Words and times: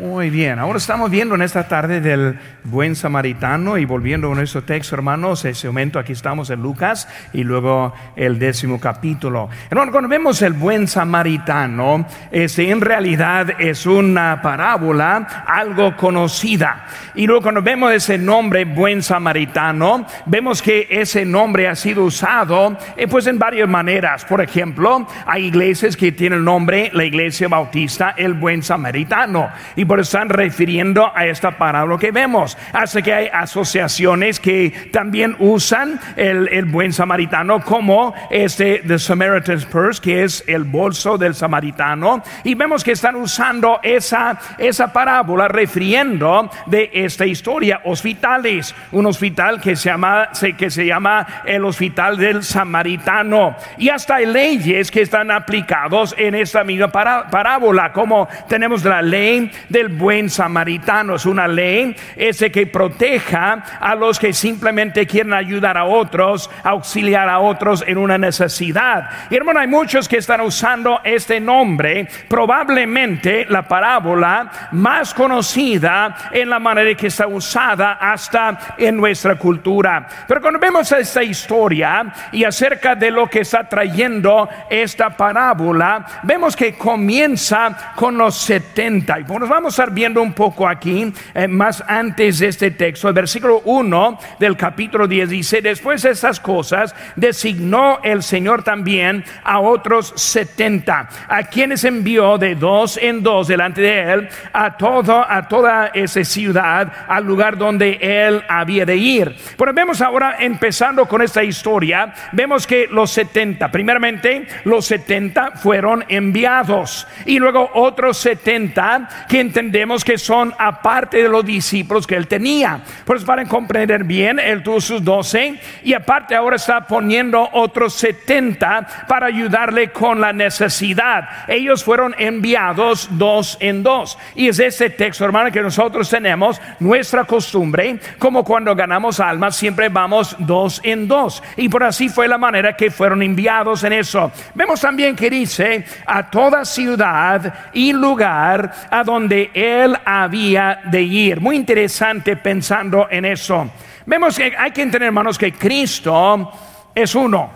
Muy 0.00 0.28
bien, 0.28 0.58
ahora 0.58 0.76
estamos 0.76 1.10
viendo 1.10 1.36
en 1.36 1.42
esta 1.42 1.68
tarde 1.68 2.02
del 2.02 2.38
buen 2.64 2.94
samaritano 2.94 3.78
y 3.78 3.86
volviendo 3.86 4.30
a 4.30 4.34
nuestro 4.34 4.62
texto, 4.62 4.94
hermanos, 4.94 5.44
ese 5.46 5.68
momento 5.68 5.98
aquí 5.98 6.12
estamos 6.12 6.50
en 6.50 6.60
Lucas 6.60 7.08
y 7.32 7.44
luego 7.44 7.94
el 8.14 8.38
décimo 8.38 8.78
capítulo. 8.78 9.48
Hermano, 9.70 9.92
cuando 9.92 10.08
vemos 10.08 10.42
el 10.42 10.52
buen 10.52 10.86
samaritano, 10.86 12.04
este 12.30 12.70
en 12.70 12.82
realidad 12.82 13.58
es 13.58 13.86
una 13.86 14.42
parábola 14.42 15.44
algo 15.46 15.96
conocida. 15.96 16.84
Y 17.14 17.26
luego 17.26 17.42
cuando 17.42 17.62
vemos 17.62 17.92
ese 17.92 18.18
nombre 18.18 18.66
buen 18.66 19.02
samaritano, 19.02 20.04
vemos 20.26 20.60
que 20.60 20.88
ese 20.90 21.24
nombre 21.24 21.68
ha 21.68 21.74
sido 21.74 22.04
usado 22.04 22.76
eh, 22.96 23.06
pues 23.08 23.26
en 23.28 23.38
varias 23.38 23.68
maneras. 23.68 24.26
Por 24.26 24.42
ejemplo, 24.42 25.06
hay 25.24 25.46
iglesias 25.46 25.96
que 25.96 26.12
tienen 26.12 26.40
el 26.40 26.44
nombre, 26.44 26.90
la 26.92 27.04
iglesia 27.04 27.48
bautista, 27.48 28.14
el 28.16 28.34
buen 28.34 28.62
samaritano 28.62 29.48
y 29.74 29.85
por 29.86 30.00
están 30.00 30.28
refiriendo 30.28 31.10
a 31.14 31.26
esta 31.26 31.52
parábola 31.58 31.98
que 31.98 32.10
vemos. 32.10 32.56
Hace 32.72 33.02
que 33.02 33.12
hay 33.12 33.28
asociaciones 33.32 34.40
que 34.40 34.90
también 34.92 35.36
usan 35.38 36.00
el, 36.16 36.64
buen 36.66 36.92
samaritano 36.92 37.60
como 37.60 38.14
este 38.30 38.82
The 38.86 38.98
Samaritan's 38.98 39.64
Purse, 39.66 40.00
que 40.00 40.24
es 40.24 40.44
el 40.46 40.64
bolso 40.64 41.16
del 41.16 41.34
samaritano. 41.34 42.22
Y 42.44 42.54
vemos 42.54 42.82
que 42.82 42.92
están 42.92 43.16
usando 43.16 43.80
esa, 43.82 44.38
esa 44.58 44.92
parábola 44.92 45.48
refiriendo 45.48 46.50
de 46.66 46.90
esta 46.92 47.26
historia. 47.26 47.80
Hospitales, 47.84 48.74
un 48.92 49.06
hospital 49.06 49.60
que 49.60 49.76
se 49.76 49.90
llama, 49.90 50.30
que 50.56 50.70
se 50.70 50.86
llama 50.86 51.42
el 51.44 51.64
hospital 51.64 52.16
del 52.16 52.42
samaritano. 52.42 53.56
Y 53.78 53.88
hasta 53.88 54.16
hay 54.16 54.26
leyes 54.26 54.90
que 54.90 55.02
están 55.02 55.30
aplicados 55.30 56.14
en 56.18 56.34
esta 56.34 56.64
misma 56.64 56.88
parábola, 56.88 57.92
como 57.92 58.28
tenemos 58.48 58.84
la 58.84 59.02
ley 59.02 59.50
del 59.76 59.88
buen 59.88 60.30
samaritano. 60.30 61.16
Es 61.16 61.26
una 61.26 61.46
ley 61.46 61.94
ese 62.16 62.50
que 62.50 62.66
proteja 62.66 63.62
a 63.78 63.94
los 63.94 64.18
que 64.18 64.32
simplemente 64.32 65.06
quieren 65.06 65.34
ayudar 65.34 65.76
a 65.76 65.84
otros, 65.84 66.50
auxiliar 66.64 67.28
a 67.28 67.40
otros 67.40 67.84
en 67.86 67.98
una 67.98 68.16
necesidad. 68.16 69.10
Y 69.28 69.36
hermano, 69.36 69.60
hay 69.60 69.66
muchos 69.66 70.08
que 70.08 70.16
están 70.16 70.40
usando 70.40 71.00
este 71.04 71.40
nombre, 71.40 72.08
probablemente 72.26 73.44
la 73.50 73.68
parábola 73.68 74.50
más 74.72 75.12
conocida 75.12 76.30
en 76.32 76.48
la 76.48 76.58
manera 76.58 76.94
que 76.94 77.08
está 77.08 77.26
usada 77.26 77.98
hasta 78.00 78.76
en 78.78 78.96
nuestra 78.96 79.34
cultura. 79.34 80.06
Pero 80.26 80.40
cuando 80.40 80.58
vemos 80.58 80.90
esta 80.90 81.22
historia 81.22 82.14
y 82.32 82.44
acerca 82.44 82.94
de 82.94 83.10
lo 83.10 83.28
que 83.28 83.40
está 83.40 83.68
trayendo 83.68 84.48
esta 84.70 85.10
parábola, 85.10 86.22
vemos 86.22 86.56
que 86.56 86.78
comienza 86.78 87.92
con 87.94 88.16
los 88.16 88.38
70. 88.38 89.20
Y 89.20 89.24
nos 89.24 89.48
vamos 89.50 89.65
a 89.66 89.82
estar 89.82 89.90
viendo 89.92 90.22
un 90.22 90.32
poco 90.32 90.68
aquí, 90.68 91.12
eh, 91.34 91.48
más 91.48 91.82
antes 91.86 92.38
de 92.38 92.48
este 92.48 92.70
texto, 92.70 93.08
el 93.08 93.14
versículo 93.14 93.62
1 93.64 94.18
del 94.38 94.56
capítulo 94.56 95.06
10 95.06 95.28
dice, 95.28 95.62
después 95.62 96.02
de 96.02 96.10
estas 96.10 96.40
cosas, 96.40 96.94
designó 97.16 97.98
el 98.02 98.22
Señor 98.22 98.62
también 98.62 99.24
a 99.44 99.60
otros 99.60 100.12
70, 100.16 101.08
a 101.28 101.42
quienes 101.44 101.84
envió 101.84 102.38
de 102.38 102.54
dos 102.54 102.96
en 102.96 103.22
dos 103.22 103.48
delante 103.48 103.80
de 103.80 104.12
él 104.12 104.28
a, 104.52 104.76
todo, 104.76 105.24
a 105.28 105.48
toda 105.48 105.88
esa 105.88 106.24
ciudad, 106.24 106.92
al 107.08 107.24
lugar 107.24 107.56
donde 107.56 107.98
él 108.00 108.42
había 108.48 108.84
de 108.84 108.96
ir. 108.96 109.36
Pero 109.56 109.72
vemos 109.72 110.00
ahora, 110.00 110.36
empezando 110.40 111.06
con 111.06 111.22
esta 111.22 111.42
historia, 111.42 112.12
vemos 112.32 112.66
que 112.66 112.86
los 112.90 113.10
70, 113.10 113.70
primeramente, 113.70 114.46
los 114.64 114.86
70 114.86 115.52
fueron 115.52 116.04
enviados 116.08 117.06
y 117.24 117.38
luego 117.38 117.70
otros 117.74 118.18
70 118.18 119.26
que 119.28 119.40
entendemos 119.56 120.04
que 120.04 120.18
son 120.18 120.52
aparte 120.58 121.22
de 121.22 121.30
los 121.30 121.42
discípulos 121.42 122.06
que 122.06 122.14
él 122.14 122.28
tenía. 122.28 122.80
Pues 123.06 123.24
para 123.24 123.42
comprender 123.46 124.04
bien, 124.04 124.38
él 124.38 124.62
tuvo 124.62 124.82
sus 124.82 125.02
12 125.02 125.58
y 125.82 125.94
aparte 125.94 126.34
ahora 126.34 126.56
está 126.56 126.86
poniendo 126.86 127.48
otros 127.52 127.94
70 127.94 129.06
para 129.08 129.28
ayudarle 129.28 129.88
con 129.92 130.20
la 130.20 130.34
necesidad. 130.34 131.26
Ellos 131.48 131.82
fueron 131.82 132.14
enviados 132.18 133.08
dos 133.12 133.56
en 133.58 133.82
dos. 133.82 134.18
Y 134.34 134.48
es 134.48 134.58
ese 134.58 134.90
texto, 134.90 135.24
hermano, 135.24 135.50
que 135.50 135.62
nosotros 135.62 136.10
tenemos 136.10 136.60
nuestra 136.78 137.24
costumbre, 137.24 137.98
como 138.18 138.44
cuando 138.44 138.74
ganamos 138.74 139.20
almas, 139.20 139.56
siempre 139.56 139.88
vamos 139.88 140.36
dos 140.38 140.82
en 140.84 141.08
dos. 141.08 141.42
Y 141.56 141.70
por 141.70 141.82
así 141.82 142.10
fue 142.10 142.28
la 142.28 142.36
manera 142.36 142.76
que 142.76 142.90
fueron 142.90 143.22
enviados 143.22 143.84
en 143.84 143.94
eso. 143.94 144.30
Vemos 144.54 144.82
también 144.82 145.16
que 145.16 145.30
dice 145.30 145.86
a 146.04 146.30
toda 146.30 146.66
ciudad 146.66 147.70
y 147.72 147.94
lugar 147.94 148.70
a 148.90 149.02
donde 149.02 149.45
él 149.54 149.96
había 150.04 150.80
de 150.84 151.02
ir. 151.02 151.40
Muy 151.40 151.56
interesante 151.56 152.36
pensando 152.36 153.08
en 153.10 153.24
eso. 153.24 153.70
Vemos 154.06 154.36
que 154.36 154.54
hay 154.56 154.70
que 154.70 154.82
entender, 154.82 155.08
hermanos, 155.08 155.38
que 155.38 155.52
Cristo 155.52 156.50
es 156.94 157.14
uno. 157.14 157.52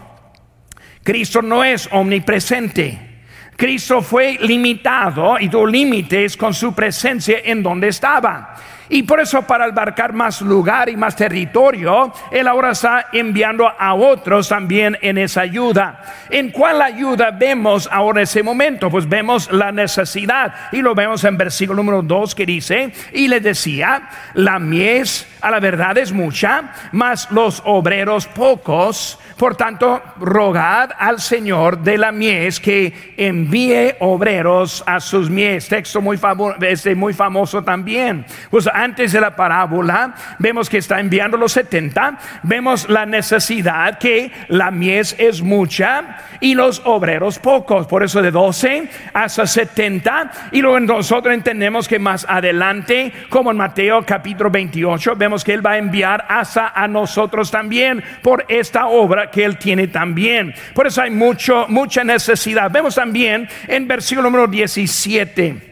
Cristo 1.02 1.42
no 1.42 1.64
es 1.64 1.88
omnipresente. 1.92 3.10
Cristo 3.56 4.00
fue 4.00 4.38
limitado 4.40 5.38
y 5.38 5.48
tuvo 5.48 5.66
límites 5.66 6.36
con 6.36 6.54
su 6.54 6.74
presencia 6.74 7.38
en 7.44 7.62
donde 7.62 7.88
estaba. 7.88 8.56
Y 8.90 9.04
por 9.04 9.20
eso 9.20 9.42
para 9.42 9.66
abarcar 9.66 10.12
más 10.12 10.40
lugar 10.40 10.88
y 10.88 10.96
más 10.96 11.14
territorio, 11.14 12.12
Él 12.32 12.48
ahora 12.48 12.72
está 12.72 13.06
enviando 13.12 13.66
a 13.66 13.94
otros 13.94 14.48
también 14.48 14.98
en 15.00 15.16
esa 15.16 15.42
ayuda. 15.42 16.02
¿En 16.28 16.50
cuál 16.50 16.82
ayuda 16.82 17.30
vemos 17.30 17.88
ahora 17.90 18.22
ese 18.22 18.42
momento? 18.42 18.90
Pues 18.90 19.08
vemos 19.08 19.50
la 19.52 19.70
necesidad. 19.70 20.52
Y 20.72 20.82
lo 20.82 20.96
vemos 20.96 21.22
en 21.22 21.36
versículo 21.36 21.76
número 21.76 22.02
2 22.02 22.34
que 22.34 22.44
dice, 22.44 22.92
y 23.12 23.28
le 23.28 23.38
decía, 23.38 24.08
la 24.34 24.58
mies 24.58 25.26
a 25.40 25.50
la 25.50 25.60
verdad 25.60 25.96
es 25.98 26.12
mucha, 26.12 26.72
mas 26.92 27.30
los 27.30 27.62
obreros 27.64 28.26
pocos. 28.26 29.18
Por 29.36 29.56
tanto, 29.56 30.02
rogad 30.18 30.90
al 30.98 31.20
Señor 31.20 31.78
de 31.78 31.96
la 31.96 32.12
mies 32.12 32.60
que 32.60 33.14
envíe 33.16 33.94
obreros 34.00 34.84
a 34.86 35.00
sus 35.00 35.30
mies. 35.30 35.68
Texto 35.68 36.00
muy, 36.00 36.18
este, 36.60 36.94
muy 36.94 37.14
famoso 37.14 37.62
también. 37.62 38.26
Pues 38.50 38.68
antes 38.80 39.12
de 39.12 39.20
la 39.20 39.36
parábola, 39.36 40.14
vemos 40.38 40.68
que 40.68 40.78
está 40.78 41.00
enviando 41.00 41.36
los 41.36 41.52
70, 41.52 42.18
vemos 42.42 42.88
la 42.88 43.04
necesidad 43.04 43.98
que 43.98 44.32
la 44.48 44.70
mies 44.70 45.14
es 45.18 45.42
mucha 45.42 46.18
y 46.41 46.54
los 46.54 46.80
obreros 46.84 47.38
pocos. 47.38 47.86
Por 47.86 48.02
eso 48.02 48.22
de 48.22 48.30
12 48.30 48.88
hasta 49.12 49.46
70. 49.46 50.30
Y 50.52 50.62
luego 50.62 50.80
nosotros 50.80 51.34
entendemos 51.34 51.86
que 51.86 51.98
más 51.98 52.26
adelante, 52.28 53.12
como 53.28 53.50
en 53.50 53.58
Mateo 53.58 54.04
capítulo 54.04 54.50
28, 54.50 55.14
vemos 55.16 55.44
que 55.44 55.52
Él 55.52 55.64
va 55.64 55.72
a 55.72 55.78
enviar 55.78 56.24
hasta 56.28 56.69
a 56.69 56.88
nosotros 56.88 57.50
también 57.50 58.02
por 58.22 58.46
esta 58.48 58.86
obra 58.86 59.30
que 59.30 59.44
Él 59.44 59.58
tiene 59.58 59.88
también. 59.88 60.54
Por 60.74 60.86
eso 60.86 61.02
hay 61.02 61.10
mucho, 61.10 61.66
mucha 61.69 62.02
necesidad. 62.02 62.70
Vemos 62.70 62.94
también 62.94 63.48
en 63.69 63.86
versículo 63.86 64.30
número 64.30 64.46
17. 64.46 65.69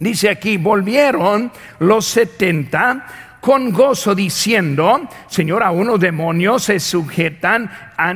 Dice 0.00 0.30
aquí, 0.30 0.56
volvieron 0.56 1.52
los 1.78 2.06
setenta 2.06 3.06
con 3.38 3.70
gozo 3.70 4.14
diciendo, 4.14 5.06
Señor, 5.28 5.62
a 5.62 5.70
unos 5.70 6.00
demonios 6.00 6.64
se 6.64 6.80
sujetan 6.80 7.70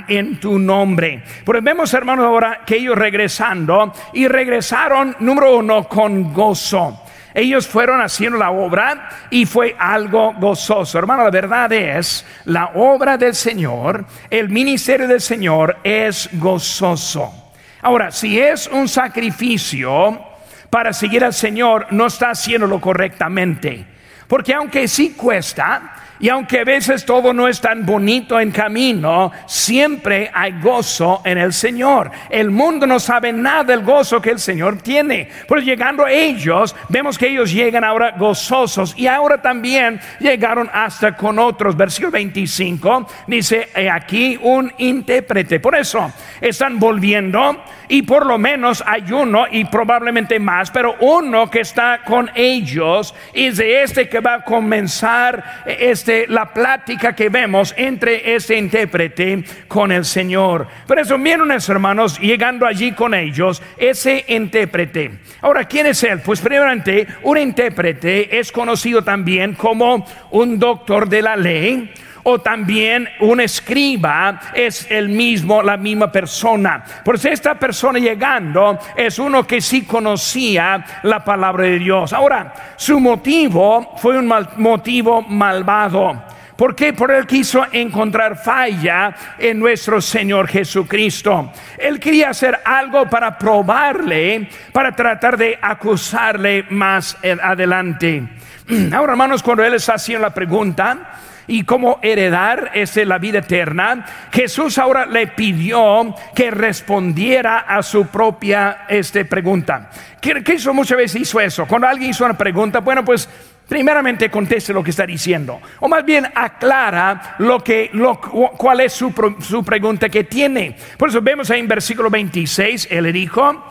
en 0.09 0.41
tu 0.41 0.59
nombre. 0.59 1.23
Pero 1.45 1.61
vemos, 1.61 1.93
hermanos, 1.93 2.25
ahora 2.25 2.63
que 2.65 2.77
ellos 2.77 2.97
regresando 2.97 3.93
y 4.15 4.27
regresaron, 4.29 5.15
número 5.21 5.59
uno, 5.59 5.87
con 5.87 6.33
gozo. 6.33 7.03
Ellos 7.35 7.69
fueron 7.69 8.01
haciendo 8.01 8.39
la 8.39 8.51
obra 8.51 9.11
y 9.29 9.45
fue 9.45 9.77
algo 9.79 10.33
gozoso. 10.39 10.99
Hermano, 10.99 11.25
la 11.25 11.31
verdad 11.31 11.71
es, 11.71 12.25
la 12.47 12.73
obra 12.77 13.19
del 13.19 13.35
Señor, 13.35 14.07
el 14.31 14.49
ministerio 14.49 15.07
del 15.07 15.21
Señor 15.21 15.77
es 15.85 16.31
gozoso. 16.33 17.53
Ahora, 17.83 18.11
si 18.11 18.41
es 18.41 18.69
un 18.69 18.89
sacrificio 18.89 20.33
para 20.75 20.93
seguir 20.93 21.23
al 21.23 21.33
Señor, 21.33 21.87
no 21.93 22.07
está 22.07 22.31
haciéndolo 22.31 22.81
correctamente. 22.81 23.87
Porque 24.27 24.55
aunque 24.55 24.89
sí 24.89 25.13
cuesta, 25.13 25.94
y 26.25 26.31
aunque 26.31 26.61
a 26.61 26.65
veces 26.65 27.05
todo 27.05 27.35
no 27.35 27.47
es 27.49 27.61
tan 27.61 27.85
bonito 27.85 28.41
en 28.41 28.51
camino, 28.51 29.31
siempre 29.45 30.31
hay 30.33 30.53
gozo 30.59 31.21
en 31.23 31.37
el 31.37 31.53
Señor. 31.53 32.11
El 32.31 32.51
mundo 32.51 32.87
no 32.87 32.99
sabe 32.99 33.31
nada 33.31 33.65
del 33.65 33.83
gozo 33.83 34.23
que 34.23 34.31
el 34.31 34.39
Señor 34.39 34.81
tiene. 34.81 35.29
Pues 35.47 35.67
llegando 35.67 36.07
ellos, 36.07 36.75
vemos 36.89 37.19
que 37.19 37.29
ellos 37.29 37.53
llegan 37.53 37.85
ahora 37.85 38.13
gozosos 38.13 38.95
y 38.97 39.07
ahora 39.07 39.43
también 39.43 40.01
llegaron 40.19 40.71
hasta 40.73 41.15
con 41.15 41.39
otros. 41.39 41.77
Versículo 41.77 42.13
25 42.13 43.07
dice, 43.27 43.69
aquí 43.93 44.39
un 44.41 44.73
intérprete. 44.79 45.61
Por 45.61 45.77
eso 45.77 46.11
están 46.41 46.79
volviendo 46.79 47.63
y 47.89 48.03
por 48.03 48.27
lo 48.27 48.39
menos 48.39 48.83
hay 48.87 49.13
uno 49.13 49.45
y 49.51 49.65
probablemente 49.67 50.39
más, 50.39 50.71
pero 50.71 50.97
uno 51.01 51.51
que 51.51 51.61
está 51.61 52.01
con 52.05 52.31
ellos 52.35 53.15
y 53.35 53.51
de 53.51 53.83
este 53.83 54.09
que 54.09 54.21
va 54.21 54.35
a 54.35 54.45
comenzar 54.45 55.63
este, 55.67 56.14
la 56.29 56.53
plática 56.53 57.15
que 57.15 57.29
vemos 57.29 57.75
entre 57.77 58.35
este 58.35 58.57
intérprete 58.57 59.45
con 59.69 59.93
el 59.93 60.05
Señor. 60.05 60.67
Por 60.87 60.99
eso, 60.99 61.19
miren, 61.19 61.51
hermanos, 61.51 62.19
llegando 62.19 62.67
allí 62.67 62.93
con 62.93 63.15
ellos, 63.15 63.63
ese 63.77 64.25
intérprete. 64.29 65.19
Ahora, 65.41 65.65
¿quién 65.65 65.87
es 65.87 66.03
él? 66.05 66.21
Pues 66.21 66.41
primeramente, 66.41 67.07
un 67.23 67.39
intérprete 67.39 68.39
es 68.39 68.51
conocido 68.53 69.03
también 69.03 69.55
como 69.55 70.07
un 70.31 70.59
doctor 70.59 71.09
de 71.09 71.23
la 71.23 71.37
ley 71.37 71.93
o 72.25 72.41
también 72.41 73.09
un 73.21 73.41
escriba 73.41 74.41
es 74.55 74.91
el 74.91 75.09
mismo, 75.09 75.63
la 75.63 75.77
misma 75.77 76.11
persona. 76.11 76.85
Por 77.05 77.15
eso 77.15 77.29
esta 77.29 77.55
persona 77.55 77.99
llegando 77.99 78.79
es 78.97 79.19
uno 79.19 79.47
que 79.47 79.61
sí 79.61 79.83
conocía 79.83 80.85
la 81.03 81.25
palabra 81.25 81.65
de 81.65 81.79
Dios. 81.79 82.13
Ahora, 82.13 82.53
su 82.77 82.99
motivo 82.99 83.95
fue 83.97 84.19
un 84.19 84.31
motivo 84.57 85.23
malvado. 85.23 86.23
¿Por 86.57 86.77
qué? 86.77 86.93
Porque 86.93 87.19
él 87.19 87.27
quiso 87.27 87.67
encontrar 87.73 88.37
falla 88.37 89.15
en 89.39 89.59
nuestro 89.59 90.01
Señor 90.01 90.47
Jesucristo. 90.47 91.53
Él 91.77 91.99
quería 91.99 92.31
hacer 92.31 92.61
algo 92.65 93.09
para 93.11 93.37
probarle, 93.37 94.49
para 94.73 94.93
tratar 94.93 95.37
de 95.37 95.59
acusarle 95.61 96.65
más 96.71 97.17
adelante. 97.43 98.29
Ahora, 98.93 99.13
hermanos, 99.13 99.43
cuando 99.43 99.65
él 99.65 99.75
está 99.75 99.95
haciendo 99.95 100.23
la 100.23 100.33
pregunta, 100.33 101.19
y 101.47 101.65
cómo 101.65 101.99
heredar 102.03 102.71
ese, 102.75 103.05
la 103.05 103.19
vida 103.19 103.41
eterna, 103.41 104.05
Jesús 104.33 104.79
ahora 104.79 105.07
le 105.07 105.27
pidió 105.29 106.15
que 106.35 106.51
respondiera 106.51 107.61
a 107.61 107.83
su 107.83 108.07
propia 108.07 108.87
este, 108.89 109.25
pregunta. 109.25 109.91
¿Qué, 110.21 110.43
hizo? 110.55 110.73
Muchas 110.73 110.99
veces 110.99 111.21
hizo 111.21 111.41
eso. 111.41 111.67
Cuando 111.67 111.87
alguien 111.87 112.11
hizo 112.11 112.25
una 112.25 112.37
pregunta, 112.37 112.81
bueno, 112.81 113.05
pues 113.05 113.29
primeramente 113.69 114.31
conteste 114.31 114.73
lo 114.73 114.83
que 114.83 114.91
está 114.91 115.07
diciendo. 115.07 115.61
O 115.81 115.89
más 115.89 116.05
bien 116.05 116.27
aclara 116.35 117.37
lo 117.39 117.63
que, 117.63 117.91
lo, 117.93 118.21
cuál 118.21 118.81
es 118.81 118.93
su, 118.93 119.13
su 119.41 119.65
pregunta 119.65 120.09
que 120.09 120.25
tiene. 120.25 120.77
Por 120.97 121.11
eso 121.11 121.21
vemos 121.21 121.51
ahí 121.51 121.61
en 121.61 121.69
versículo 121.69 122.11
26, 122.11 122.89
él 122.91 123.05
le 123.05 123.13
dijo 123.13 123.65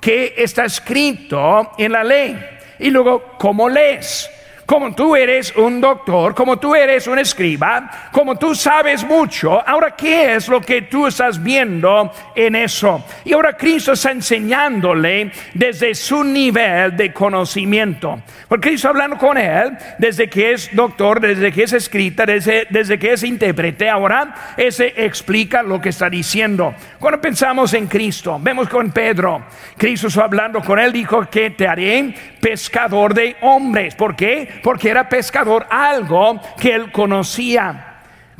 que 0.00 0.34
está 0.36 0.64
escrito 0.64 1.72
en 1.78 1.92
la 1.92 2.02
ley. 2.02 2.38
Y 2.78 2.90
luego, 2.90 3.34
¿cómo 3.38 3.68
lees? 3.68 4.30
Como 4.70 4.94
tú 4.94 5.16
eres 5.16 5.52
un 5.56 5.80
doctor, 5.80 6.32
como 6.32 6.56
tú 6.56 6.76
eres 6.76 7.08
un 7.08 7.18
escriba, 7.18 7.90
como 8.12 8.36
tú 8.36 8.54
sabes 8.54 9.02
mucho, 9.02 9.60
ahora 9.68 9.96
qué 9.96 10.36
es 10.36 10.46
lo 10.46 10.60
que 10.60 10.82
tú 10.82 11.08
estás 11.08 11.42
viendo 11.42 12.12
en 12.36 12.54
eso. 12.54 13.04
Y 13.24 13.32
ahora 13.32 13.56
Cristo 13.56 13.94
está 13.94 14.12
enseñándole 14.12 15.32
desde 15.54 15.92
su 15.92 16.22
nivel 16.22 16.96
de 16.96 17.12
conocimiento. 17.12 18.22
Porque 18.46 18.68
Cristo 18.68 18.90
hablando 18.90 19.18
con 19.18 19.36
él 19.38 19.76
desde 19.98 20.30
que 20.30 20.52
es 20.52 20.70
doctor, 20.72 21.20
desde 21.20 21.50
que 21.50 21.64
es 21.64 21.72
escrita, 21.72 22.24
desde, 22.24 22.68
desde 22.70 22.96
que 22.96 23.14
es 23.14 23.24
intérprete, 23.24 23.90
ahora 23.90 24.54
ese 24.56 24.94
explica 24.96 25.64
lo 25.64 25.80
que 25.80 25.88
está 25.88 26.08
diciendo. 26.08 26.76
Cuando 27.00 27.20
pensamos 27.20 27.74
en 27.74 27.88
Cristo, 27.88 28.38
vemos 28.40 28.68
con 28.68 28.92
Pedro, 28.92 29.46
Cristo 29.76 30.08
hablando 30.22 30.60
con 30.60 30.78
él, 30.78 30.92
dijo 30.92 31.28
que 31.28 31.50
te 31.50 31.66
haré 31.66 32.14
pescador 32.40 33.14
de 33.14 33.36
hombres. 33.40 33.96
¿Por 33.96 34.14
qué? 34.14 34.59
Porque 34.62 34.90
era 34.90 35.08
pescador, 35.08 35.66
algo 35.70 36.40
que 36.58 36.74
él 36.74 36.92
conocía 36.92 37.90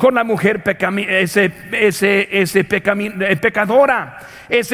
con 0.00 0.14
la 0.14 0.25
mujer 0.25 0.62
ese 1.08 1.52
eh, 1.72 3.37
pecadora. 3.40 4.19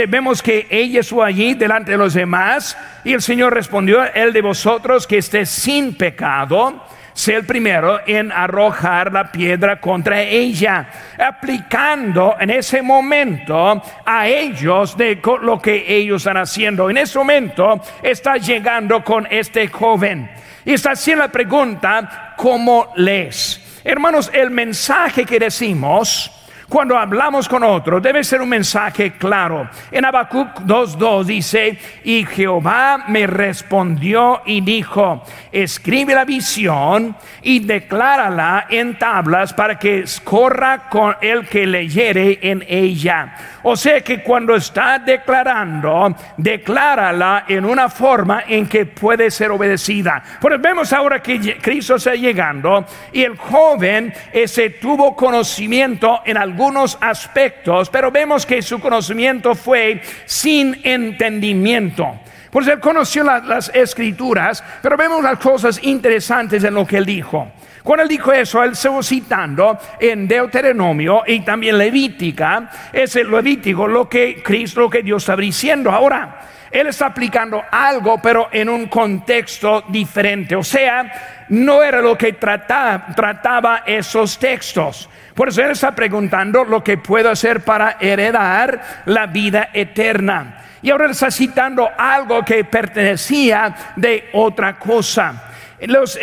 Vemos 0.08 0.40
que 0.40 0.68
ella 0.70 1.00
estuvo 1.00 1.24
allí 1.24 1.54
delante 1.54 1.90
de 1.90 1.98
los 1.98 2.14
demás 2.14 2.78
y 3.02 3.12
el 3.12 3.20
Señor 3.20 3.52
respondió, 3.52 4.04
el 4.14 4.32
de 4.32 4.40
vosotros 4.40 5.04
que 5.04 5.18
esté 5.18 5.44
sin 5.44 5.96
pecado, 5.96 6.86
sea 7.12 7.38
el 7.38 7.44
primero 7.44 7.98
en 8.06 8.30
arrojar 8.30 9.12
la 9.12 9.32
piedra 9.32 9.80
contra 9.80 10.22
ella, 10.22 10.86
aplicando 11.18 12.36
en 12.38 12.50
ese 12.50 12.82
momento 12.82 13.82
a 14.04 14.28
ellos 14.28 14.96
lo 15.42 15.60
que 15.60 15.84
ellos 15.88 16.22
están 16.22 16.36
haciendo. 16.36 16.88
En 16.88 16.98
ese 16.98 17.18
momento 17.18 17.80
está 18.00 18.36
llegando 18.36 19.02
con 19.02 19.26
este 19.28 19.66
joven 19.66 20.30
y 20.66 20.72
está 20.72 20.90
haciendo 20.90 21.22
la 21.22 21.30
pregunta, 21.30 22.34
¿cómo 22.36 22.92
lees? 22.96 23.60
Hermanos, 23.84 24.28
el 24.34 24.50
mensaje 24.50 25.24
que 25.24 25.38
decimos 25.38 26.28
cuando 26.68 26.98
hablamos 26.98 27.48
con 27.48 27.62
otro 27.62 28.00
debe 28.00 28.24
ser 28.24 28.42
un 28.42 28.48
mensaje 28.48 29.12
claro. 29.12 29.68
En 29.90 30.04
Habacuc 30.04 30.60
2.2 30.60 31.24
dice, 31.24 31.78
y 32.04 32.24
Jehová 32.24 33.04
me 33.08 33.26
respondió 33.26 34.42
y 34.44 34.60
dijo, 34.60 35.22
escribe 35.52 36.14
la 36.14 36.24
visión 36.24 37.16
y 37.42 37.60
declárala 37.60 38.66
en 38.68 38.98
tablas 38.98 39.52
para 39.52 39.78
que 39.78 40.04
corra 40.24 40.88
con 40.88 41.16
el 41.20 41.46
que 41.46 41.66
leyere 41.66 42.38
en 42.42 42.64
ella. 42.66 43.34
O 43.62 43.76
sea 43.76 44.00
que 44.00 44.22
cuando 44.22 44.54
está 44.56 44.98
declarando, 44.98 46.14
declárala 46.36 47.44
en 47.48 47.64
una 47.64 47.88
forma 47.88 48.44
en 48.46 48.66
que 48.66 48.86
puede 48.86 49.30
ser 49.30 49.50
obedecida. 49.50 50.22
Pues 50.40 50.60
vemos 50.60 50.92
ahora 50.92 51.22
que 51.22 51.58
Cristo 51.60 51.96
está 51.96 52.14
llegando 52.14 52.84
y 53.12 53.22
el 53.22 53.36
joven 53.36 54.12
ese 54.32 54.70
tuvo 54.70 55.14
conocimiento 55.14 56.22
en 56.24 56.36
algunos 56.56 56.96
aspectos, 57.02 57.90
pero 57.90 58.10
vemos 58.10 58.46
que 58.46 58.62
su 58.62 58.80
conocimiento 58.80 59.54
fue 59.54 60.00
sin 60.24 60.80
entendimiento. 60.84 62.18
Pues 62.50 62.66
él 62.68 62.80
conoció 62.80 63.24
las 63.24 63.70
escrituras, 63.74 64.64
pero 64.80 64.96
vemos 64.96 65.22
las 65.22 65.38
cosas 65.38 65.78
interesantes 65.82 66.64
en 66.64 66.72
lo 66.72 66.86
que 66.86 66.96
él 66.96 67.04
dijo. 67.04 67.52
Cuando 67.82 68.04
él 68.04 68.08
dijo 68.08 68.32
eso, 68.32 68.64
él 68.64 68.74
se 68.74 68.88
citando 69.02 69.78
en 70.00 70.26
Deuteronomio 70.26 71.24
y 71.26 71.40
también 71.40 71.76
Levítica, 71.76 72.70
es 72.90 73.14
el 73.16 73.30
Levítico, 73.30 73.86
lo 73.86 74.08
que 74.08 74.42
Cristo, 74.42 74.80
lo 74.80 74.88
que 74.88 75.02
Dios 75.02 75.24
está 75.24 75.36
diciendo. 75.36 75.90
Ahora, 75.90 76.40
él 76.70 76.86
está 76.88 77.06
aplicando 77.06 77.62
algo, 77.70 78.20
pero 78.20 78.48
en 78.52 78.68
un 78.68 78.86
contexto 78.86 79.84
diferente. 79.88 80.56
O 80.56 80.64
sea, 80.64 81.46
no 81.48 81.82
era 81.82 82.00
lo 82.00 82.16
que 82.16 82.32
trataba, 82.34 83.06
trataba 83.14 83.82
esos 83.86 84.38
textos. 84.38 85.08
Por 85.34 85.50
eso 85.50 85.62
él 85.62 85.72
está 85.72 85.94
preguntando 85.94 86.64
lo 86.64 86.82
que 86.82 86.96
puedo 86.96 87.30
hacer 87.30 87.60
para 87.60 87.98
heredar 88.00 89.02
la 89.04 89.26
vida 89.26 89.68
eterna. 89.72 90.62
Y 90.82 90.90
ahora 90.90 91.10
está 91.10 91.30
citando 91.30 91.90
algo 91.96 92.42
que 92.42 92.64
pertenecía 92.64 93.92
de 93.96 94.30
otra 94.32 94.78
cosa. 94.78 95.42
Los, 95.80 96.18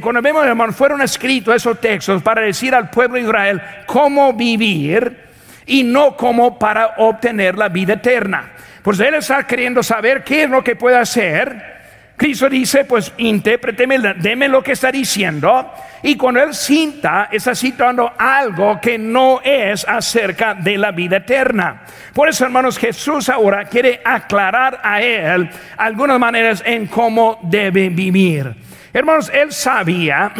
cuando 0.00 0.20
vemos, 0.20 0.44
hermano, 0.44 0.72
fueron 0.72 1.00
escritos 1.00 1.54
esos 1.54 1.80
textos 1.80 2.22
para 2.22 2.42
decir 2.42 2.74
al 2.74 2.90
pueblo 2.90 3.16
de 3.16 3.22
Israel 3.22 3.62
cómo 3.86 4.34
vivir 4.34 5.30
y 5.64 5.82
no 5.82 6.16
como 6.16 6.58
para 6.58 6.94
obtener 6.98 7.56
la 7.56 7.68
vida 7.68 7.94
eterna. 7.94 8.52
Pues 8.82 8.98
él 9.00 9.14
está 9.14 9.46
queriendo 9.46 9.82
saber 9.82 10.24
qué 10.24 10.44
es 10.44 10.50
lo 10.50 10.64
que 10.64 10.76
puede 10.76 10.96
hacer. 10.96 11.80
Cristo 12.16 12.50
dice, 12.50 12.84
pues 12.84 13.14
intérpreteme, 13.16 13.98
deme 14.16 14.46
lo 14.46 14.62
que 14.62 14.72
está 14.72 14.92
diciendo. 14.92 15.72
Y 16.02 16.16
cuando 16.16 16.42
él 16.42 16.54
cita, 16.54 17.28
está 17.32 17.54
citando 17.54 18.12
algo 18.18 18.78
que 18.78 18.98
no 18.98 19.40
es 19.42 19.86
acerca 19.88 20.54
de 20.54 20.76
la 20.76 20.92
vida 20.92 21.16
eterna. 21.18 21.82
Por 22.12 22.28
eso, 22.28 22.44
hermanos, 22.44 22.78
Jesús 22.78 23.30
ahora 23.30 23.64
quiere 23.64 24.02
aclarar 24.04 24.80
a 24.82 25.00
él 25.00 25.48
algunas 25.78 26.18
maneras 26.18 26.62
en 26.66 26.88
cómo 26.88 27.38
debe 27.42 27.88
vivir. 27.88 28.54
Hermanos, 28.92 29.30
él 29.32 29.52
sabía 29.52 30.32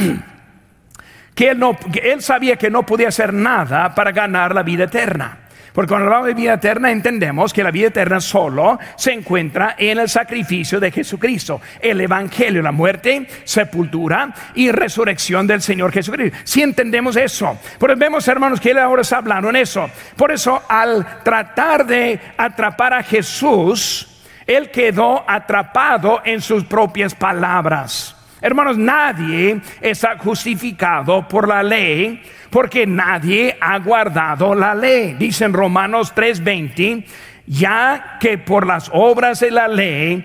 que 1.35 1.49
él, 1.49 1.59
no, 1.59 1.79
él 2.03 2.21
sabía 2.21 2.57
que 2.57 2.69
no 2.69 2.85
podía 2.85 3.09
hacer 3.09 3.33
nada 3.33 3.95
para 3.95 4.12
ganar 4.12 4.55
la 4.55 4.62
vida 4.62 4.85
eterna. 4.85 5.38
Porque 5.73 5.89
cuando 5.89 6.07
hablamos 6.07 6.27
de 6.29 6.35
vida 6.35 6.55
eterna 6.55 6.91
entendemos 6.91 7.53
que 7.53 7.62
la 7.62 7.71
vida 7.71 7.89
eterna 7.89 8.21
solo 8.21 8.79
se 8.97 9.12
encuentra 9.12 9.77
en 9.79 9.99
el 9.99 10.09
sacrificio 10.09 10.81
de 10.81 10.91
Jesucristo, 10.91 11.61
el 11.81 12.00
Evangelio, 12.00 12.62
la 12.62 12.73
muerte, 12.73 13.27
sepultura 13.45 14.35
y 14.55 14.71
resurrección 14.71 15.47
del 15.47 15.62
Señor 15.62 15.93
Jesucristo. 15.93 16.39
Si 16.45 16.62
entendemos 16.62 17.17
eso, 17.17 17.59
pero 17.79 17.97
vemos 17.97 18.27
hermanos 18.29 18.61
que 18.61 18.71
él 18.71 18.79
ahora 18.79 19.03
está 19.03 19.19
hablando 19.19 19.50
en 19.50 19.57
eso. 19.57 19.89
Por 20.17 20.33
eso 20.33 20.62
al 20.69 21.23
tratar 21.23 21.87
de 21.87 22.19
atrapar 22.37 22.95
a 22.95 23.03
Jesús, 23.03 24.25
él 24.47 24.71
quedó 24.71 25.25
atrapado 25.29 26.23
en 26.25 26.41
sus 26.41 26.65
propias 26.65 27.15
palabras. 27.15 28.17
Hermanos, 28.42 28.78
nadie 28.78 29.61
está 29.80 30.16
justificado 30.18 31.28
por 31.28 31.47
la 31.47 31.62
ley 31.62 32.23
porque 32.49 32.87
nadie 32.87 33.56
ha 33.61 33.78
guardado 33.78 34.54
la 34.54 34.75
ley. 34.75 35.14
Dice 35.18 35.44
en 35.44 35.52
Romanos 35.52 36.12
3:20, 36.14 37.04
ya 37.47 38.18
que 38.20 38.38
por 38.38 38.66
las 38.66 38.90
obras 38.92 39.40
de 39.40 39.50
la 39.50 39.68
ley 39.68 40.25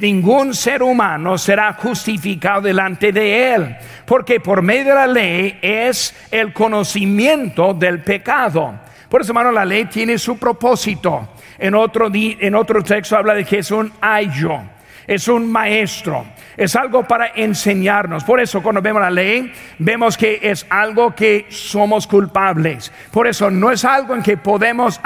ningún 0.00 0.54
ser 0.54 0.82
humano 0.82 1.36
será 1.36 1.74
justificado 1.74 2.62
delante 2.62 3.12
de 3.12 3.54
él, 3.54 3.76
porque 4.06 4.40
por 4.40 4.62
medio 4.62 4.86
de 4.86 4.94
la 4.94 5.06
ley 5.06 5.58
es 5.60 6.14
el 6.30 6.52
conocimiento 6.52 7.74
del 7.74 8.00
pecado. 8.00 8.74
Por 9.08 9.20
eso, 9.20 9.32
hermano, 9.32 9.52
la 9.52 9.64
ley 9.64 9.84
tiene 9.86 10.16
su 10.16 10.38
propósito. 10.38 11.34
En 11.58 11.74
otro, 11.74 12.10
en 12.12 12.54
otro 12.54 12.82
texto 12.82 13.16
habla 13.16 13.34
de 13.34 13.44
que 13.44 13.58
es 13.58 13.70
un 13.70 13.92
ayo. 14.00 14.62
Es 15.06 15.28
un 15.28 15.50
maestro, 15.50 16.24
es 16.56 16.76
algo 16.76 17.04
para 17.04 17.32
enseñarnos. 17.34 18.24
Por 18.24 18.40
eso 18.40 18.62
cuando 18.62 18.82
vemos 18.82 19.02
la 19.02 19.10
ley, 19.10 19.52
vemos 19.78 20.16
que 20.16 20.40
es 20.42 20.66
algo 20.70 21.14
que 21.14 21.46
somos 21.48 22.06
culpables. 22.06 22.92
Por 23.10 23.26
eso 23.26 23.50
no 23.50 23.70
es 23.70 23.84
algo 23.84 24.14
en 24.14 24.22
que 24.22 24.36
podemos, 24.36 25.00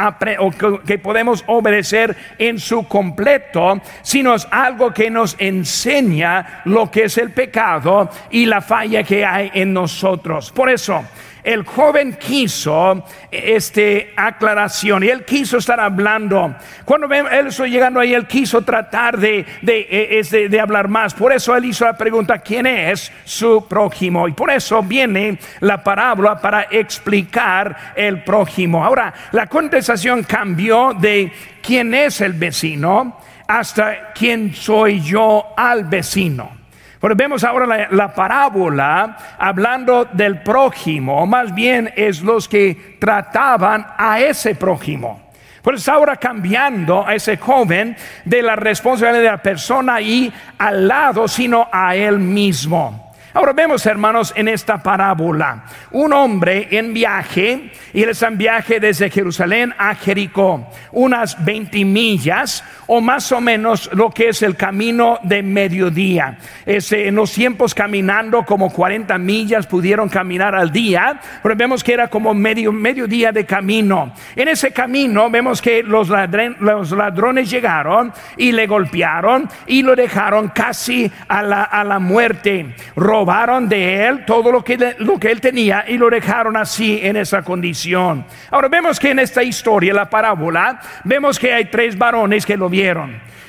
que 0.86 0.98
podemos 0.98 1.44
obedecer 1.46 2.16
en 2.38 2.58
su 2.58 2.86
completo, 2.86 3.80
sino 4.02 4.34
es 4.34 4.46
algo 4.50 4.92
que 4.92 5.10
nos 5.10 5.36
enseña 5.38 6.62
lo 6.64 6.90
que 6.90 7.04
es 7.04 7.18
el 7.18 7.32
pecado 7.32 8.10
y 8.30 8.46
la 8.46 8.60
falla 8.60 9.02
que 9.02 9.24
hay 9.24 9.50
en 9.54 9.72
nosotros. 9.72 10.52
Por 10.52 10.70
eso, 10.70 11.04
el 11.46 11.64
joven 11.64 12.18
quiso 12.18 13.04
este 13.30 14.12
aclaración 14.16 15.04
y 15.04 15.08
él 15.08 15.24
quiso 15.24 15.58
estar 15.58 15.78
hablando. 15.78 16.56
Cuando 16.84 17.06
él 17.14 17.46
estuvo 17.46 17.68
llegando 17.68 18.00
ahí, 18.00 18.14
él 18.14 18.26
quiso 18.26 18.62
tratar 18.62 19.16
de, 19.16 19.46
de, 19.62 20.48
de, 20.50 20.60
hablar 20.60 20.88
más. 20.88 21.14
Por 21.14 21.32
eso 21.32 21.54
él 21.54 21.66
hizo 21.66 21.84
la 21.84 21.96
pregunta, 21.96 22.38
¿quién 22.38 22.66
es 22.66 23.12
su 23.24 23.64
prójimo? 23.68 24.26
Y 24.26 24.32
por 24.32 24.50
eso 24.50 24.82
viene 24.82 25.38
la 25.60 25.84
parábola 25.84 26.40
para 26.40 26.66
explicar 26.68 27.94
el 27.94 28.24
prójimo. 28.24 28.84
Ahora, 28.84 29.14
la 29.30 29.46
contestación 29.46 30.24
cambió 30.24 30.94
de 30.94 31.30
quién 31.62 31.94
es 31.94 32.20
el 32.22 32.32
vecino 32.32 33.20
hasta 33.46 34.12
quién 34.12 34.52
soy 34.52 35.00
yo 35.00 35.54
al 35.56 35.84
vecino. 35.84 36.55
Pero 37.00 37.14
vemos 37.14 37.44
ahora 37.44 37.88
la, 37.90 38.14
parábola 38.14 39.16
hablando 39.38 40.06
del 40.06 40.42
prójimo, 40.42 41.22
o 41.22 41.26
más 41.26 41.54
bien 41.54 41.92
es 41.94 42.22
los 42.22 42.48
que 42.48 42.96
trataban 42.98 43.86
a 43.96 44.20
ese 44.20 44.54
prójimo. 44.54 45.30
Pues 45.62 45.88
ahora 45.88 46.16
cambiando 46.16 47.06
a 47.06 47.14
ese 47.14 47.36
joven 47.36 47.96
de 48.24 48.40
la 48.40 48.56
responsabilidad 48.56 49.22
de 49.22 49.36
la 49.36 49.42
persona 49.42 49.94
ahí 49.96 50.32
al 50.58 50.86
lado, 50.86 51.26
sino 51.26 51.68
a 51.72 51.96
él 51.96 52.18
mismo. 52.18 53.06
Ahora 53.36 53.52
vemos, 53.52 53.84
hermanos, 53.84 54.32
en 54.34 54.48
esta 54.48 54.82
parábola, 54.82 55.64
un 55.90 56.10
hombre 56.14 56.68
en 56.70 56.94
viaje, 56.94 57.70
y 57.92 58.02
él 58.02 58.08
está 58.08 58.28
en 58.28 58.38
viaje 58.38 58.80
desde 58.80 59.10
Jerusalén 59.10 59.74
a 59.76 59.94
Jericó, 59.94 60.70
unas 60.92 61.44
20 61.44 61.84
millas 61.84 62.64
o 62.86 63.00
más 63.00 63.30
o 63.32 63.40
menos 63.40 63.90
lo 63.92 64.10
que 64.10 64.28
es 64.28 64.42
el 64.42 64.56
camino 64.56 65.18
de 65.22 65.42
mediodía. 65.42 66.38
en 66.66 67.14
los 67.14 67.32
tiempos 67.32 67.74
caminando 67.74 68.44
como 68.44 68.72
40 68.72 69.16
millas 69.18 69.66
pudieron 69.66 70.08
caminar 70.08 70.54
al 70.54 70.70
día, 70.70 71.20
pero 71.42 71.56
vemos 71.56 71.82
que 71.82 71.92
era 71.92 72.08
como 72.08 72.34
medio 72.34 72.72
mediodía 72.72 73.32
de 73.32 73.44
camino. 73.44 74.12
En 74.34 74.48
ese 74.48 74.72
camino 74.72 75.30
vemos 75.30 75.60
que 75.60 75.82
los, 75.82 76.08
los 76.60 76.90
ladrones 76.92 77.50
llegaron 77.50 78.12
y 78.36 78.52
le 78.52 78.66
golpearon 78.66 79.48
y 79.66 79.82
lo 79.82 79.96
dejaron 79.96 80.48
casi 80.48 81.10
a 81.28 81.42
la, 81.42 81.64
a 81.64 81.84
la 81.84 81.98
muerte 81.98 82.74
robaron 82.94 83.68
de 83.68 84.06
él 84.06 84.24
todo 84.24 84.52
lo 84.52 84.62
que, 84.62 84.94
lo 84.98 85.18
que 85.18 85.30
él 85.30 85.40
tenía 85.40 85.84
y 85.86 85.98
lo 85.98 86.10
dejaron 86.10 86.56
así 86.56 87.00
en 87.02 87.16
esa 87.16 87.42
condición. 87.42 88.24
Ahora 88.50 88.68
vemos 88.68 88.98
que 88.98 89.10
en 89.10 89.18
esta 89.18 89.42
historia, 89.42 89.92
la 89.92 90.08
parábola, 90.08 90.80
vemos 91.04 91.38
que 91.38 91.52
hay 91.52 91.66
tres 91.66 91.96
varones 91.96 92.46
que 92.46 92.56
lo 92.56 92.68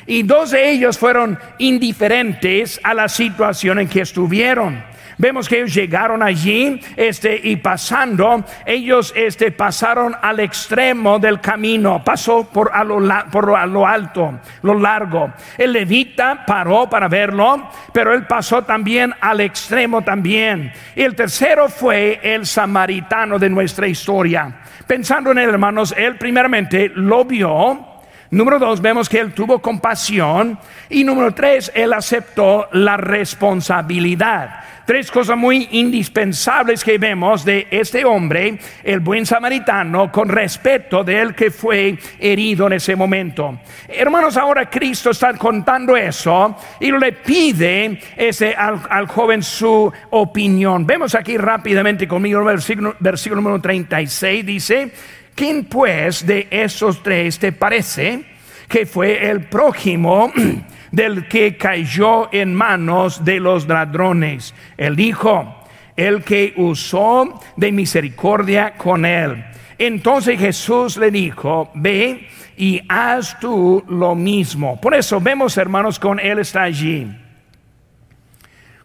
Y 0.06 0.24
dos 0.24 0.52
de 0.52 0.72
ellos 0.72 0.98
fueron 0.98 1.38
indiferentes 1.58 2.80
a 2.84 2.94
la 2.94 3.10
situación 3.10 3.80
en 3.80 3.88
que 3.88 4.02
estuvieron. 4.02 4.82
Vemos 5.20 5.50
que 5.50 5.58
ellos 5.58 5.74
llegaron 5.74 6.22
allí 6.22 6.80
este, 6.96 7.40
y 7.44 7.56
pasando, 7.56 8.46
ellos 8.66 9.12
este, 9.16 9.52
pasaron 9.52 10.16
al 10.22 10.40
extremo 10.40 11.18
del 11.18 11.42
camino, 11.42 12.04
pasó 12.04 12.48
por 12.48 12.70
a, 12.72 12.84
lo, 12.84 13.02
por 13.32 13.56
a 13.56 13.66
lo 13.66 13.88
alto, 13.88 14.40
lo 14.62 14.80
largo. 14.80 15.34
El 15.58 15.74
levita 15.74 16.46
paró 16.46 16.88
para 16.88 17.08
verlo, 17.08 17.68
pero 17.92 18.14
él 18.14 18.28
pasó 18.28 18.62
también 18.64 19.12
al 19.20 19.42
extremo 19.42 20.04
también. 20.04 20.72
Y 20.96 21.02
el 21.02 21.16
tercero 21.16 21.68
fue 21.68 22.20
el 22.22 22.46
samaritano 22.46 23.40
de 23.40 23.50
nuestra 23.50 23.88
historia. 23.88 24.60
Pensando 24.86 25.32
en 25.32 25.40
él, 25.40 25.50
hermanos, 25.50 25.96
él 25.98 26.16
primeramente 26.18 26.92
lo 26.94 27.26
vio. 27.26 27.87
Número 28.30 28.60
dos, 28.60 28.82
vemos 28.82 29.08
que 29.08 29.20
él 29.20 29.34
tuvo 29.34 29.60
compasión. 29.60 30.60
Y 30.90 31.04
número 31.04 31.34
tres, 31.34 31.72
él 31.74 31.94
aceptó 31.94 32.68
la 32.74 32.98
responsabilidad. 32.98 34.64
Tres 34.88 35.12
cosas 35.12 35.38
muy 35.38 35.68
indispensables 35.72 36.82
que 36.82 36.98
vemos 36.98 37.44
de 37.44 37.68
este 37.70 38.06
hombre, 38.06 38.58
el 38.86 39.02
buen 39.02 39.26
samaritano, 39.26 40.10
con 40.10 40.30
respeto 40.30 41.04
de 41.04 41.20
él 41.20 41.36
que 41.36 41.52
fue 41.52 41.98
herido 42.18 42.68
en 42.68 42.74
ese 42.74 42.96
momento. 42.96 43.60
Hermanos, 43.90 44.38
ahora 44.38 44.70
Cristo 44.70 45.10
está 45.10 45.34
contando 45.34 45.98
eso 45.98 46.56
y 46.80 46.90
le 46.94 47.12
pide 47.12 48.00
ese, 48.16 48.56
al, 48.56 49.08
joven 49.08 49.44
su 49.44 49.92
opinión. 50.12 50.88
Vemos 50.88 51.16
aquí 51.16 51.36
rápidamente 51.36 52.08
conmigo 52.08 52.40
el 52.40 52.46
versículo, 52.46 52.96
versículo 53.02 53.42
número 53.42 53.60
36, 53.60 54.46
dice, 54.46 54.94
¿quién 55.38 55.66
pues 55.66 56.26
de 56.26 56.48
esos 56.50 57.02
tres 57.02 57.40
te 57.40 57.54
parece 57.54 58.26
que 58.68 58.86
fue 58.86 59.30
el 59.30 59.46
prójimo? 59.46 60.34
del 60.92 61.28
que 61.28 61.58
cayó 61.58 62.34
en 62.34 62.54
manos 62.54 63.24
de 63.24 63.40
los 63.40 63.68
ladrones. 63.68 64.56
Él 64.78 64.96
dijo, 64.96 65.64
el 65.96 66.24
que 66.24 66.54
usó 66.58 67.40
de 67.56 67.72
misericordia 67.72 68.74
con 68.76 69.06
él. 69.06 69.44
Entonces 69.78 70.40
Jesús 70.40 70.98
le 70.98 71.12
dijo, 71.12 71.70
ve 71.76 72.28
y 72.56 72.82
haz 72.88 73.40
tú 73.40 73.84
lo 73.88 74.16
mismo. 74.16 74.80
Por 74.80 74.96
eso 74.96 75.20
vemos, 75.20 75.58
hermanos, 75.58 76.00
con 76.00 76.20
él 76.20 76.40
está 76.40 76.64
allí. 76.64 77.08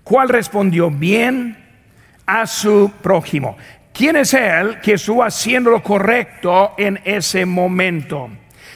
¿Cuál 0.02 0.28
respondió 0.28 0.90
bien 0.90 1.56
a 2.26 2.46
su 2.46 2.90
prójimo? 3.00 3.56
¿Quién 3.92 4.16
es 4.16 4.32
él 4.32 4.80
que 4.80 4.94
estuvo 4.94 5.22
haciendo 5.22 5.70
lo 5.70 5.82
correcto 5.82 6.74
en 6.78 6.98
ese 7.04 7.44
momento? 7.44 8.30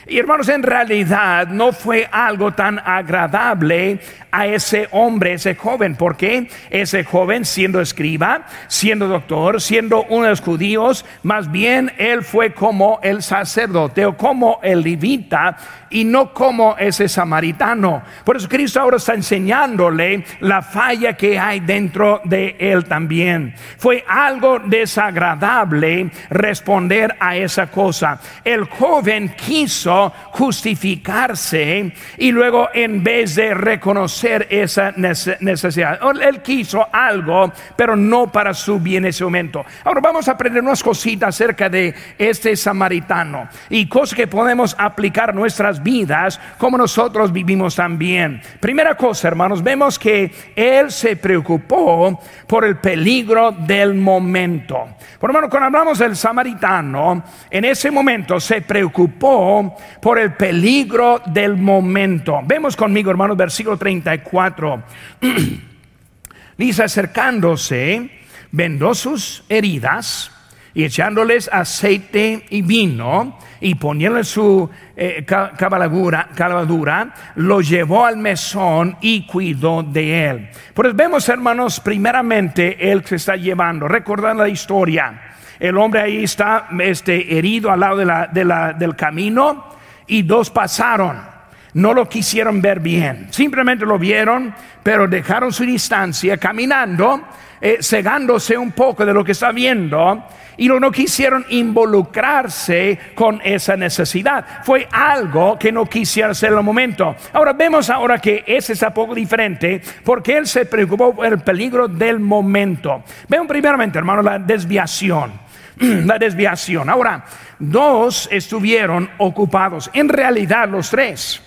Y 0.09 0.21
hermanos, 0.21 0.49
en 0.49 0.63
realidad 0.63 1.49
no 1.49 1.73
fue 1.73 2.09
algo 2.13 2.53
tan 2.53 2.79
agradable 2.79 3.99
a 4.31 4.47
ese 4.47 4.87
hombre, 4.93 5.33
ese 5.33 5.57
joven, 5.57 5.97
porque 5.97 6.49
ese 6.71 7.03
joven 7.03 7.45
siendo 7.45 7.81
escriba, 7.81 8.47
siendo 8.69 9.09
doctor, 9.09 9.61
siendo 9.61 10.05
uno 10.05 10.25
de 10.25 10.31
los 10.31 10.43
judíos, 10.43 11.05
más 11.25 11.51
bien 11.51 11.93
él 11.99 12.23
fue 12.23 12.53
como 12.53 13.01
el 13.03 13.21
sacerdote 13.21 14.07
o 14.07 14.17
como 14.17 14.61
el 14.63 14.83
levita 14.83 15.57
y 15.91 16.05
no 16.05 16.33
como 16.33 16.77
ese 16.79 17.09
samaritano. 17.09 18.03
Por 18.25 18.37
eso 18.37 18.49
Cristo 18.49 18.81
ahora 18.81 18.99
está 18.99 19.15
enseñándole 19.15 20.25
la 20.41 20.63
falla 20.63 21.15
que 21.15 21.37
hay 21.37 21.61
dentro 21.61 22.21
de 22.25 22.55
él 22.61 22.85
también. 22.85 23.55
Fue 23.79 24.05
algo 24.07 24.61
desagradable 24.61 26.11
responder 26.31 27.17
a 27.19 27.37
esa 27.37 27.69
cosa. 27.69 28.21
El 28.45 28.65
joven 28.65 29.35
quiso 29.35 29.96
justificarse 30.33 31.93
y 32.19 32.33
luego 32.33 32.69
en 32.73 33.03
vez 33.03 33.35
de 33.35 33.55
reconocer 33.55 34.47
esa 34.51 34.93
necesidad, 34.93 35.99
él 36.23 36.43
quiso 36.43 36.87
algo, 36.93 37.53
pero 37.77 37.97
no 37.97 38.31
para 38.31 38.55
su 38.55 38.81
bien 38.81 38.97
en 38.97 39.07
ese 39.07 39.25
momento. 39.25 39.65
Ahora 39.85 40.01
vamos 40.01 40.29
a 40.29 40.33
aprender 40.33 40.63
unas 40.63 40.83
cositas 40.83 41.29
acerca 41.29 41.69
de 41.69 41.95
este 42.19 42.57
samaritano 42.57 43.49
y 43.69 43.87
cosas 43.87 44.17
que 44.17 44.27
podemos 44.27 44.75
aplicar 44.79 45.35
nuestras 45.35 45.83
vidas 45.83 46.41
como 46.59 46.79
nosotros 46.79 47.33
vivimos 47.33 47.77
también. 47.77 48.41
Primera 48.61 48.97
cosa, 48.97 49.29
hermanos, 49.29 49.63
vemos 49.63 49.99
que 49.99 50.33
Él 50.55 50.91
se 50.91 51.17
preocupó 51.17 52.21
por 52.47 52.65
el 52.65 52.77
peligro 52.77 53.53
del 53.53 53.95
momento. 53.95 54.89
Por 55.19 55.31
hermano, 55.31 55.51
cuando 55.51 55.67
hablamos 55.67 55.99
del 55.99 56.17
samaritano, 56.17 57.23
en 57.51 57.65
ese 57.65 57.91
momento 57.91 58.41
se 58.41 58.63
preocupó 58.63 59.77
por 60.01 60.19
el 60.19 60.35
peligro 60.35 61.23
del 61.27 61.57
momento. 61.57 62.41
Vemos 62.45 62.77
conmigo, 62.77 63.11
hermanos, 63.11 63.37
versículo 63.37 63.77
34. 63.77 64.83
Dice, 66.59 66.83
acercándose, 66.83 68.11
vendó 68.53 68.95
sus 68.95 69.45
heridas 69.49 70.31
y 70.75 70.85
echándoles 70.85 71.49
aceite 71.53 72.47
y 72.51 72.63
vino 72.63 73.39
y 73.61 73.75
poniéndole 73.75 74.25
su 74.25 74.69
eh, 74.97 75.25
cabalgadura, 75.25 77.15
lo 77.37 77.61
llevó 77.61 78.05
al 78.07 78.17
mesón 78.17 78.97
y 79.01 79.27
cuidó 79.27 79.83
de 79.83 80.29
él. 80.29 80.49
Pues 80.75 80.95
vemos, 80.95 81.29
hermanos, 81.29 81.81
primeramente 81.81 82.91
él 82.91 83.05
se 83.05 83.17
está 83.17 83.37
llevando, 83.37 83.89
recordando 83.89 84.43
la 84.43 84.49
historia. 84.49 85.21
El 85.59 85.77
hombre 85.79 86.03
ahí 86.03 86.25
está 86.25 86.69
este, 86.81 87.39
herido 87.39 87.71
al 87.71 87.81
lado 87.81 87.97
de 87.97 88.45
la, 88.45 88.75
del 88.75 88.95
camino 88.95 89.67
y 90.07 90.23
dos 90.23 90.51
pasaron. 90.51 91.36
No 91.77 91.93
lo 91.93 92.09
quisieron 92.09 92.63
ver 92.63 92.81
bien. 92.81 93.29
Simplemente 93.31 93.85
lo 93.85 93.99
vieron, 93.99 94.55
pero 94.83 95.07
dejaron 95.07 95.53
su 95.53 95.63
distancia 95.65 96.39
caminando, 96.39 97.21
eh, 97.61 97.79
cegándose 97.83 98.57
un 98.57 98.73
poco 98.73 99.05
de 99.05 99.13
lo 99.13 99.23
que 99.23 99.33
está 99.33 99.53
viendo 99.53 100.25
y 100.57 100.69
no, 100.69 100.81
no 100.81 100.91
quisieron 100.91 101.45
involucrarse 101.51 102.99
con 103.15 103.43
esa 103.45 103.77
necesidad. 103.77 104.65
Fue 104.65 104.89
algo 104.91 105.59
que 105.59 105.71
no 105.71 105.85
quisieron 105.85 106.31
hacer 106.31 106.53
en 106.53 106.59
el 106.59 106.65
momento. 106.65 107.15
Ahora 107.35 107.53
vemos 107.53 107.91
ahora 107.91 108.19
que 108.19 108.43
ese 108.47 108.73
es 108.73 108.81
un 108.81 108.95
poco 108.95 109.15
diferente 109.15 109.83
porque 110.03 110.39
él 110.39 110.47
se 110.47 110.65
preocupó 110.65 111.15
por 111.15 111.27
el 111.27 111.41
peligro 111.41 111.89
del 111.89 112.21
momento. 112.21 113.05
Vean 113.29 113.47
primeramente, 113.47 113.99
hermano, 113.99 114.23
la 114.23 114.39
desviación. 114.39 115.45
La 116.07 116.19
desviación. 116.19 116.89
Ahora, 116.89 117.23
dos 117.59 118.31
estuvieron 118.33 119.11
ocupados. 119.19 119.91
En 119.93 120.09
realidad, 120.09 120.71
los 120.71 120.89
tres. 120.89 121.43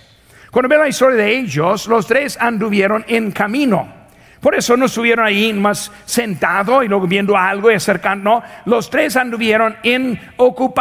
Cuando 0.50 0.68
ven 0.68 0.80
la 0.80 0.88
historia 0.88 1.16
de 1.16 1.38
ellos, 1.38 1.86
los 1.86 2.06
tres 2.06 2.36
anduvieron 2.40 3.04
en 3.06 3.30
camino. 3.30 4.00
Por 4.40 4.54
eso 4.54 4.76
no 4.76 4.86
estuvieron 4.86 5.26
ahí 5.26 5.52
más 5.52 5.92
sentados 6.06 6.84
y 6.84 6.88
luego 6.88 7.06
viendo 7.06 7.36
algo 7.36 7.70
y 7.70 7.74
acercando. 7.74 8.42
Los 8.64 8.88
tres 8.88 9.16
anduvieron 9.16 9.76
en, 9.82 10.18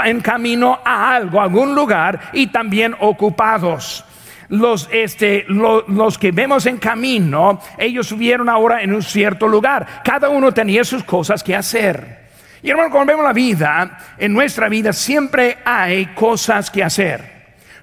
en 0.06 0.22
camino 0.22 0.80
a 0.84 1.14
algo, 1.14 1.40
a 1.40 1.44
algún 1.44 1.76
lugar 1.76 2.32
y 2.34 2.48
también 2.48 2.96
ocupados. 3.00 4.06
Los, 4.48 4.90
este, 4.92 5.46
los 5.48 6.18
que 6.18 6.32
vemos 6.32 6.66
en 6.66 6.78
camino, 6.78 7.60
ellos 7.78 8.08
estuvieron 8.08 8.50
ahora 8.50 8.82
en 8.82 8.94
un 8.94 9.04
cierto 9.04 9.48
lugar. 9.48 9.86
Cada 10.04 10.30
uno 10.30 10.54
tenía 10.54 10.84
sus 10.84 11.04
cosas 11.04 11.44
que 11.44 11.56
hacer. 11.56 12.30
Y 12.64 12.72
hermano, 12.72 12.90
cuando 12.90 13.12
vemos 13.12 13.26
la 13.26 13.34
vida, 13.34 14.00
en 14.18 14.34
nuestra 14.34 14.68
vida 14.70 14.94
siempre 14.94 15.58
hay 15.64 16.08
cosas 16.08 16.72
que 16.72 16.84
hacer. 16.84 17.40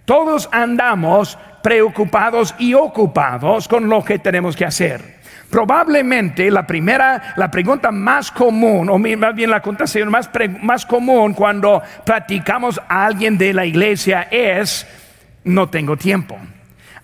Todos 0.07 0.49
andamos 0.52 1.38
preocupados 1.66 2.54
y 2.61 2.75
ocupados 2.75 3.66
con 3.66 3.88
lo 3.88 4.04
que 4.04 4.20
tenemos 4.20 4.54
que 4.54 4.64
hacer. 4.64 5.16
Probablemente 5.50 6.49
la 6.49 6.64
primera, 6.64 7.35
la 7.35 7.50
pregunta 7.50 7.90
más 7.90 8.30
común, 8.30 8.88
o 8.88 8.96
más 8.96 9.35
bien 9.35 9.50
la 9.50 9.61
contestación 9.61 10.08
más, 10.08 10.30
más 10.62 10.87
común 10.87 11.35
cuando 11.35 11.82
platicamos 12.04 12.80
a 12.88 13.06
alguien 13.06 13.37
de 13.37 13.52
la 13.52 13.66
iglesia 13.66 14.28
es, 14.30 14.87
no 15.42 15.68
tengo 15.68 15.96
tiempo, 15.96 16.38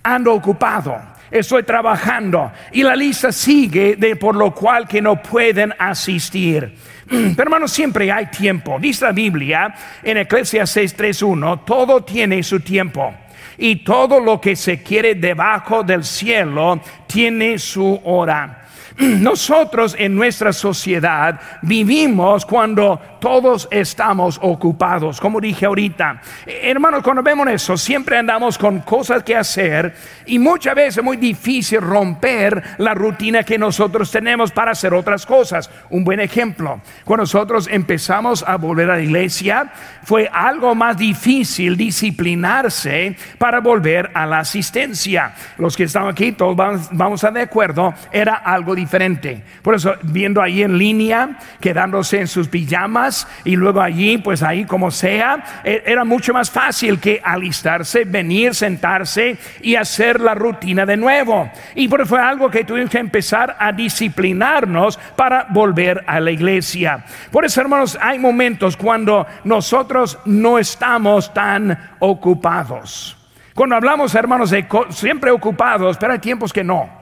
ando 0.01 0.33
ocupado, 0.33 0.97
estoy 1.29 1.65
trabajando 1.65 2.53
y 2.71 2.85
la 2.85 2.95
lista 2.95 3.33
sigue 3.33 3.97
de 3.97 4.15
por 4.15 4.37
lo 4.37 4.55
cual 4.55 4.87
que 4.87 5.03
no 5.03 5.21
pueden 5.21 5.75
asistir. 5.77 6.73
Pero 7.11 7.43
hermanos, 7.43 7.73
siempre 7.73 8.13
hay 8.13 8.27
tiempo. 8.27 8.79
Dice 8.79 9.07
la 9.07 9.13
Biblia 9.13 9.75
en 10.05 10.19
Eclesiastes 10.19 10.97
6:31, 10.97 11.65
todo 11.65 12.05
tiene 12.05 12.45
su 12.45 12.61
tiempo 12.61 13.13
y 13.59 13.77
todo 13.77 14.21
lo 14.21 14.41
que 14.41 14.57
se 14.57 14.83
quiere 14.83 15.15
debajo 15.15 15.83
del 15.83 16.05
cielo 16.05 16.81
tiene 17.07 17.59
su 17.59 18.01
hora. 18.05 18.62
Nosotros 18.99 19.97
en 19.99 20.15
nuestra 20.15 20.53
sociedad 20.53 21.41
vivimos 21.63 22.45
cuando 22.45 23.01
todos 23.21 23.69
estamos 23.71 24.39
ocupados, 24.43 25.21
como 25.21 25.41
dije 25.41 25.67
ahorita. 25.67 26.21
Hermanos, 26.47 27.03
cuando 27.03 27.23
vemos 27.23 27.49
eso, 27.49 27.77
siempre 27.77 28.19
andamos 28.19 28.59
con 28.59 28.81
cosas 28.81 29.23
que 29.23 29.37
hacer 29.37 29.95
y 30.27 30.39
muchas 30.39 30.75
veces 30.75 30.99
es 30.99 31.05
muy 31.05 31.17
difícil 31.17 31.81
romper 31.81 32.63
la 32.79 32.95
rutina 32.95 33.45
que 33.45 33.59
nosotros 33.59 34.11
tenemos 34.11 34.51
para 34.53 34.73
hacer 34.73 34.93
otras 34.93 35.25
cosas. 35.25 35.71
Un 35.91 36.05
buen 36.05 36.21
ejemplo, 36.21 36.81
cuando 37.05 37.23
nosotros 37.23 37.69
empezamos 37.71 38.45
a 38.47 38.57
volver 38.57 38.91
a 38.91 38.97
la 38.97 39.03
iglesia, 39.03 39.73
fue 40.03 40.29
algo 40.33 40.75
más 40.75 40.97
difícil 40.97 41.77
disciplinarse 41.77 43.17
para 43.39 43.61
volver 43.61 44.11
a 44.15 44.27
la 44.27 44.41
asistencia. 44.41 45.35
Los 45.59 45.77
que 45.77 45.85
están 45.85 46.09
aquí, 46.09 46.33
todos 46.33 46.57
vamos, 46.57 46.89
vamos 46.91 47.25
a 47.25 47.31
de 47.31 47.43
acuerdo, 47.43 47.95
era 48.11 48.35
algo 48.35 48.75
diferente. 48.83 49.43
Por 49.63 49.75
eso, 49.75 49.95
viendo 50.03 50.43
ahí 50.43 50.63
en 50.63 50.77
línea, 50.77 51.39
quedándose 51.61 52.21
en 52.21 52.27
sus 52.27 52.49
pijamas 52.49 53.29
y 53.45 53.55
luego 53.57 53.81
allí, 53.81 54.19
pues 54.19 54.43
ahí 54.43 54.65
como 54.65 54.91
sea, 54.91 55.63
e, 55.65 55.83
era 55.87 56.05
mucho 56.05 56.33
más 56.33 56.51
fácil 56.51 56.99
que 56.99 57.21
alistarse, 57.23 58.05
venir, 58.05 58.55
sentarse 58.55 59.39
y 59.61 59.77
hacer 59.77 60.21
la 60.21 60.35
rutina 60.35 60.85
de 60.85 60.97
nuevo. 60.97 61.51
Y 61.75 61.89
por 61.89 62.01
eso 62.01 62.11
fue 62.11 62.21
algo 62.21 62.51
que 62.51 62.65
tuvimos 62.65 62.91
que 62.91 62.99
empezar 62.99 63.57
a 63.59 63.73
disciplinarnos 63.73 64.99
para 65.17 65.47
volver 65.51 66.03
a 66.07 66.19
la 66.19 66.31
iglesia. 66.31 67.05
Por 67.31 67.45
eso, 67.45 67.61
hermanos, 67.61 67.97
hay 68.01 68.19
momentos 68.19 68.77
cuando 68.77 69.27
nosotros 69.45 70.19
no 70.25 70.59
estamos 70.59 71.33
tan 71.33 71.97
ocupados. 72.01 73.17
Cuando 73.55 73.77
hablamos, 73.77 74.15
hermanos, 74.15 74.51
de 74.51 74.67
siempre 74.91 75.31
ocupados, 75.31 75.97
pero 75.99 76.15
hay 76.15 76.19
tiempos 76.19 76.53
que 76.53 76.65
no. 76.65 77.02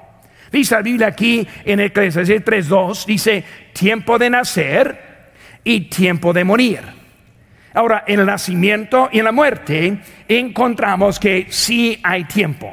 Dice 0.50 0.74
la 0.74 0.82
Biblia 0.82 1.06
aquí 1.08 1.46
en 1.64 1.80
Eclesiastes 1.80 2.44
3.2, 2.44 3.06
dice 3.06 3.44
tiempo 3.72 4.18
de 4.18 4.30
nacer 4.30 5.10
y 5.62 5.82
tiempo 5.82 6.32
de 6.32 6.44
morir. 6.44 6.80
Ahora, 7.72 8.02
en 8.06 8.18
el 8.18 8.26
nacimiento 8.26 9.08
y 9.12 9.20
en 9.20 9.24
la 9.26 9.32
muerte 9.32 10.00
encontramos 10.26 11.20
que 11.20 11.46
sí 11.50 12.00
hay 12.02 12.24
tiempo. 12.24 12.72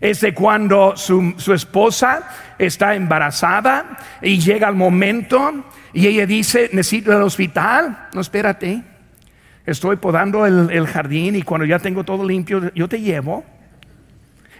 Es 0.00 0.22
de 0.22 0.32
cuando 0.32 0.96
su, 0.96 1.34
esposa 1.54 2.28
está 2.58 2.94
embarazada 2.94 3.98
y 4.22 4.38
llega 4.38 4.68
el 4.68 4.74
momento 4.74 5.64
y 5.92 6.06
ella 6.06 6.26
dice, 6.26 6.70
necesito 6.72 7.12
el 7.12 7.22
hospital. 7.22 8.08
No, 8.14 8.20
espérate. 8.20 8.82
Estoy 9.66 9.96
podando 9.96 10.46
el 10.46 10.86
jardín 10.86 11.36
y 11.36 11.42
cuando 11.42 11.66
ya 11.66 11.78
tengo 11.78 12.04
todo 12.04 12.26
limpio, 12.26 12.70
yo 12.74 12.88
te 12.88 13.00
llevo 13.00 13.44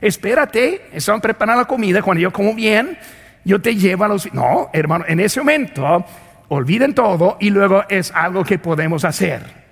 espérate, 0.04 0.82
están 0.92 1.20
preparando 1.20 1.62
la 1.62 1.66
comida, 1.66 2.02
cuando 2.02 2.20
yo 2.20 2.30
como 2.30 2.54
bien, 2.54 2.98
yo 3.42 3.60
te 3.60 3.74
llevo 3.74 4.04
a 4.04 4.08
los... 4.08 4.32
No, 4.34 4.68
hermano, 4.74 5.06
en 5.08 5.18
ese 5.18 5.40
momento, 5.40 6.04
olviden 6.48 6.94
todo 6.94 7.38
y 7.40 7.48
luego 7.48 7.84
es 7.88 8.12
algo 8.12 8.44
que 8.44 8.58
podemos 8.58 9.04
hacer. 9.06 9.64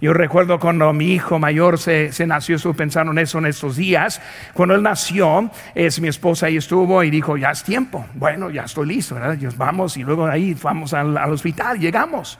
Yo 0.00 0.12
recuerdo 0.12 0.60
cuando 0.60 0.92
mi 0.92 1.14
hijo 1.14 1.38
mayor 1.38 1.78
se, 1.78 2.12
nació, 2.26 2.56
estuve 2.56 2.74
pensando 2.74 3.12
en 3.12 3.18
eso 3.18 3.38
en 3.38 3.46
estos 3.46 3.76
días. 3.76 4.20
Cuando 4.52 4.74
él 4.74 4.82
nació, 4.82 5.50
es 5.74 6.00
mi 6.00 6.08
esposa 6.08 6.46
ahí 6.46 6.58
estuvo 6.58 7.02
y 7.02 7.10
dijo, 7.10 7.38
ya 7.38 7.50
es 7.50 7.64
tiempo. 7.64 8.04
Bueno, 8.14 8.50
ya 8.50 8.64
estoy 8.64 8.88
listo, 8.88 9.14
¿verdad? 9.14 9.38
vamos 9.56 9.96
y 9.96 10.04
luego 10.04 10.26
ahí 10.26 10.54
vamos 10.62 10.92
al, 10.92 11.16
hospital, 11.32 11.80
llegamos. 11.80 12.38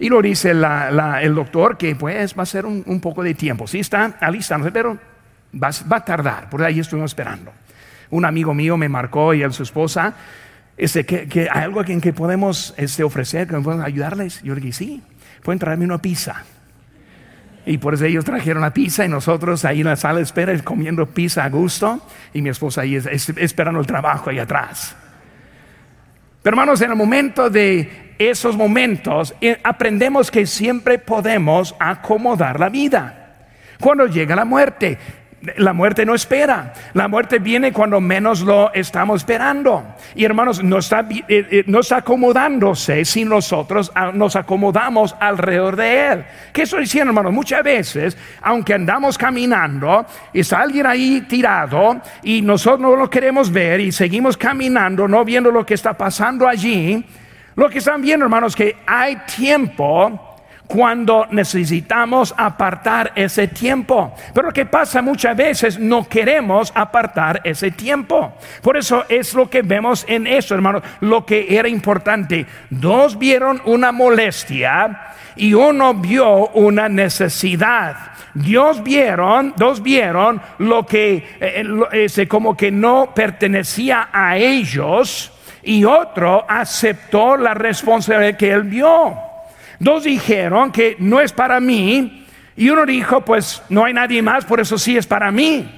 Y 0.00 0.08
lo 0.08 0.20
dice 0.20 0.50
el 0.50 1.34
doctor 1.34 1.78
que 1.78 1.94
pues 1.94 2.36
va 2.36 2.42
a 2.42 2.46
ser 2.46 2.66
un, 2.66 2.82
un 2.86 3.00
poco 3.00 3.22
de 3.22 3.34
tiempo. 3.34 3.68
Sí 3.68 3.78
está 3.78 4.16
alistándose, 4.20 4.72
pero 4.72 5.11
Va, 5.54 5.68
a 5.68 6.04
tardar, 6.04 6.48
por 6.48 6.62
ahí 6.62 6.80
estuvimos 6.80 7.10
esperando. 7.10 7.52
Un 8.10 8.24
amigo 8.24 8.54
mío 8.54 8.76
me 8.76 8.88
marcó 8.88 9.34
y 9.34 9.42
a 9.42 9.50
su 9.50 9.62
esposa, 9.62 10.14
este, 10.76 11.04
que, 11.04 11.48
hay 11.50 11.62
algo 11.62 11.84
en 11.84 12.00
que 12.00 12.12
podemos 12.12 12.74
este, 12.76 13.04
ofrecer, 13.04 13.46
que 13.46 13.58
podemos 13.58 13.84
ayudarles. 13.84 14.42
Yo 14.42 14.54
le 14.54 14.60
dije, 14.60 14.72
sí, 14.72 15.02
pueden 15.42 15.58
traerme 15.58 15.84
una 15.84 16.00
pizza. 16.00 16.44
Y 17.64 17.78
por 17.78 17.94
eso 17.94 18.04
ellos 18.04 18.24
trajeron 18.24 18.62
la 18.62 18.72
pizza 18.72 19.04
y 19.04 19.08
nosotros 19.08 19.64
ahí 19.64 19.80
en 19.80 19.86
la 19.86 19.96
sala 19.96 20.16
de 20.16 20.22
espera 20.22 20.56
comiendo 20.64 21.06
pizza 21.06 21.44
a 21.44 21.48
gusto 21.48 22.04
y 22.34 22.42
mi 22.42 22.48
esposa 22.48 22.80
ahí 22.80 22.96
esperando 22.96 23.78
el 23.78 23.86
trabajo 23.86 24.30
ahí 24.30 24.38
atrás. 24.38 24.96
Pero 26.42 26.54
hermanos, 26.54 26.80
en 26.80 26.90
el 26.90 26.96
momento 26.96 27.50
de 27.50 28.14
esos 28.18 28.56
momentos 28.56 29.34
eh, 29.40 29.60
aprendemos 29.62 30.30
que 30.30 30.44
siempre 30.44 30.98
podemos 30.98 31.74
acomodar 31.78 32.58
la 32.58 32.68
vida. 32.68 33.46
Cuando 33.78 34.06
llega 34.06 34.34
la 34.34 34.44
muerte, 34.44 34.98
la 35.56 35.72
muerte 35.72 36.04
no 36.04 36.14
espera. 36.14 36.72
La 36.94 37.08
muerte 37.08 37.38
viene 37.38 37.72
cuando 37.72 38.00
menos 38.00 38.42
lo 38.42 38.72
estamos 38.72 39.22
esperando. 39.22 39.94
Y 40.14 40.24
hermanos, 40.24 40.62
no 40.62 40.78
está, 40.78 41.00
eh, 41.10 41.24
eh, 41.28 41.64
no 41.66 41.80
está 41.80 41.98
acomodándose 41.98 43.04
si 43.04 43.24
nosotros 43.24 43.90
ah, 43.94 44.12
nos 44.12 44.36
acomodamos 44.36 45.14
alrededor 45.18 45.76
de 45.76 46.06
Él. 46.06 46.24
¿Qué 46.52 46.62
estoy 46.62 46.80
diciendo, 46.80 47.10
hermanos? 47.10 47.32
Muchas 47.32 47.62
veces, 47.62 48.16
aunque 48.42 48.74
andamos 48.74 49.18
caminando, 49.18 50.06
está 50.32 50.60
alguien 50.60 50.86
ahí 50.86 51.22
tirado 51.22 52.00
y 52.22 52.42
nosotros 52.42 52.80
no 52.80 52.96
lo 52.96 53.10
queremos 53.10 53.50
ver 53.50 53.80
y 53.80 53.92
seguimos 53.92 54.36
caminando, 54.36 55.08
no 55.08 55.24
viendo 55.24 55.50
lo 55.50 55.66
que 55.66 55.74
está 55.74 55.94
pasando 55.94 56.46
allí. 56.46 57.04
Lo 57.54 57.68
que 57.68 57.78
están 57.78 58.00
viendo, 58.00 58.24
hermanos, 58.24 58.56
que 58.56 58.76
hay 58.86 59.16
tiempo 59.36 60.31
cuando 60.72 61.26
necesitamos 61.30 62.34
apartar 62.34 63.12
ese 63.14 63.48
tiempo. 63.48 64.14
Pero 64.32 64.46
lo 64.46 64.54
que 64.54 64.64
pasa 64.64 65.02
muchas 65.02 65.36
veces, 65.36 65.78
no 65.78 66.08
queremos 66.08 66.72
apartar 66.74 67.42
ese 67.44 67.72
tiempo. 67.72 68.32
Por 68.62 68.78
eso 68.78 69.04
es 69.10 69.34
lo 69.34 69.50
que 69.50 69.60
vemos 69.60 70.06
en 70.08 70.26
eso, 70.26 70.54
hermanos, 70.54 70.82
lo 71.00 71.26
que 71.26 71.58
era 71.58 71.68
importante. 71.68 72.46
Dos 72.70 73.18
vieron 73.18 73.60
una 73.66 73.92
molestia 73.92 75.12
y 75.36 75.52
uno 75.52 75.92
vio 75.92 76.48
una 76.48 76.88
necesidad. 76.88 78.12
Dios 78.32 78.82
vieron, 78.82 79.52
dos 79.58 79.82
vieron 79.82 80.40
lo 80.56 80.86
que 80.86 81.36
eh, 81.38 81.66
ese, 81.92 82.26
como 82.26 82.56
que 82.56 82.70
no 82.70 83.12
pertenecía 83.14 84.08
a 84.10 84.38
ellos 84.38 85.30
y 85.62 85.84
otro 85.84 86.46
aceptó 86.48 87.36
la 87.36 87.52
responsabilidad 87.52 88.38
que 88.38 88.52
él 88.52 88.62
vio. 88.62 89.31
Dos 89.82 90.04
dijeron 90.04 90.70
que 90.70 90.94
no 91.00 91.20
es 91.20 91.32
para 91.32 91.58
mí 91.58 92.24
y 92.54 92.70
uno 92.70 92.86
dijo, 92.86 93.24
pues 93.24 93.64
no 93.68 93.84
hay 93.84 93.92
nadie 93.92 94.22
más, 94.22 94.44
por 94.44 94.60
eso 94.60 94.78
sí 94.78 94.96
es 94.96 95.08
para 95.08 95.32
mí. 95.32 95.68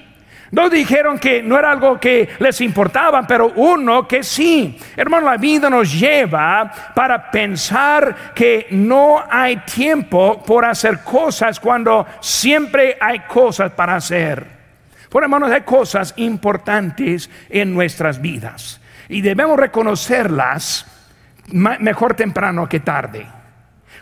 Dos 0.51 0.71
dijeron 0.71 1.19
que 1.19 1.43
no 1.43 1.59
era 1.59 1.73
algo 1.73 1.99
que 1.99 2.29
les 2.39 2.61
importaba, 2.61 3.27
pero 3.27 3.55
uno 3.57 4.07
que 4.07 4.23
sí. 4.23 4.79
Hermano, 4.95 5.31
la 5.31 5.39
vida 5.39 5.71
nos 5.71 5.99
lleva 5.99 6.71
para 6.95 7.31
pensar 7.31 8.35
que 8.35 8.67
no 8.73 9.25
hay 9.27 9.57
tiempo 9.65 10.43
por 10.43 10.67
hacer 10.67 11.03
cosas 11.03 11.59
cuando 11.59 12.07
siempre 12.21 12.99
hay 13.01 13.21
cosas 13.21 13.73
para 13.73 13.97
hacer. 13.97 14.47
Por 15.09 15.23
hermanos, 15.23 15.51
hay 15.51 15.63
cosas 15.63 16.13
importantes 16.19 17.31
en 17.49 17.73
nuestras 17.73 18.21
vidas 18.21 18.83
y 19.09 19.23
debemos 19.23 19.59
reconocerlas 19.59 20.85
mejor 21.53 22.13
temprano 22.13 22.69
que 22.69 22.81
tarde. 22.81 23.44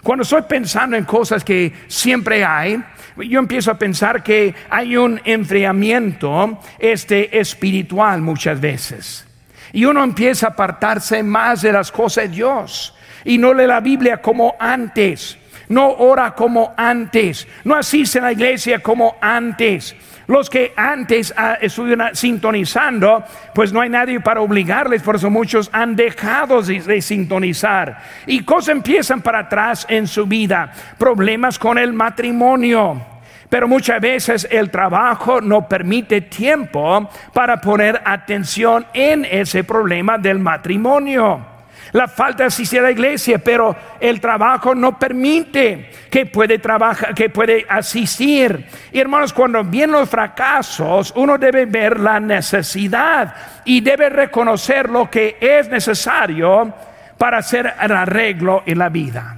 Cuando 0.02 0.24
estoy 0.24 0.42
pensando 0.42 0.96
en 0.96 1.04
cosas 1.04 1.44
que 1.44 1.72
siempre 1.86 2.44
hay, 2.44 2.82
yo 3.16 3.38
empiezo 3.38 3.70
a 3.70 3.78
pensar 3.78 4.22
que 4.22 4.52
hay 4.68 4.96
un 4.96 5.20
enfriamiento 5.24 6.58
este, 6.78 7.38
espiritual 7.38 8.20
muchas 8.20 8.60
veces. 8.60 9.24
Y 9.72 9.84
uno 9.84 10.02
empieza 10.02 10.48
a 10.48 10.50
apartarse 10.50 11.22
más 11.22 11.62
de 11.62 11.72
las 11.72 11.92
cosas 11.92 12.24
de 12.24 12.36
Dios. 12.36 12.94
Y 13.24 13.38
no 13.38 13.54
lee 13.54 13.66
la 13.66 13.78
Biblia 13.78 14.20
como 14.20 14.56
antes, 14.58 15.38
no 15.68 15.88
ora 15.92 16.34
como 16.34 16.74
antes, 16.76 17.46
no 17.62 17.76
asiste 17.76 18.18
a 18.18 18.22
la 18.22 18.32
iglesia 18.32 18.80
como 18.80 19.16
antes 19.20 19.94
los 20.26 20.48
que 20.48 20.72
antes 20.76 21.32
ah, 21.36 21.58
estuvieron 21.60 22.14
sintonizando, 22.14 23.24
pues 23.54 23.72
no 23.72 23.80
hay 23.80 23.88
nadie 23.88 24.20
para 24.20 24.40
obligarles, 24.40 25.02
por 25.02 25.16
eso 25.16 25.30
muchos 25.30 25.68
han 25.72 25.96
dejado 25.96 26.62
de, 26.62 27.00
sintonizar. 27.02 27.98
Y 28.26 28.44
cosas 28.44 28.76
empiezan 28.76 29.20
para 29.20 29.40
atrás 29.40 29.86
en 29.88 30.06
su 30.06 30.26
vida, 30.26 30.72
problemas 30.98 31.58
con 31.58 31.78
el 31.78 31.92
matrimonio. 31.92 33.00
Pero 33.48 33.68
muchas 33.68 34.00
veces 34.00 34.48
el 34.50 34.70
trabajo 34.70 35.40
no 35.42 35.68
permite 35.68 36.22
tiempo 36.22 37.10
para 37.34 37.60
poner 37.60 38.00
atención 38.04 38.86
en 38.94 39.26
ese 39.26 39.62
problema 39.62 40.16
del 40.16 40.38
matrimonio 40.38 41.51
la 41.92 42.08
falta 42.08 42.44
de 42.44 42.48
asistir 42.48 42.80
a 42.80 42.84
la 42.84 42.90
iglesia, 42.90 43.38
pero 43.38 43.76
el 44.00 44.20
trabajo 44.20 44.74
no 44.74 44.98
permite 44.98 45.90
que 46.10 46.26
puede 46.26 46.58
trabajar, 46.58 47.14
que 47.14 47.28
puede 47.28 47.66
asistir. 47.68 48.66
Y 48.92 48.98
hermanos, 48.98 49.32
cuando 49.32 49.62
vienen 49.62 49.92
los 49.92 50.08
fracasos, 50.08 51.12
uno 51.16 51.36
debe 51.36 51.66
ver 51.66 52.00
la 52.00 52.18
necesidad 52.18 53.34
y 53.64 53.80
debe 53.80 54.08
reconocer 54.08 54.88
lo 54.88 55.10
que 55.10 55.36
es 55.40 55.68
necesario 55.68 56.72
para 57.18 57.38
hacer 57.38 57.74
el 57.80 57.92
arreglo 57.92 58.62
en 58.66 58.78
la 58.78 58.88
vida. 58.88 59.36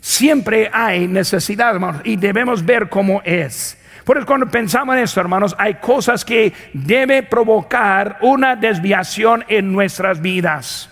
Siempre 0.00 0.70
hay 0.72 1.06
necesidad, 1.06 1.74
hermanos, 1.74 2.02
y 2.04 2.16
debemos 2.16 2.64
ver 2.64 2.88
cómo 2.88 3.22
es. 3.24 3.78
Por 4.04 4.18
eso 4.18 4.26
cuando 4.26 4.46
pensamos 4.48 4.96
en 4.96 5.02
esto, 5.02 5.20
hermanos, 5.20 5.54
hay 5.58 5.74
cosas 5.74 6.24
que 6.24 6.52
debe 6.74 7.22
provocar 7.22 8.18
una 8.20 8.54
desviación 8.54 9.44
en 9.48 9.72
nuestras 9.72 10.20
vidas. 10.20 10.90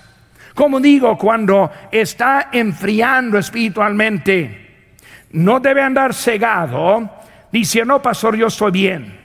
Como 0.55 0.81
digo, 0.81 1.17
cuando 1.17 1.71
está 1.91 2.49
enfriando 2.53 3.39
espiritualmente, 3.39 4.87
no 5.33 5.61
debe 5.61 5.83
andar 5.83 6.15
cegado 6.15 7.11
diciendo, 7.51 7.95
no, 7.95 8.03
pastor, 8.03 8.37
yo 8.37 8.47
estoy 8.49 8.71
bien. 8.71 9.21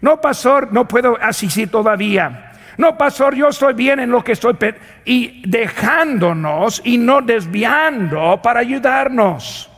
No, 0.00 0.20
pastor, 0.20 0.72
no 0.72 0.88
puedo 0.88 1.18
asistir 1.20 1.70
todavía. 1.70 2.52
No, 2.78 2.96
pastor, 2.96 3.34
yo 3.34 3.48
estoy 3.48 3.74
bien 3.74 4.00
en 4.00 4.10
lo 4.10 4.24
que 4.24 4.32
estoy 4.32 4.56
y 5.04 5.42
dejándonos 5.46 6.80
y 6.82 6.96
no 6.96 7.20
desviando 7.20 8.40
para 8.42 8.60
ayudarnos 8.60 9.69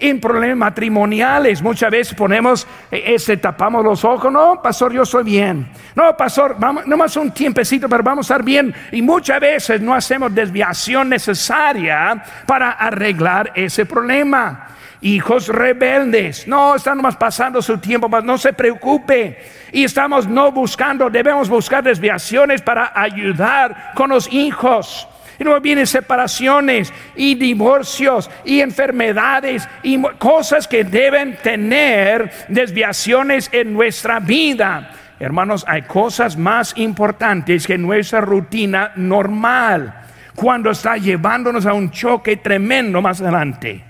en 0.00 0.18
problemas 0.18 0.56
matrimoniales. 0.56 1.62
Muchas 1.62 1.90
veces 1.90 2.14
ponemos 2.14 2.66
ese, 2.90 3.36
tapamos 3.36 3.84
los 3.84 4.04
ojos. 4.04 4.32
No, 4.32 4.60
pastor, 4.62 4.92
yo 4.92 5.04
soy 5.04 5.24
bien. 5.24 5.68
No, 5.94 6.16
pastor, 6.16 6.56
vamos, 6.58 6.86
más 6.86 7.16
un 7.16 7.30
tiempecito, 7.30 7.88
pero 7.88 8.02
vamos 8.02 8.30
a 8.30 8.34
estar 8.34 8.44
bien. 8.44 8.74
Y 8.90 9.02
muchas 9.02 9.40
veces 9.40 9.80
no 9.80 9.94
hacemos 9.94 10.34
desviación 10.34 11.08
necesaria 11.10 12.22
para 12.46 12.72
arreglar 12.72 13.52
ese 13.54 13.84
problema. 13.84 14.68
Hijos 15.02 15.48
rebeldes, 15.48 16.46
no, 16.46 16.74
están 16.74 16.98
nomás 16.98 17.16
pasando 17.16 17.62
su 17.62 17.78
tiempo, 17.78 18.08
no 18.22 18.36
se 18.36 18.52
preocupe. 18.52 19.38
Y 19.72 19.84
estamos 19.84 20.26
no 20.26 20.52
buscando, 20.52 21.08
debemos 21.08 21.48
buscar 21.48 21.82
desviaciones 21.82 22.60
para 22.60 22.92
ayudar 22.94 23.92
con 23.94 24.10
los 24.10 24.30
hijos. 24.30 25.08
Y 25.40 25.44
luego 25.44 25.58
vienen 25.62 25.86
separaciones 25.86 26.92
y 27.16 27.34
divorcios 27.34 28.30
y 28.44 28.60
enfermedades 28.60 29.66
y 29.82 29.98
cosas 30.18 30.68
que 30.68 30.84
deben 30.84 31.38
tener 31.42 32.30
desviaciones 32.48 33.48
en 33.50 33.72
nuestra 33.72 34.20
vida. 34.20 34.90
Hermanos, 35.18 35.64
hay 35.66 35.82
cosas 35.82 36.36
más 36.36 36.74
importantes 36.76 37.66
que 37.66 37.78
nuestra 37.78 38.20
rutina 38.20 38.92
normal 38.96 39.94
cuando 40.34 40.72
está 40.72 40.98
llevándonos 40.98 41.64
a 41.64 41.72
un 41.72 41.90
choque 41.90 42.36
tremendo 42.36 43.00
más 43.00 43.22
adelante. 43.22 43.82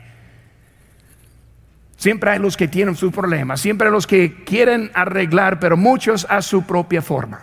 Siempre 1.96 2.30
hay 2.30 2.38
los 2.38 2.56
que 2.56 2.68
tienen 2.68 2.94
sus 2.94 3.12
problemas, 3.12 3.60
siempre 3.60 3.88
hay 3.88 3.92
los 3.92 4.06
que 4.06 4.44
quieren 4.44 4.92
arreglar, 4.94 5.58
pero 5.58 5.76
muchos 5.76 6.28
a 6.30 6.42
su 6.42 6.62
propia 6.62 7.02
forma. 7.02 7.40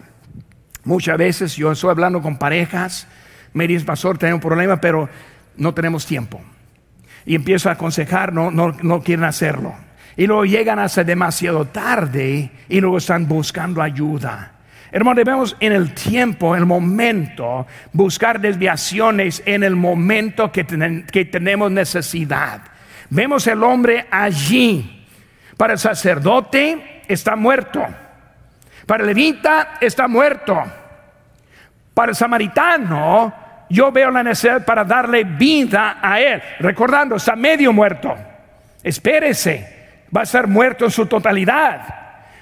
Muchas 0.86 1.18
veces 1.18 1.58
yo 1.58 1.74
estoy 1.74 1.90
hablando 1.90 2.22
con 2.22 2.38
parejas 2.40 3.06
dice, 3.54 3.86
pastor, 3.86 4.18
tenemos 4.18 4.44
un 4.44 4.50
problema, 4.50 4.80
pero 4.80 5.10
no 5.58 5.74
tenemos 5.74 6.06
tiempo. 6.06 6.42
Y 7.26 7.36
empiezo 7.36 7.70
a 7.70 7.74
aconsejar, 7.74 8.34
no, 8.34 8.52
no, 8.52 8.76
no 8.82 9.02
quieren 9.02 9.26
hacerlo. 9.26 9.76
Y 10.16 10.26
luego 10.26 10.46
llegan 10.46 10.80
hasta 10.80 11.04
demasiado 11.04 11.66
tarde 11.66 12.50
y 12.70 12.82
luego 12.82 12.98
están 12.98 13.28
buscando 13.28 13.82
ayuda. 13.82 14.54
Hermano, 14.92 15.18
debemos 15.18 15.56
en 15.60 15.74
el 15.74 15.94
tiempo, 15.94 16.56
en 16.56 16.62
el 16.62 16.66
momento, 16.66 17.68
buscar 17.94 18.40
desviaciones 18.40 19.44
en 19.46 19.64
el 19.64 19.76
momento 19.76 20.52
que, 20.52 20.66
que 21.12 21.26
tenemos 21.26 21.72
necesidad. 21.72 22.62
Vemos 23.10 23.46
el 23.48 23.62
hombre 23.64 24.08
allí. 24.10 25.06
Para 25.58 25.74
el 25.74 25.80
sacerdote 25.80 27.04
está 27.08 27.36
muerto. 27.36 27.86
Para 28.86 29.04
el 29.04 29.08
levita 29.08 29.78
está 29.82 30.08
muerto. 30.08 30.64
Para 31.98 32.12
el 32.12 32.16
samaritano 32.16 33.34
yo 33.72 33.92
veo 33.92 34.12
la 34.12 34.22
necesidad 34.22 34.64
para 34.64 34.84
darle 34.84 35.24
vida 35.24 35.98
a 36.00 36.22
él. 36.22 36.40
Recordando, 36.60 37.16
está 37.16 37.36
medio 37.36 37.74
muerto. 37.74 38.16
Espérese, 38.84 40.04
va 40.16 40.22
a 40.22 40.26
ser 40.28 40.46
muerto 40.46 40.86
en 40.86 40.92
su 40.92 41.08
totalidad. 41.08 41.82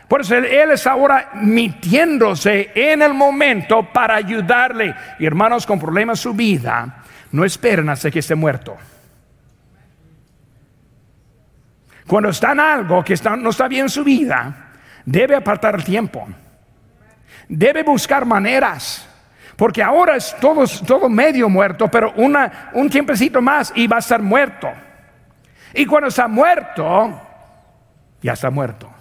Por 0.10 0.20
eso 0.20 0.36
él, 0.36 0.72
es 0.72 0.86
ahora 0.86 1.30
mitiéndose 1.36 2.72
en 2.76 3.02
el 3.02 3.14
momento 3.14 3.94
para 3.94 4.16
ayudarle. 4.16 4.94
Hermanos 5.22 5.66
con 5.66 5.80
problemas 5.80 6.20
en 6.20 6.24
su 6.24 6.34
vida, 6.34 7.04
no 7.32 7.46
esperen 7.46 7.88
hasta 7.88 8.12
que 8.12 8.20
esté 8.20 8.36
muerto. 8.36 8.76
Cuando 12.06 12.28
está 12.28 12.52
en 12.52 12.60
algo 12.60 13.06
que 13.06 13.16
no 13.40 13.52
está 13.52 13.70
bien 13.70 13.84
en 13.84 13.90
su 13.90 14.04
vida, 14.04 14.74
debe 15.06 15.34
apartar 15.34 15.76
el 15.76 15.86
tiempo. 15.86 16.28
Debe 17.48 17.84
buscar 17.84 18.26
maneras 18.26 19.15
porque 19.56 19.82
ahora 19.82 20.16
es 20.16 20.36
todo, 20.40 20.66
todo 20.86 21.10
medio 21.10 21.50
muerto, 21.50 21.88
pero 21.90 22.14
una, 22.18 22.72
un 22.74 22.90
tiempecito 22.90 23.42
más 23.42 23.72
y 23.76 23.88
va 23.88 23.98
a 23.98 24.00
estar 24.00 24.22
muerto. 24.22 24.70
Y 25.74 25.86
cuando 25.86 26.10
está 26.10 26.28
muerto, 26.28 27.22
ya 28.22 28.34
está 28.34 28.50
muerto. 28.50 28.92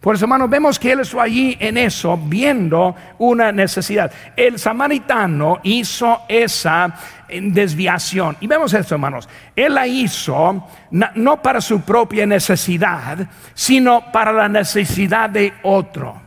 Por 0.00 0.14
eso, 0.14 0.26
hermanos, 0.26 0.50
vemos 0.50 0.78
que 0.78 0.92
él 0.92 1.00
estuvo 1.00 1.22
allí 1.22 1.56
en 1.58 1.78
eso, 1.78 2.20
viendo 2.22 2.94
una 3.16 3.50
necesidad. 3.52 4.12
El 4.36 4.58
samaritano 4.58 5.60
hizo 5.62 6.20
esa 6.28 6.94
desviación. 7.26 8.36
Y 8.40 8.46
vemos 8.46 8.74
esto, 8.74 8.96
hermanos. 8.96 9.26
Él 9.56 9.72
la 9.72 9.86
hizo 9.86 10.68
no 10.90 11.40
para 11.40 11.62
su 11.62 11.80
propia 11.80 12.26
necesidad, 12.26 13.26
sino 13.54 14.12
para 14.12 14.30
la 14.30 14.46
necesidad 14.46 15.30
de 15.30 15.54
otro. 15.62 16.23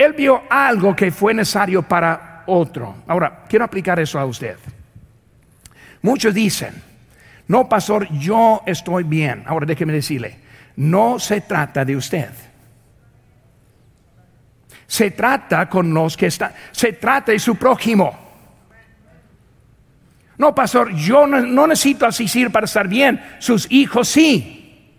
Él 0.00 0.14
vio 0.14 0.44
algo 0.48 0.96
que 0.96 1.10
fue 1.10 1.34
necesario 1.34 1.82
para 1.82 2.42
otro. 2.46 3.02
Ahora, 3.06 3.44
quiero 3.46 3.66
aplicar 3.66 4.00
eso 4.00 4.18
a 4.18 4.24
usted. 4.24 4.56
Muchos 6.00 6.32
dicen, 6.32 6.72
no, 7.48 7.68
pastor, 7.68 8.08
yo 8.10 8.62
estoy 8.64 9.04
bien. 9.04 9.44
Ahora 9.46 9.66
déjeme 9.66 9.92
decirle, 9.92 10.38
no 10.76 11.18
se 11.18 11.42
trata 11.42 11.84
de 11.84 11.96
usted. 11.96 12.30
Se 14.86 15.10
trata 15.10 15.68
con 15.68 15.92
los 15.92 16.16
que 16.16 16.28
están, 16.28 16.54
se 16.70 16.94
trata 16.94 17.32
de 17.32 17.38
su 17.38 17.56
prójimo. 17.56 18.18
No, 20.38 20.54
pastor, 20.54 20.94
yo 20.94 21.26
no, 21.26 21.42
no 21.42 21.66
necesito 21.66 22.06
asistir 22.06 22.50
para 22.50 22.64
estar 22.64 22.88
bien. 22.88 23.22
Sus 23.38 23.70
hijos 23.70 24.08
sí. 24.08 24.96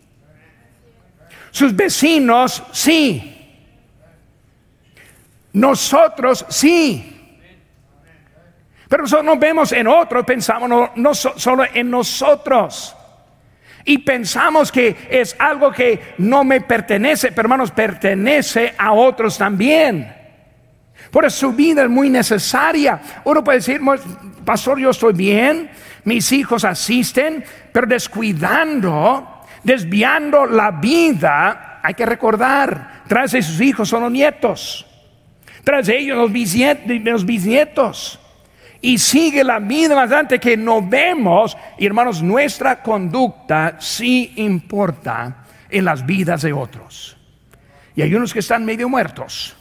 Sus 1.49 1.75
vecinos 1.75 2.61
sí. 2.71 3.30
Nosotros 5.53 6.45
sí. 6.49 7.17
Pero 8.91 9.03
nosotros 9.03 9.25
no 9.25 9.37
vemos 9.37 9.71
en 9.71 9.87
otros, 9.87 10.25
pensamos 10.25 10.91
no, 10.95 11.13
solo 11.13 11.63
en 11.73 11.89
nosotros. 11.89 12.93
Y 13.85 13.99
pensamos 13.99 14.71
que 14.71 15.07
es 15.09 15.33
algo 15.39 15.71
que 15.71 16.13
no 16.17 16.43
me 16.43 16.59
pertenece, 16.59 17.29
pero 17.29 17.45
hermanos, 17.45 17.71
pertenece 17.71 18.75
a 18.77 18.91
otros 18.91 19.37
también. 19.37 20.13
Por 21.09 21.25
eso 21.25 21.47
su 21.47 21.53
vida 21.53 21.83
es 21.83 21.89
muy 21.89 22.09
necesaria. 22.09 23.01
Uno 23.23 23.43
puede 23.43 23.59
decir, 23.59 23.79
pastor, 24.43 24.77
yo 24.77 24.89
estoy 24.89 25.13
bien, 25.13 25.71
mis 26.03 26.31
hijos 26.33 26.65
asisten, 26.65 27.43
pero 27.71 27.87
descuidando, 27.87 29.41
desviando 29.63 30.45
la 30.45 30.71
vida, 30.71 31.79
hay 31.81 31.93
que 31.93 32.05
recordar, 32.05 33.03
tras 33.07 33.31
de 33.31 33.41
sus 33.41 33.61
hijos 33.61 33.87
son 33.87 34.03
los 34.03 34.11
nietos, 34.11 34.85
tras 35.63 35.89
ellos 35.89 36.17
los 36.17 37.25
bisnietos. 37.25 38.19
y 38.83 38.97
sigue 38.97 39.43
la 39.43 39.59
vida 39.59 40.01
adelante 40.01 40.39
que 40.39 40.57
no 40.57 40.81
vemos. 40.81 41.55
Y 41.77 41.85
hermanos, 41.85 42.23
nuestra 42.23 42.81
conducta 42.81 43.77
sí 43.79 44.33
importa 44.37 45.45
en 45.69 45.85
las 45.85 46.05
vidas 46.05 46.41
de 46.41 46.51
otros. 46.51 47.15
Y 47.95 48.01
hay 48.01 48.15
unos 48.15 48.33
que 48.33 48.39
están 48.39 48.65
medio 48.65 48.89
muertos, 48.89 49.55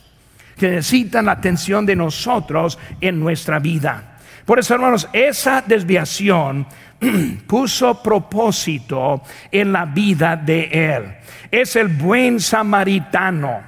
que 0.56 0.70
necesitan 0.70 1.26
la 1.26 1.32
atención 1.32 1.84
de 1.84 1.96
nosotros 1.96 2.78
en 3.00 3.20
nuestra 3.20 3.58
vida. 3.58 4.16
Por 4.44 4.58
eso, 4.58 4.74
hermanos, 4.74 5.08
esa 5.12 5.62
desviación 5.66 6.66
puso 7.46 8.02
propósito 8.02 9.22
en 9.50 9.72
la 9.72 9.84
vida 9.84 10.36
de 10.36 10.64
él. 10.72 11.16
Es 11.50 11.76
el 11.76 11.88
buen 11.88 12.40
samaritano, 12.40 13.62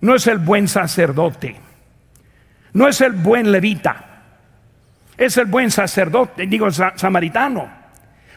no 0.00 0.14
es 0.14 0.26
el 0.26 0.38
buen 0.38 0.68
sacerdote, 0.68 1.56
no 2.72 2.88
es 2.88 3.00
el 3.00 3.12
buen 3.12 3.50
levita 3.50 4.06
es 5.16 5.36
el 5.38 5.46
buen 5.46 5.70
sacerdote, 5.70 6.46
digo 6.46 6.70
samaritano. 6.70 7.68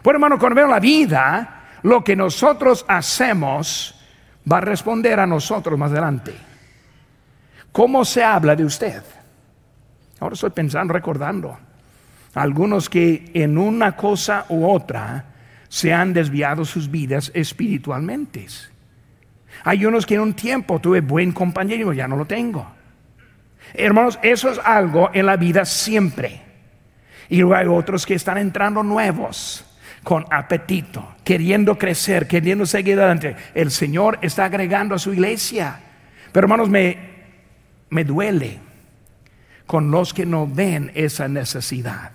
Bueno, 0.03 0.17
hermano, 0.17 0.39
cuando 0.39 0.55
veo 0.55 0.67
la 0.67 0.79
vida, 0.79 1.63
lo 1.83 2.03
que 2.03 2.15
nosotros 2.15 2.85
hacemos 2.87 3.95
va 4.49 4.57
a 4.57 4.61
responder 4.61 5.19
a 5.19 5.27
nosotros 5.27 5.77
más 5.77 5.91
adelante. 5.91 6.33
¿Cómo 7.71 8.05
se 8.05 8.23
habla 8.23 8.55
de 8.55 8.65
usted? 8.65 9.03
Ahora 10.19 10.33
estoy 10.33 10.49
pensando, 10.51 10.93
recordando. 10.93 11.57
Algunos 12.33 12.89
que 12.89 13.31
en 13.33 13.57
una 13.57 13.95
cosa 13.95 14.45
u 14.49 14.69
otra 14.69 15.25
se 15.67 15.93
han 15.93 16.13
desviado 16.13 16.63
sus 16.63 16.89
vidas 16.89 17.31
espiritualmente. 17.33 18.47
Hay 19.63 19.85
unos 19.85 20.05
que 20.05 20.15
en 20.15 20.21
un 20.21 20.33
tiempo 20.33 20.79
tuve 20.79 21.01
buen 21.01 21.31
compañero, 21.31 21.93
ya 21.93 22.07
no 22.07 22.15
lo 22.15 22.25
tengo. 22.25 22.67
Hermanos, 23.73 24.19
eso 24.21 24.49
es 24.49 24.59
algo 24.63 25.09
en 25.13 25.25
la 25.25 25.37
vida 25.37 25.65
siempre. 25.65 26.41
Y 27.29 27.37
luego 27.37 27.55
hay 27.55 27.67
otros 27.67 28.05
que 28.05 28.15
están 28.15 28.37
entrando 28.37 28.81
nuevos 28.83 29.65
con 30.03 30.25
apetito, 30.31 31.15
queriendo 31.23 31.77
crecer, 31.77 32.27
queriendo 32.27 32.65
seguir 32.65 32.97
adelante. 32.99 33.35
El 33.53 33.69
Señor 33.69 34.17
está 34.21 34.45
agregando 34.45 34.95
a 34.95 34.99
su 34.99 35.13
iglesia. 35.13 35.79
Pero 36.31 36.45
hermanos, 36.45 36.69
me, 36.69 36.97
me 37.89 38.03
duele 38.03 38.59
con 39.65 39.91
los 39.91 40.13
que 40.13 40.25
no 40.25 40.47
ven 40.47 40.91
esa 40.95 41.27
necesidad. 41.27 42.11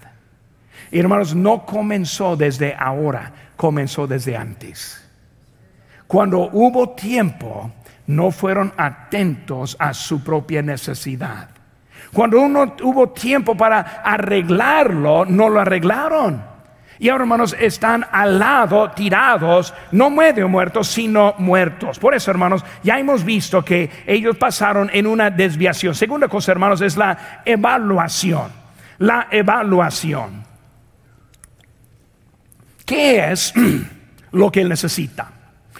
Hermanos, 0.90 1.34
no 1.34 1.64
comenzó 1.66 2.36
desde 2.36 2.74
ahora, 2.74 3.32
comenzó 3.56 4.06
desde 4.06 4.36
antes. 4.36 5.03
Cuando 6.14 6.48
hubo 6.52 6.90
tiempo, 6.90 7.72
no 8.06 8.30
fueron 8.30 8.72
atentos 8.76 9.74
a 9.80 9.92
su 9.92 10.22
propia 10.22 10.62
necesidad. 10.62 11.48
Cuando 12.12 12.40
uno 12.40 12.76
hubo 12.84 13.08
tiempo 13.08 13.56
para 13.56 13.80
arreglarlo, 13.80 15.24
no 15.24 15.48
lo 15.48 15.58
arreglaron. 15.58 16.40
Y 17.00 17.08
ahora, 17.08 17.24
hermanos, 17.24 17.56
están 17.58 18.06
al 18.12 18.38
lado, 18.38 18.92
tirados, 18.92 19.74
no 19.90 20.08
medio 20.08 20.48
muertos, 20.48 20.86
sino 20.86 21.34
muertos. 21.38 21.98
Por 21.98 22.14
eso, 22.14 22.30
hermanos, 22.30 22.64
ya 22.84 22.96
hemos 22.96 23.24
visto 23.24 23.64
que 23.64 23.90
ellos 24.06 24.36
pasaron 24.36 24.90
en 24.92 25.08
una 25.08 25.30
desviación. 25.30 25.96
Segunda 25.96 26.28
cosa, 26.28 26.52
hermanos, 26.52 26.80
es 26.80 26.96
la 26.96 27.40
evaluación. 27.44 28.52
La 28.98 29.26
evaluación. 29.32 30.44
¿Qué 32.86 33.32
es 33.32 33.52
lo 34.30 34.52
que 34.52 34.60
él 34.60 34.68
necesita? 34.68 35.33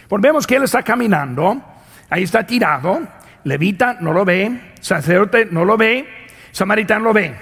Pues 0.08 0.22
vemos 0.22 0.46
que 0.46 0.56
él 0.56 0.64
está 0.64 0.82
caminando, 0.82 1.62
ahí 2.10 2.22
está 2.22 2.46
tirado, 2.46 3.02
levita 3.44 3.98
no 4.00 4.12
lo 4.12 4.24
ve, 4.24 4.72
sacerdote 4.80 5.46
no 5.50 5.64
lo 5.64 5.76
ve, 5.76 6.06
samaritano 6.52 7.04
lo 7.04 7.12
ve. 7.12 7.34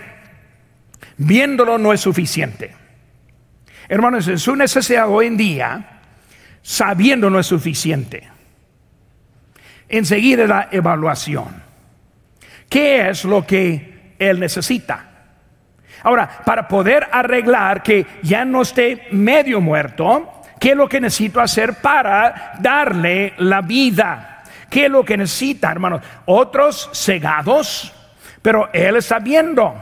Viéndolo 1.17 1.79
no 1.79 1.93
es 1.93 2.01
suficiente. 2.01 2.75
Hermanos, 3.89 4.29
en 4.29 4.39
su 4.39 4.57
necesidad 4.57 5.09
hoy 5.09 5.27
en 5.27 5.37
día, 5.37 6.01
sabiendo 6.63 7.29
no 7.29 7.39
es 7.39 7.47
suficiente. 7.47 8.29
Enseguida 9.89 10.47
la 10.47 10.69
evaluación. 10.71 11.63
¿Qué 12.69 13.11
es 13.11 13.25
lo 13.25 13.47
que 13.47 14.15
él 14.19 14.41
necesita? 14.41 15.09
Ahora, 16.05 16.43
para 16.45 16.67
poder 16.67 17.07
arreglar 17.13 17.83
que 17.83 18.07
ya 18.23 18.45
no 18.45 18.63
esté 18.63 19.09
medio 19.13 19.61
muerto, 19.61 20.42
¿qué 20.63 20.71
es 20.71 20.77
lo 20.77 20.89
que 20.89 21.01
necesito 21.01 21.41
hacer 21.41 21.75
para 21.75 22.53
darle 22.61 23.35
la 23.39 23.63
vida? 23.63 24.45
¿Qué 24.71 24.85
es 24.85 24.91
lo 24.91 25.05
que 25.05 25.17
necesita, 25.17 25.73
hermanos? 25.73 26.03
Otros 26.25 26.89
cegados, 26.95 27.93
pero 28.41 28.71
él 28.73 28.95
está 28.95 29.19
viendo. 29.19 29.75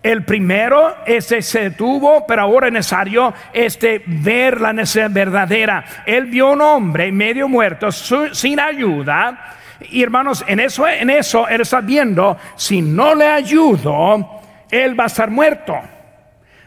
El 0.00 0.24
primero, 0.24 0.98
este 1.04 1.42
se 1.42 1.70
detuvo, 1.70 2.24
pero 2.24 2.42
ahora 2.42 2.68
es 2.68 2.72
necesario 2.72 3.34
este, 3.52 4.00
ver 4.06 4.60
la 4.60 4.72
necesidad 4.72 5.10
verdadera. 5.10 5.84
Él 6.06 6.26
vio 6.26 6.52
un 6.52 6.60
hombre 6.60 7.10
medio 7.10 7.48
muerto, 7.48 7.90
sin 7.90 8.60
ayuda. 8.60 9.56
Y 9.90 10.04
hermanos, 10.04 10.44
en 10.46 10.60
eso, 10.60 10.86
en 10.86 11.10
eso 11.10 11.48
él 11.48 11.62
está 11.62 11.80
viendo, 11.80 12.38
si 12.54 12.80
no 12.80 13.12
le 13.16 13.26
ayudo, 13.26 14.40
él 14.70 14.98
va 14.98 15.04
a 15.04 15.08
estar 15.08 15.32
muerto. 15.32 15.74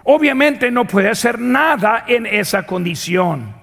Obviamente 0.03 0.69
no 0.71 0.84
puede 0.84 1.10
hacer 1.10 1.39
nada 1.39 2.03
en 2.05 2.25
esa 2.25 2.63
condición. 2.63 3.61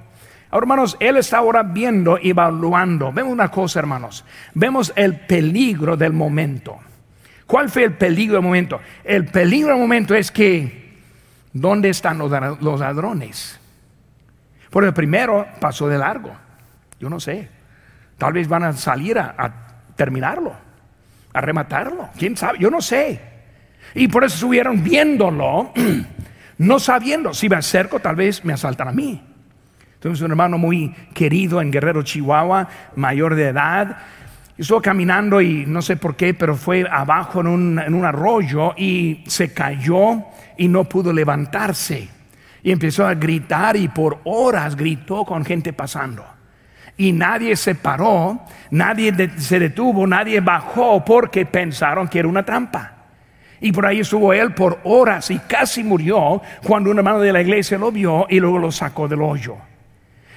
Ahora, 0.51 0.65
hermanos, 0.65 0.97
él 0.99 1.17
está 1.19 1.39
ahora 1.39 1.63
viendo, 1.63 2.19
evaluando. 2.23 3.13
Vemos 3.13 3.33
una 3.33 3.51
cosa, 3.51 3.81
hermanos. 3.81 4.25
Vemos 4.55 4.93
el 4.97 5.21
peligro 5.21 5.97
del 5.97 6.13
momento. 6.13 6.79
¿Cuál 7.47 7.69
fue 7.69 7.85
el 7.85 7.95
peligro 7.95 8.37
del 8.37 8.45
momento? 8.45 8.81
El 9.05 9.27
peligro 9.27 9.71
del 9.71 9.81
momento 9.81 10.15
es 10.15 10.31
que, 10.31 11.01
¿dónde 11.53 11.91
están 11.91 12.19
los, 12.19 12.31
ladrones? 12.81 13.61
Por 14.71 14.85
el 14.85 14.95
primero 14.95 15.47
pasó 15.61 15.89
de 15.89 15.99
largo. 15.99 16.31
Yo 16.99 17.11
no 17.11 17.21
sé. 17.21 17.49
Tal 18.17 18.33
vez 18.33 18.49
van 18.49 18.65
a 18.65 18.73
salir 18.73 19.19
a, 19.19 19.53
terminarlo, 19.97 20.55
a 21.33 21.41
rematarlo. 21.41 22.09
¿Quién 22.19 22.37
sabe? 22.37 22.59
Yo 22.59 22.71
no 22.71 22.81
sé. 22.81 23.21
Y 23.95 24.09
por 24.09 24.25
eso 24.25 24.35
estuvieron 24.35 24.83
viéndolo, 24.83 25.73
no 26.59 26.79
sabiendo. 26.79 27.35
Si 27.35 27.49
me 27.49 27.57
acerco, 27.57 28.01
tal 28.01 28.17
vez 28.17 28.45
me 28.45 28.55
asaltan 28.55 28.89
a 28.89 28.93
mí. 28.93 29.28
Entonces, 29.99 30.23
un 30.23 30.31
hermano 30.31 30.59
muy 30.59 30.95
querido 31.13 31.61
en 31.61 31.71
Guerrero, 31.71 32.03
Chihuahua, 32.03 32.69
mayor 32.95 33.35
de 33.35 33.49
edad, 33.49 33.99
Estuvo 34.59 34.83
caminando 34.83 35.41
y 35.41 35.65
no 35.67 35.81
sé 35.81 35.97
por 35.97 36.17
qué, 36.17 36.35
pero 36.35 36.57
fue 36.57 36.85
abajo 36.91 37.41
en 37.41 37.47
un, 37.47 38.05
arroyo 38.05 38.75
y 38.77 39.23
se 39.29 39.55
cayó 39.55 40.25
y 40.57 40.67
no 40.67 40.83
pudo 40.83 41.13
levantarse. 41.13 42.09
Y 42.65 42.73
empezó 42.73 43.07
a 43.07 43.15
gritar 43.15 43.77
y 43.77 43.87
por 43.87 44.19
horas 44.25 44.75
gritó 44.75 45.25
con 45.25 45.45
gente 45.45 45.73
pasando. 45.73 46.27
Y 46.97 47.13
nadie 47.13 47.55
se 47.55 47.77
paró, 47.77 48.41
nadie 48.73 49.31
se 49.37 49.61
detuvo, 49.61 50.05
nadie 50.09 50.41
bajó 50.41 51.05
porque 51.05 51.47
pensaron 51.47 52.09
que 52.09 52.19
era 52.19 52.27
una 52.27 52.45
trampa. 52.45 52.95
Y 53.61 53.71
por 53.71 53.87
ahí 53.87 54.01
estuvo 54.01 54.33
él 54.33 54.55
por 54.55 54.81
horas 54.83 55.31
y 55.31 55.39
casi 55.39 55.85
murió 55.85 56.43
cuando 56.65 56.91
un 56.91 56.99
hermano 56.99 57.21
de 57.21 57.33
la 57.33 57.43
iglesia 57.43 57.79
lo 57.79 57.93
vio 57.93 58.27
y 58.29 58.41
luego 58.41 58.59
lo 58.59 58.73
sacó 58.73 59.07
del 59.07 59.23
hoyo. 59.23 59.57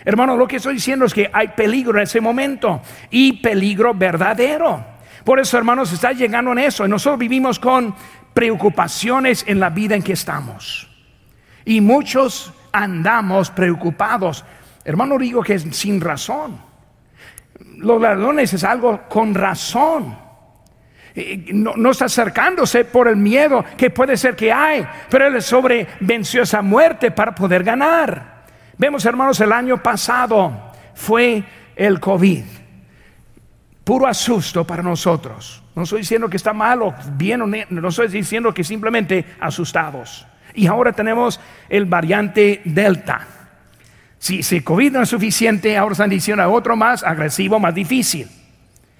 Hermano, 0.04 0.36
lo 0.36 0.48
que 0.48 0.58
estoy 0.58 0.76
diciendo 0.76 1.06
es 1.06 1.14
que 1.14 1.30
hay 1.32 1.50
peligro 1.50 1.98
en 1.98 2.04
ese 2.04 2.22
momento 2.22 2.82
y 3.10 3.34
peligro 3.34 3.94
verdadero. 3.94 4.84
Por 5.24 5.40
eso, 5.40 5.58
hermanos, 5.58 5.94
está 5.94 6.12
llegando 6.12 6.52
en 6.52 6.60
eso. 6.60 6.88
nosotros 6.88 7.20
vivimos 7.20 7.60
con 7.60 7.94
preocupaciones 8.34 9.44
en 9.48 9.60
la 9.60 9.70
vida 9.70 9.96
en 9.96 10.02
que 10.02 10.14
estamos. 10.14 10.90
Y 11.66 11.82
muchos 11.82 12.52
andamos 12.72 13.52
preocupados. 13.52 14.44
Hermano, 14.84 15.18
digo 15.18 15.44
que 15.44 15.60
sin 15.60 16.02
razón. 16.02 16.60
Los 17.78 18.02
ladrones 18.02 18.54
es 18.54 18.64
algo 18.64 19.02
con 19.08 19.36
razón. 19.36 20.18
No, 21.54 21.74
no, 21.76 21.92
está 21.92 22.06
acercándose 22.06 22.86
por 22.86 23.08
el 23.08 23.18
miedo 23.18 23.66
que 23.78 23.90
puede 23.90 24.16
ser 24.16 24.36
que 24.36 24.52
hay, 24.52 24.88
pero 25.10 25.28
él 25.28 25.42
sobrevenció 25.42 26.44
esa 26.44 26.62
muerte 26.62 27.12
para 27.12 27.36
poder 27.36 27.64
ganar. 27.64 28.31
Vemos, 28.82 29.06
hermanos, 29.06 29.40
el 29.40 29.52
año 29.52 29.78
pasado 29.78 30.52
fue 30.96 31.44
el 31.76 32.00
COVID. 32.00 32.44
Puro 33.84 34.08
asusto 34.08 34.66
para 34.66 34.82
nosotros. 34.82 35.62
No 35.76 35.84
estoy 35.84 36.00
diciendo 36.00 36.28
que 36.28 36.38
está 36.38 36.52
bien 37.16 37.44
o 37.44 37.46
no 37.46 37.88
estoy 37.90 38.08
diciendo 38.08 38.52
que 38.52 38.64
simplemente 38.64 39.24
asustados. 39.40 40.26
Y 40.56 40.66
ahora 40.66 40.94
tenemos 40.94 41.40
el 41.70 41.86
variante 41.86 42.64
Delta. 42.66 43.28
Si, 44.18 44.42
si 44.42 44.62
COVID 44.62 44.94
no 44.94 45.04
es 45.04 45.10
suficiente, 45.10 45.78
ahora 45.78 45.92
están 45.92 46.10
diciendo 46.10 46.52
otro 46.52 46.76
más 46.76 47.04
agresivo, 47.04 47.60
más 47.60 47.76
difícil. 47.76 48.28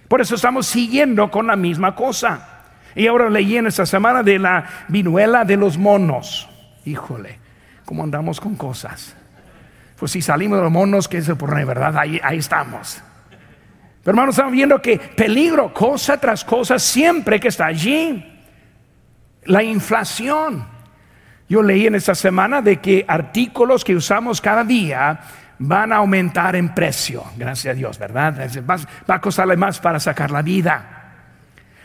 Por 0.08 0.22
eso 0.22 0.36
estamos 0.36 0.68
siguiendo 0.68 1.32
con 1.32 1.48
la 1.48 1.56
misma 1.56 1.96
cosa. 1.96 2.66
Y 2.94 3.08
ahora 3.08 3.32
leí 3.32 3.58
en 3.58 3.66
esta 3.66 3.88
semana 3.88 4.22
de 4.22 4.38
la 4.38 4.64
vinuela 4.90 5.44
de 5.44 5.58
los 5.58 5.80
monos. 5.80 6.48
Híjole, 6.86 7.40
¿cómo 7.84 8.04
andamos 8.04 8.40
con 8.40 8.56
cosas? 8.56 9.16
Pues 10.02 10.14
si 10.14 10.22
salimos 10.24 10.58
de 10.58 10.64
los 10.64 10.72
monos, 10.72 11.08
que 11.08 11.20
es 11.20 11.30
por 11.30 11.56
la 11.56 11.64
verdad, 11.64 11.96
ahí, 11.96 12.20
ahí 12.24 12.40
estamos. 12.40 13.04
Pero 14.04 14.14
hermanos, 14.14 14.34
estamos 14.34 14.52
viendo 14.52 14.82
que 14.82 14.98
peligro, 14.98 15.72
cosa 15.72 16.18
tras 16.18 16.44
cosa, 16.44 16.80
siempre 16.80 17.40
que 17.40 17.50
está 17.50 17.68
allí. 17.68 18.42
La 19.44 19.62
inflación. 19.62 20.66
Yo 21.48 21.62
leí 21.62 21.86
en 21.86 21.94
esta 21.94 22.16
semana 22.16 22.64
de 22.64 22.78
que 22.78 23.06
artículos 23.08 23.84
que 23.84 23.96
usamos 23.96 24.42
cada 24.42 24.64
día 24.64 25.20
van 25.60 25.94
a 25.94 25.98
aumentar 25.98 26.56
en 26.56 26.74
precio, 26.74 27.24
gracias 27.38 27.74
a 27.74 27.76
Dios, 27.76 28.00
¿verdad? 28.00 28.50
Va 29.08 29.14
a 29.14 29.22
costarle 29.22 29.56
más 29.56 29.80
para 29.80 30.00
sacar 30.00 30.32
la 30.32 30.42
vida. 30.42 31.14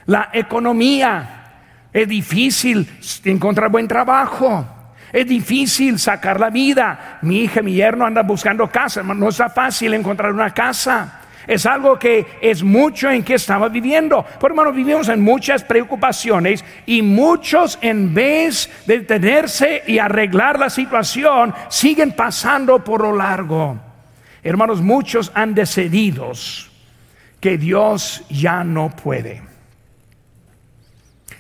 La 0.07 0.31
economía, 0.33 1.53
es 1.93 2.09
difícil 2.09 2.89
encontrar 3.27 3.71
buen 3.71 3.87
trabajo. 3.87 4.76
Es 5.13 5.27
difícil 5.27 5.99
sacar 5.99 6.41
la 6.41 6.51
vida. 6.51 7.19
Mi 7.23 7.41
hija, 7.41 7.63
mi 7.63 7.75
yerno 7.75 8.05
anda 8.05 8.23
buscando 8.23 8.69
casa. 8.69 9.03
No 9.03 9.29
está 9.29 9.49
fácil 9.49 9.95
encontrar 9.95 10.33
una 10.33 10.53
casa. 10.53 11.21
Es 11.47 11.65
algo 11.65 11.99
que 11.99 12.27
es 12.41 12.63
mucho 12.63 13.09
en 13.09 13.23
que 13.23 13.35
estaba 13.35 13.69
viviendo. 13.69 14.25
Por 14.41 14.51
hermano, 14.51 14.73
vivimos 14.73 15.09
en 15.09 15.21
muchas 15.21 15.63
preocupaciones 15.63 16.65
y 16.87 17.03
muchos 17.03 17.79
en 17.81 18.13
vez 18.13 18.69
de 18.87 18.99
detenerse 18.99 19.83
y 19.87 19.99
arreglar 19.99 20.59
la 20.59 20.71
situación, 20.71 21.55
siguen 21.69 22.13
pasando 22.13 22.83
por 22.83 23.03
lo 23.03 23.15
largo. 23.15 23.79
Hermanos, 24.43 24.81
muchos 24.81 25.31
han 25.35 25.55
decidido 25.55 26.33
que 27.41 27.59
Dios 27.59 28.25
ya 28.29 28.65
no 28.65 28.91
puede. 28.91 29.43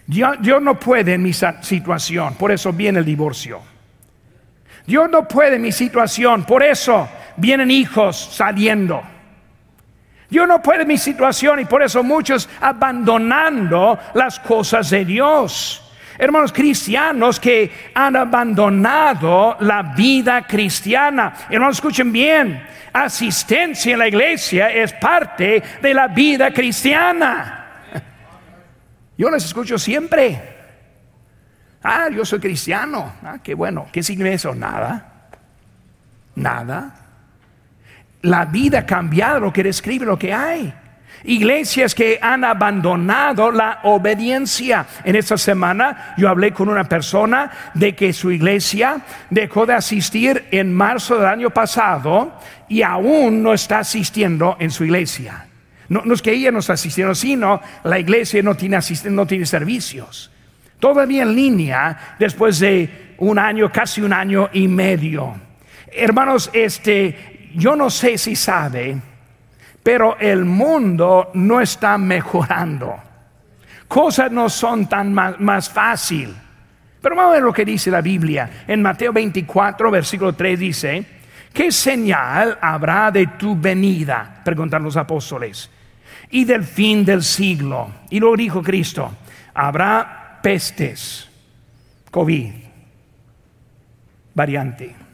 Dios, 0.07 0.62
no 0.62 0.79
puede 0.79 1.14
en 1.14 1.23
mi 1.23 1.33
situación, 1.33 2.35
por 2.35 2.53
eso 2.53 2.73
viene 2.73 3.01
el 3.01 3.05
divorcio. 3.05 3.61
Dios 4.87 5.11
no 5.11 5.27
puede 5.27 5.57
en 5.57 5.62
mi 5.62 5.73
situación, 5.73 6.45
por 6.45 6.62
eso 6.62 7.09
vienen 7.37 7.71
hijos 7.71 8.16
saliendo. 8.33 9.03
Dios 10.31 10.47
no 10.47 10.62
puede 10.62 10.85
mi 10.85 10.99
situación 10.99 11.61
y 11.61 11.64
por 11.64 11.83
eso 11.83 12.03
muchos 12.03 12.49
abandonando 12.61 13.99
las 14.14 14.38
cosas 14.40 14.90
de 14.90 15.05
Dios. 15.05 15.83
Hermanos 16.19 16.53
cristianos 16.53 17.38
que 17.38 17.90
han 17.95 18.16
abandonado 18.16 19.57
la 19.61 19.83
vida 19.83 20.42
cristiana. 20.42 21.35
Hermanos, 21.51 21.77
escuchen 21.77 22.12
bien, 22.12 22.64
asistencia 22.92 23.92
en 23.92 23.99
la 23.99 24.09
iglesia 24.09 24.71
es 24.71 24.92
parte 24.95 25.62
de 25.83 25.95
la 25.95 26.09
vida 26.09 26.53
cristiana. 26.53 27.65
Yo 29.16 29.31
les 29.31 29.44
escucho 29.44 29.79
siempre. 29.79 30.57
Ah, 31.83 32.09
yo 32.11 32.24
soy 32.24 32.40
cristiano. 32.40 33.14
Ah, 33.22 33.38
qué 33.42 33.55
bueno. 33.55 33.87
¿Qué 33.92 34.02
significa 34.02 34.35
eso? 34.35 34.55
Nada. 34.55 35.29
Nada 36.35 37.07
la 38.26 38.44
vida 38.44 38.81
ha 38.81 38.87
cambiado, 38.87 39.40
lo 39.40 39.52
que 39.52 39.62
describe 39.62 40.05
lo 40.05 40.18
que 40.18 40.33
hay. 40.33 40.72
Iglesias 41.24 41.94
que 41.94 42.18
han 42.20 42.44
abandonado 42.44 43.50
la 43.50 43.81
obediencia. 43.85 44.87
En 45.05 45.16
esta 45.16 45.38
semana 45.38 46.14
yo 46.16 46.29
hablé 46.29 46.52
con 46.52 46.68
una 46.68 46.85
persona 46.85 47.50
de 47.74 47.94
que 47.94 48.12
su 48.12 48.31
iglesia 48.31 48.98
dejó 49.31 49.64
de 49.64 49.74
asistir 49.74 50.46
en 50.50 50.74
marzo 50.74 51.16
del 51.16 51.26
año 51.26 51.50
pasado 51.50 52.38
y 52.68 52.83
aún 52.83 53.42
no 53.42 53.55
está 53.55 53.79
asistiendo 53.79 54.57
en 54.61 54.70
su 54.70 54.85
iglesia. 54.85 55.46
No, 55.88 56.03
es 56.12 56.22
que 56.22 56.33
ella 56.33 56.51
no 56.51 56.59
está 56.59 56.72
asistiendo, 56.72 57.14
sino 57.14 57.61
la 57.85 57.99
iglesia 57.99 58.42
no 58.42 58.55
tiene, 58.55 58.79
no 59.11 59.27
tiene 59.27 59.46
servicios. 59.46 60.31
Todavía 60.81 61.22
en 61.22 61.35
línea 61.35 62.16
después 62.18 62.59
de 62.59 63.14
un 63.18 63.38
año, 63.38 63.70
casi 63.72 64.03
un 64.03 64.12
año 64.12 64.51
y 64.53 64.68
medio. 64.68 65.35
Hermanos, 65.92 66.51
este, 66.53 67.51
yo 67.55 67.77
no 67.77 67.88
sé 67.88 68.18
si 68.18 68.37
sabe, 68.37 69.01
pero 69.83 70.16
el 70.18 70.44
mundo 70.44 71.31
no 71.35 71.61
está 71.61 71.96
mejorando. 71.96 72.96
Cosas 73.88 74.33
no 74.33 74.49
son 74.49 74.88
tan 74.88 75.12
más, 75.14 75.38
más 75.38 75.70
fácil. 75.70 76.35
Pero 77.01 77.14
vamos 77.14 77.31
a 77.31 77.35
ver 77.35 77.42
lo 77.44 77.53
que 77.53 77.64
dice 77.64 77.90
la 77.90 78.01
Biblia. 78.01 78.64
En 78.66 78.83
Mateo 78.83 79.12
24, 79.12 79.90
versículo 79.90 80.33
3 80.33 80.59
dice, 80.59 81.07
¿qué 81.57 81.73
señal 81.73 82.59
habrá 82.61 83.11
de 83.11 83.27
tu 83.38 83.59
venida? 83.59 84.42
Preguntan 84.45 84.83
los 84.83 84.97
apóstoles. 84.97 85.71
Y 86.31 86.45
del 86.45 86.62
fin 86.62 87.05
del 87.05 87.23
siglo. 87.23 87.90
Y 88.11 88.21
luego 88.21 88.37
dijo 88.37 88.62
Cristo, 88.62 89.11
habrá 89.55 90.38
pestes, 90.42 91.29
COVID, 92.11 92.53
variante 94.35 95.07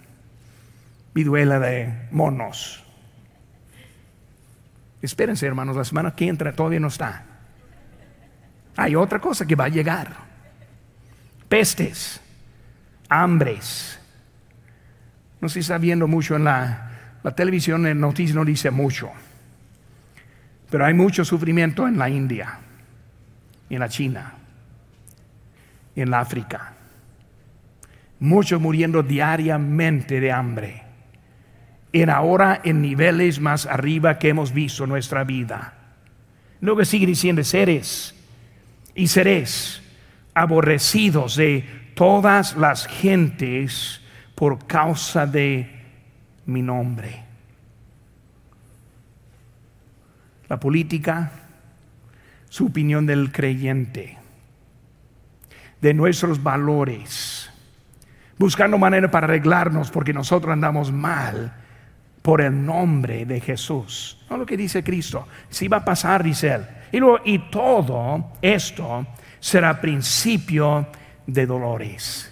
viduela 1.14 1.58
de 1.58 2.08
monos. 2.10 2.82
Espérense, 5.00 5.46
hermanos, 5.46 5.76
la 5.76 5.84
semana 5.84 6.14
que 6.14 6.28
entra 6.28 6.52
todavía 6.52 6.80
no 6.80 6.88
está. 6.88 7.24
Hay 8.76 8.94
otra 8.94 9.18
cosa 9.18 9.46
que 9.46 9.56
va 9.56 9.64
a 9.64 9.68
llegar. 9.68 10.14
Pestes, 11.48 12.20
hambres. 13.08 13.98
No 15.42 15.50
se 15.50 15.60
está 15.60 15.76
viendo 15.76 16.08
mucho 16.08 16.36
en 16.36 16.44
la, 16.44 17.18
la 17.22 17.34
televisión, 17.34 17.86
en 17.86 18.00
noticias 18.00 18.34
no 18.34 18.44
dice 18.44 18.70
mucho. 18.70 19.10
Pero 20.70 20.86
hay 20.86 20.94
mucho 20.94 21.24
sufrimiento 21.24 21.86
en 21.86 21.98
la 21.98 22.08
India, 22.08 22.58
en 23.68 23.78
la 23.78 23.88
China, 23.90 24.34
en 25.94 26.10
la 26.10 26.20
África. 26.20 26.72
Muchos 28.20 28.60
muriendo 28.60 29.02
diariamente 29.02 30.20
de 30.20 30.32
hambre 30.32 30.82
en 31.92 32.08
ahora 32.08 32.60
en 32.64 32.80
niveles 32.80 33.40
más 33.40 33.66
arriba 33.66 34.18
que 34.18 34.30
hemos 34.30 34.52
visto 34.52 34.84
en 34.84 34.90
nuestra 34.90 35.24
vida. 35.24 35.74
Luego 36.60 36.84
sigue 36.84 37.06
diciendo, 37.06 37.44
seres 37.44 38.14
y 38.94 39.08
seres 39.08 39.82
aborrecidos 40.34 41.36
de 41.36 41.92
todas 41.94 42.56
las 42.56 42.86
gentes 42.86 44.01
por 44.42 44.66
causa 44.66 45.24
de 45.24 45.70
mi 46.46 46.62
nombre. 46.62 47.22
La 50.48 50.58
política, 50.58 51.30
su 52.48 52.66
opinión 52.66 53.06
del 53.06 53.30
creyente, 53.30 54.18
de 55.80 55.94
nuestros 55.94 56.42
valores, 56.42 57.52
buscando 58.36 58.78
manera 58.78 59.08
para 59.12 59.28
arreglarnos 59.28 59.92
porque 59.92 60.12
nosotros 60.12 60.52
andamos 60.52 60.90
mal 60.90 61.54
por 62.20 62.40
el 62.40 62.66
nombre 62.66 63.24
de 63.24 63.38
Jesús. 63.38 64.26
No 64.28 64.38
lo 64.38 64.44
que 64.44 64.56
dice 64.56 64.82
Cristo. 64.82 65.28
Si 65.50 65.68
va 65.68 65.76
a 65.76 65.84
pasar, 65.84 66.24
dice 66.24 66.52
él. 66.52 66.66
Y, 66.90 66.98
luego, 66.98 67.20
y 67.24 67.48
todo 67.48 68.32
esto 68.42 69.06
será 69.38 69.80
principio 69.80 70.88
de 71.28 71.46
dolores. 71.46 72.31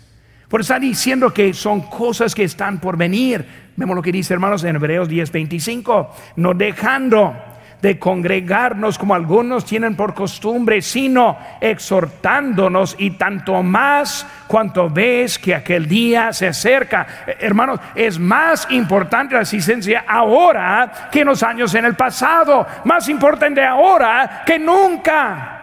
Por 0.51 0.63
estar 0.63 0.81
diciendo 0.81 1.33
que 1.33 1.55
son 1.55 1.83
cosas 1.83 2.35
que 2.35 2.43
están 2.43 2.81
por 2.81 2.97
venir. 2.97 3.47
Vemos 3.77 3.95
lo 3.95 4.03
que 4.03 4.11
dice 4.11 4.35
hermanos 4.35 4.65
en 4.65 4.75
Hebreos 4.75 5.09
10:25. 5.09 6.11
No 6.35 6.55
dejando 6.55 7.37
de 7.81 8.01
congregarnos 8.01 8.99
como 8.99 9.15
algunos 9.15 9.65
tienen 9.65 9.95
por 9.95 10.13
costumbre, 10.13 10.83
sino 10.83 11.39
exhortándonos 11.61 12.97
y 12.99 13.13
tanto 13.13 13.63
más 13.63 14.27
cuanto 14.49 14.91
ves 14.91 15.39
que 15.39 15.55
aquel 15.55 15.87
día 15.87 16.33
se 16.33 16.49
acerca. 16.49 17.07
Eh, 17.29 17.37
hermanos, 17.39 17.79
es 17.95 18.19
más 18.19 18.67
importante 18.71 19.37
la 19.37 19.43
asistencia 19.43 20.05
ahora 20.05 21.09
que 21.13 21.21
en 21.21 21.29
los 21.29 21.45
años 21.45 21.73
en 21.77 21.85
el 21.85 21.95
pasado, 21.95 22.67
más 22.85 23.09
importante 23.09 23.65
ahora 23.65 24.43
que 24.45 24.59
nunca. 24.59 25.59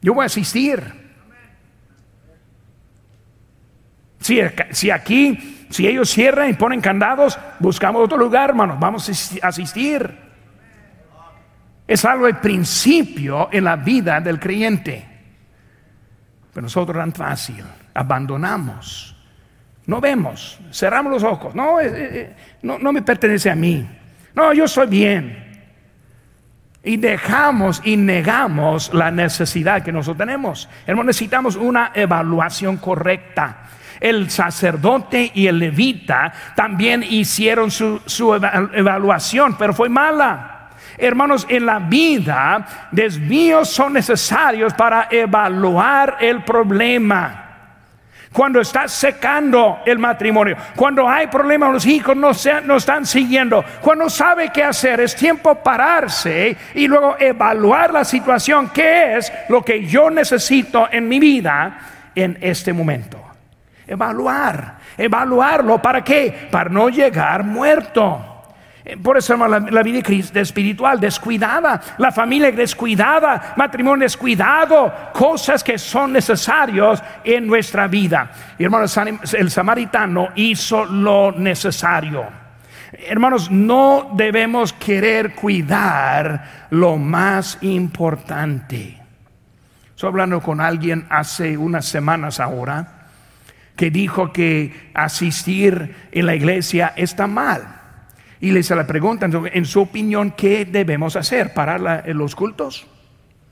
Yo 0.00 0.14
voy 0.14 0.22
a 0.22 0.26
asistir. 0.26 0.99
Si, 4.70 4.90
aquí 4.90 5.66
si 5.70 5.86
ellos 5.86 6.10
cierran 6.10 6.50
y 6.50 6.54
ponen 6.54 6.80
candados, 6.80 7.38
buscamos 7.58 8.02
otro 8.02 8.18
lugar, 8.18 8.50
hermanos. 8.50 8.78
Vamos 8.78 9.08
a 9.42 9.48
asistir. 9.48 10.16
Es 11.86 12.04
algo 12.04 12.26
de 12.26 12.34
principio 12.34 13.48
en 13.50 13.64
la 13.64 13.76
vida 13.76 14.20
del 14.20 14.38
creyente. 14.38 15.06
Pero 16.52 16.62
nosotros 16.62 16.96
tan 16.96 17.12
fácil, 17.12 17.64
abandonamos. 17.94 19.16
No 19.86 20.00
vemos, 20.00 20.60
cerramos 20.72 21.12
los 21.12 21.24
ojos. 21.24 21.54
No, 21.54 21.80
eh, 21.80 21.90
eh, 21.92 22.36
no, 22.62 22.78
no 22.78 22.92
me 22.92 23.02
pertenece 23.02 23.50
a 23.50 23.56
mí. 23.56 23.84
No, 24.34 24.52
yo 24.52 24.68
soy 24.68 24.86
bien. 24.86 25.50
Y 26.82 26.96
dejamos 26.96 27.82
y 27.84 27.96
negamos 27.96 28.94
la 28.94 29.10
necesidad 29.10 29.82
que 29.82 29.92
nosotros 29.92 30.26
tenemos. 30.26 30.68
Hermanos, 30.86 31.06
necesitamos 31.06 31.56
una 31.56 31.92
evaluación 31.94 32.76
correcta. 32.76 33.68
El 34.00 34.30
sacerdote 34.30 35.30
y 35.34 35.46
el 35.46 35.58
levita 35.58 36.32
también 36.56 37.02
hicieron 37.02 37.70
su, 37.70 38.00
su 38.06 38.34
evaluación, 38.34 39.56
pero 39.58 39.74
fue 39.74 39.88
mala. 39.88 40.70
Hermanos, 40.96 41.46
en 41.48 41.66
la 41.66 41.78
vida 41.78 42.88
desvíos 42.90 43.68
son 43.68 43.92
necesarios 43.92 44.74
para 44.74 45.08
evaluar 45.10 46.16
el 46.20 46.42
problema 46.42 47.50
cuando 48.32 48.60
está 48.60 48.86
secando 48.86 49.80
el 49.84 49.98
matrimonio, 49.98 50.56
cuando 50.76 51.08
hay 51.08 51.26
problemas, 51.26 51.72
los 51.72 51.86
hijos 51.86 52.16
no, 52.16 52.30
no 52.64 52.76
están 52.76 53.04
siguiendo, 53.04 53.64
cuando 53.80 54.08
sabe 54.08 54.50
qué 54.52 54.62
hacer, 54.62 55.00
es 55.00 55.16
tiempo 55.16 55.56
pararse 55.56 56.56
y 56.74 56.86
luego 56.86 57.16
evaluar 57.18 57.92
la 57.92 58.04
situación, 58.04 58.70
qué 58.72 59.16
es 59.16 59.32
lo 59.48 59.64
que 59.64 59.84
yo 59.84 60.10
necesito 60.10 60.88
en 60.92 61.08
mi 61.08 61.18
vida 61.18 61.78
en 62.14 62.38
este 62.40 62.72
momento. 62.72 63.29
Evaluar, 63.90 64.76
evaluarlo, 64.96 65.82
¿para 65.82 66.04
qué? 66.04 66.46
Para 66.48 66.70
no 66.70 66.88
llegar 66.88 67.42
muerto. 67.42 68.24
Eh, 68.84 68.96
por 68.96 69.18
eso, 69.18 69.32
hermano, 69.32 69.58
la, 69.68 69.82
vida 69.82 70.00
espiritual 70.34 71.00
descuidada, 71.00 71.80
la 71.98 72.12
familia 72.12 72.52
descuidada, 72.52 73.54
matrimonio 73.56 74.04
descuidado, 74.04 74.94
cosas 75.12 75.64
que 75.64 75.76
son 75.76 76.12
necesarios 76.12 77.02
en 77.24 77.48
nuestra 77.48 77.88
vida. 77.88 78.30
Y 78.56 78.62
hermanos, 78.62 78.96
el 79.34 79.50
samaritano 79.50 80.28
hizo 80.36 80.84
lo 80.84 81.32
necesario. 81.32 82.28
Hermanos, 82.92 83.50
no 83.50 84.12
debemos 84.14 84.72
querer 84.72 85.34
cuidar 85.34 86.68
lo 86.70 86.96
más 86.96 87.58
importante. 87.62 89.02
Estoy 89.96 90.06
hablando 90.06 90.40
con 90.40 90.60
alguien 90.60 91.08
hace 91.10 91.58
unas 91.58 91.86
semanas 91.86 92.38
ahora 92.38 92.99
que 93.80 93.90
dijo 93.90 94.30
que 94.30 94.90
asistir 94.92 95.94
en 96.12 96.26
la 96.26 96.34
iglesia 96.34 96.92
está 96.96 97.26
mal 97.26 97.80
y 98.38 98.50
les 98.50 98.68
la 98.68 98.86
preguntan, 98.86 99.32
en 99.50 99.64
su 99.64 99.80
opinión, 99.80 100.34
¿qué 100.36 100.66
debemos 100.66 101.16
hacer? 101.16 101.54
¿Parar 101.54 102.06
los 102.08 102.34
cultos? 102.36 102.86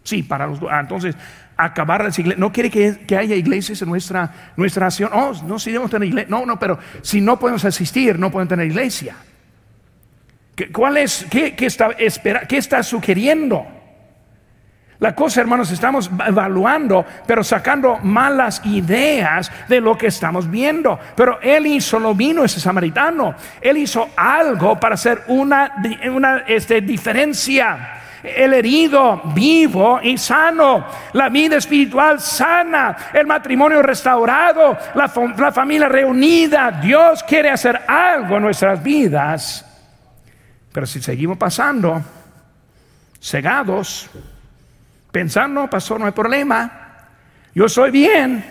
Sí, 0.02 0.22
para 0.22 0.46
los 0.46 0.60
ah, 0.70 0.80
Entonces, 0.80 1.16
acabar 1.56 2.04
las 2.04 2.18
iglesias. 2.18 2.38
¿No 2.38 2.52
quiere 2.52 2.68
que, 2.68 3.16
haya 3.16 3.36
iglesias 3.36 3.80
en 3.80 3.88
nuestra, 3.88 4.52
nuestra 4.54 4.84
nación? 4.84 5.12
Oh, 5.14 5.32
no, 5.46 5.58
si 5.58 5.70
debemos 5.70 5.90
tener 5.90 6.08
iglesia. 6.08 6.28
No, 6.28 6.44
no, 6.44 6.58
pero 6.58 6.78
si 7.00 7.22
no 7.22 7.38
podemos 7.38 7.64
asistir, 7.64 8.18
no 8.18 8.30
podemos 8.30 8.50
tener 8.50 8.66
iglesia. 8.66 9.16
¿Cuál 10.74 10.98
es, 10.98 11.26
qué, 11.30 11.56
está, 11.60 11.92
espera, 11.92 12.46
qué 12.46 12.58
está 12.58 12.82
sugiriendo? 12.82 13.66
La 15.00 15.14
cosa, 15.14 15.40
hermanos, 15.40 15.70
estamos 15.70 16.10
evaluando, 16.26 17.06
pero 17.24 17.44
sacando 17.44 17.98
malas 18.02 18.60
ideas 18.64 19.50
de 19.68 19.80
lo 19.80 19.96
que 19.96 20.08
estamos 20.08 20.50
viendo. 20.50 20.98
Pero 21.14 21.38
él 21.40 21.66
hizo 21.66 22.00
lo 22.00 22.16
vino 22.16 22.42
ese 22.42 22.58
samaritano. 22.58 23.34
Él 23.60 23.76
hizo 23.76 24.08
algo 24.16 24.80
para 24.80 24.96
hacer 24.96 25.22
una, 25.28 25.72
una 26.12 26.38
este, 26.48 26.80
diferencia. 26.80 27.94
El 28.24 28.52
herido 28.52 29.22
vivo 29.26 30.00
y 30.02 30.18
sano, 30.18 30.84
la 31.12 31.28
vida 31.28 31.56
espiritual 31.56 32.18
sana, 32.20 32.96
el 33.12 33.28
matrimonio 33.28 33.80
restaurado, 33.80 34.76
la, 34.96 35.08
la 35.36 35.52
familia 35.52 35.88
reunida. 35.88 36.72
Dios 36.72 37.22
quiere 37.22 37.50
hacer 37.50 37.82
algo 37.86 38.38
en 38.38 38.42
nuestras 38.42 38.82
vidas. 38.82 39.64
Pero 40.72 40.86
si 40.86 41.00
seguimos 41.00 41.38
pasando, 41.38 42.02
cegados, 43.20 44.10
pensando, 45.18 45.68
pasó, 45.68 45.98
no 45.98 46.06
hay 46.06 46.12
problema, 46.12 47.08
yo 47.52 47.68
soy 47.68 47.90
bien, 47.90 48.44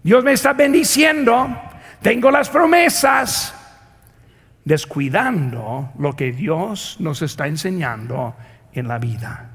Dios 0.00 0.22
me 0.22 0.30
está 0.30 0.52
bendiciendo, 0.52 1.60
tengo 2.00 2.30
las 2.30 2.48
promesas, 2.48 3.52
descuidando 4.64 5.90
lo 5.98 6.14
que 6.14 6.30
Dios 6.30 6.98
nos 7.00 7.20
está 7.20 7.48
enseñando 7.48 8.36
en 8.74 8.86
la 8.86 8.98
vida. 8.98 9.50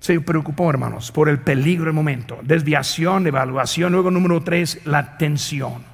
Se 0.00 0.20
preocupó, 0.20 0.68
hermanos, 0.68 1.12
por 1.12 1.28
el 1.28 1.38
peligro 1.38 1.84
del 1.84 1.94
momento, 1.94 2.40
desviación, 2.42 3.24
evaluación, 3.24 3.92
luego 3.92 4.10
número 4.10 4.42
tres, 4.42 4.80
la 4.84 4.98
atención. 4.98 5.84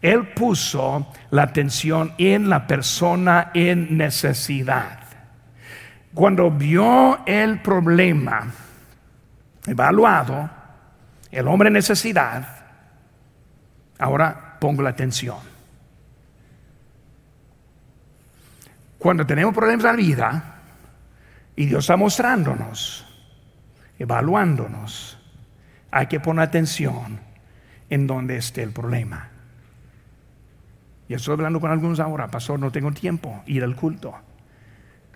Él 0.00 0.28
puso 0.28 1.12
la 1.30 1.42
atención 1.42 2.14
en 2.16 2.48
la 2.48 2.66
persona 2.66 3.50
en 3.52 3.98
necesidad. 3.98 5.07
Cuando 6.18 6.50
vio 6.50 7.24
el 7.26 7.62
problema 7.62 8.44
evaluado, 9.64 10.50
el 11.30 11.46
hombre 11.46 11.68
en 11.68 11.74
necesidad, 11.74 12.44
ahora 14.00 14.56
pongo 14.58 14.82
la 14.82 14.90
atención. 14.90 15.36
Cuando 18.98 19.24
tenemos 19.26 19.54
problemas 19.54 19.84
en 19.84 19.90
la 19.92 19.96
vida 19.96 20.54
y 21.54 21.66
Dios 21.66 21.84
está 21.84 21.96
mostrándonos, 21.96 23.06
evaluándonos, 23.96 25.20
hay 25.92 26.08
que 26.08 26.18
poner 26.18 26.48
atención 26.48 27.20
en 27.88 28.08
donde 28.08 28.38
esté 28.38 28.64
el 28.64 28.72
problema. 28.72 29.28
Y 31.08 31.14
estoy 31.14 31.34
hablando 31.34 31.60
con 31.60 31.70
algunos 31.70 32.00
ahora, 32.00 32.26
pastor, 32.26 32.58
no 32.58 32.72
tengo 32.72 32.90
tiempo 32.90 33.44
ir 33.46 33.62
al 33.62 33.76
culto 33.76 34.27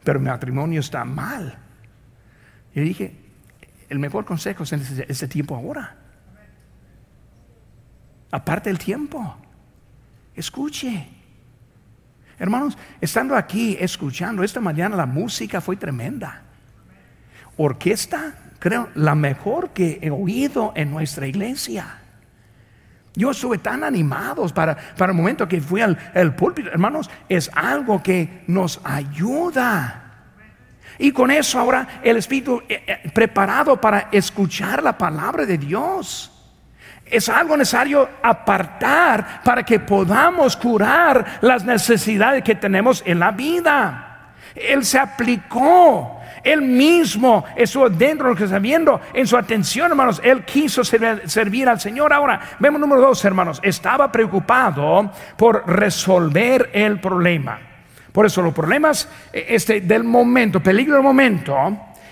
pero 0.04 0.20
mi 0.20 0.26
matrimonio 0.26 0.80
está 0.80 1.04
mal. 1.04 1.58
Y 2.74 2.80
dije, 2.80 3.16
el 3.88 3.98
mejor 3.98 4.24
consejo 4.24 4.64
es 4.64 4.72
en 4.72 4.80
ese, 5.08 5.28
tiempo 5.28 5.54
ahora. 5.54 5.96
Aparte 8.30 8.70
del 8.70 8.78
tiempo, 8.78 9.36
escuche. 10.34 11.08
Hermanos, 12.38 12.76
estando 13.00 13.36
aquí 13.36 13.76
escuchando, 13.78 14.42
esta 14.42 14.60
mañana 14.60 14.96
la 14.96 15.06
música 15.06 15.60
fue 15.60 15.76
tremenda. 15.76 16.42
Orquesta, 17.58 18.34
creo, 18.58 18.88
la 18.94 19.14
mejor 19.14 19.70
que 19.70 19.98
he 20.00 20.10
oído 20.10 20.72
en 20.74 20.90
nuestra 20.90 21.26
iglesia. 21.26 22.01
Yo 23.14 23.30
estuve 23.30 23.58
tan 23.58 23.84
animados 23.84 24.52
para, 24.52 24.76
para 24.96 25.12
el 25.12 25.16
momento 25.16 25.46
que 25.46 25.60
fui 25.60 25.80
al 25.82 26.34
púlpito. 26.34 26.70
Hermanos, 26.70 27.10
es 27.28 27.50
algo 27.54 28.02
que 28.02 28.42
nos 28.46 28.80
ayuda. 28.84 30.02
Y 30.98 31.12
con 31.12 31.30
eso 31.30 31.58
ahora 31.58 32.00
el 32.02 32.16
Espíritu 32.16 32.62
eh, 32.68 32.84
eh, 32.86 33.10
preparado 33.12 33.80
para 33.80 34.08
escuchar 34.12 34.82
la 34.82 34.96
palabra 34.96 35.44
de 35.44 35.58
Dios. 35.58 36.30
Es 37.04 37.28
algo 37.28 37.56
necesario 37.56 38.08
apartar 38.22 39.42
para 39.42 39.64
que 39.64 39.80
podamos 39.80 40.56
curar 40.56 41.40
las 41.40 41.64
necesidades 41.64 42.42
que 42.42 42.54
tenemos 42.54 43.02
en 43.04 43.18
la 43.18 43.32
vida. 43.32 44.34
Él 44.54 44.84
se 44.84 44.98
aplicó 44.98 46.21
él 46.42 46.62
mismo 46.62 47.44
estuvo 47.56 47.88
dentro 47.88 48.26
de 48.26 48.32
lo 48.32 48.36
que 48.36 48.44
está 48.44 48.58
viendo, 48.58 49.00
en 49.12 49.26
su 49.26 49.36
atención, 49.36 49.90
hermanos. 49.90 50.20
Él 50.24 50.44
quiso 50.44 50.82
servir, 50.84 51.68
al 51.68 51.80
Señor. 51.80 52.12
Ahora, 52.12 52.40
vemos 52.58 52.80
número 52.80 53.00
dos, 53.00 53.24
hermanos. 53.24 53.60
Estaba 53.62 54.10
preocupado 54.10 55.10
por 55.36 55.68
resolver 55.68 56.70
el 56.72 57.00
problema. 57.00 57.58
Por 58.12 58.26
eso 58.26 58.42
los 58.42 58.52
problemas 58.52 59.08
eh, 59.32 59.46
este, 59.48 59.80
del 59.80 60.04
momento, 60.04 60.60
peligro 60.60 60.94
del 60.94 61.02
momento, 61.02 61.56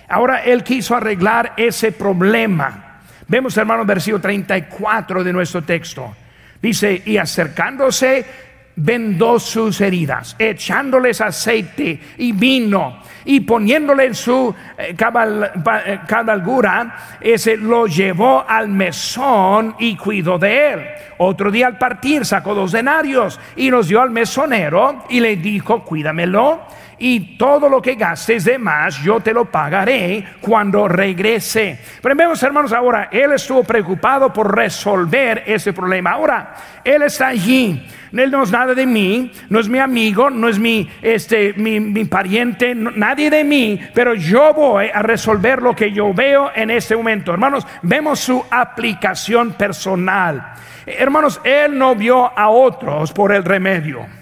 ahora 0.09 0.43
él 0.45 0.65
quiso 0.65 0.95
arreglar 0.95 1.53
ese 1.57 1.93
problema. 1.93 3.01
Vemos, 3.29 3.57
hermanos, 3.57 3.87
versículo 3.87 4.21
34 4.21 5.23
de 5.23 5.33
nuestro 5.33 5.63
texto. 5.63 6.17
Dice, 6.61 7.03
y 7.05 7.17
acercándose, 7.17 8.50
vendó 8.83 9.39
sus 9.39 9.81
heridas, 9.81 10.35
echándoles 10.39 11.21
aceite 11.21 12.01
y 12.19 12.33
vino 12.33 12.99
y 13.25 13.41
poniéndole 13.41 14.07
en 14.07 14.15
su 14.15 14.55
eh, 14.79 14.97
eh, 14.97 15.99
cabalgura, 16.07 16.97
ese 17.21 17.57
lo 17.57 17.87
llevó 17.87 18.45
al 18.49 18.69
mesón 18.69 19.77
y 19.79 19.97
cuidó 19.97 20.39
de 20.39 20.73
él. 20.73 20.81
Otro 21.19 21.51
día 21.51 21.67
al 21.67 21.77
partir 21.77 22.25
sacó 22.25 22.55
dos 22.55 22.73
denarios 22.73 23.39
y 23.57 23.71
los 23.71 23.89
dio 23.89 24.01
al 24.01 24.11
mesonero 24.11 25.05
y 25.11 25.21
le 25.21 25.37
dijo, 25.37 25.85
cuídamelo 25.85 26.61
y 27.01 27.37
todo 27.37 27.69
lo 27.69 27.83
que 27.83 27.97
gastes 27.97 28.45
de 28.45 28.59
más 28.59 29.03
yo 29.03 29.19
te 29.19 29.33
lo 29.33 29.47
pagaré 29.47 30.25
cuando 30.41 30.87
regrese. 30.87 31.81
Pero 32.01 32.15
vemos 32.15 32.41
hermanos 32.43 32.73
ahora, 32.73 33.09
él 33.11 33.33
estuvo 33.33 33.65
preocupado 33.65 34.33
por 34.33 34.55
resolver 34.55 35.43
ese 35.47 35.73
problema. 35.73 36.13
Ahora, 36.13 36.55
él 36.85 37.03
está 37.03 37.29
allí 37.29 37.85
no 38.13 38.43
es 38.43 38.51
nada 38.51 38.75
de 38.75 38.87
mí, 38.87 39.31
no 39.49 39.61
es 39.61 39.69
mi 39.69 39.79
amigo, 39.79 40.31
no 40.31 40.49
es 40.49 40.59
mi, 40.59 40.89
este, 41.03 41.53
mi, 41.55 42.05
pariente, 42.05 42.75
nadie 42.75 43.31
de 43.31 43.45
mí, 43.45 43.81
pero 43.95 44.15
yo 44.15 44.53
voy 44.53 44.87
a 44.93 45.03
resolver 45.03 45.63
lo 45.63 45.75
que 45.75 45.93
yo 45.93 46.13
veo 46.13 46.51
en 46.55 46.71
este 46.71 46.97
momento. 46.97 47.33
Hermanos, 47.33 47.67
vemos 47.83 48.21
su 48.21 48.45
aplicación 48.51 49.53
personal. 49.53 50.55
Hermanos, 50.87 51.41
Él 51.45 51.79
no 51.79 51.95
vio 51.95 52.37
a 52.37 52.49
otros 52.49 53.13
por 53.13 53.33
el 53.33 53.45
remedio. 53.45 54.20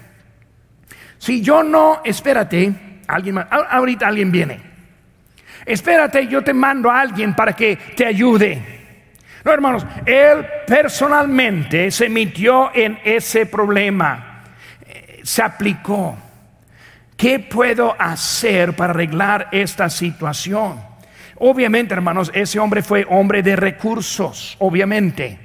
Si 1.19 1.41
yo 1.41 1.61
no, 1.61 2.01
espérate, 2.03 3.01
alguien 3.07 3.37
ahorita 3.37 4.07
alguien 4.07 4.31
viene. 4.31 4.59
Espérate, 5.65 6.25
yo 6.27 6.41
te 6.43 6.53
mando 6.53 6.89
a 6.89 7.01
alguien 7.01 7.35
para 7.35 7.53
que 7.53 7.75
te 7.95 8.05
ayude. 8.05 8.79
No, 9.43 9.51
hermanos, 9.51 9.85
él 10.05 10.45
personalmente 10.65 11.91
se 11.91 12.09
metió 12.09 12.71
en 12.73 12.99
ese 13.03 13.45
problema, 13.45 14.43
eh, 14.85 15.19
se 15.23 15.43
aplicó. 15.43 16.17
¿Qué 17.15 17.39
puedo 17.39 17.95
hacer 17.99 18.75
para 18.75 18.91
arreglar 18.91 19.49
esta 19.51 19.89
situación? 19.89 20.81
Obviamente, 21.35 21.93
hermanos, 21.93 22.31
ese 22.33 22.59
hombre 22.59 22.81
fue 22.81 23.05
hombre 23.09 23.43
de 23.43 23.57
recursos, 23.57 24.55
obviamente. 24.59 25.37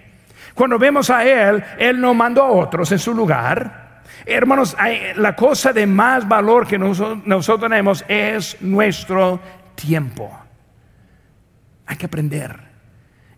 Cuando 0.55 0.79
vemos 0.79 1.11
a 1.11 1.25
él, 1.25 1.63
él 1.79 2.01
no 2.01 2.15
mandó 2.15 2.45
a 2.45 2.51
otros 2.51 2.91
en 2.93 2.99
su 3.01 3.13
lugar. 3.13 3.84
Hermanos, 4.27 4.77
la 5.17 5.37
cosa 5.37 5.73
de 5.73 5.87
más 5.87 6.27
valor 6.27 6.67
que 6.67 6.79
nosotros, 6.79 7.61
tenemos 7.61 8.05
es 8.09 8.57
nuestro 8.61 9.41
tiempo. 9.75 10.31
Hay 11.87 11.97
que 11.97 12.07
aprender 12.07 12.75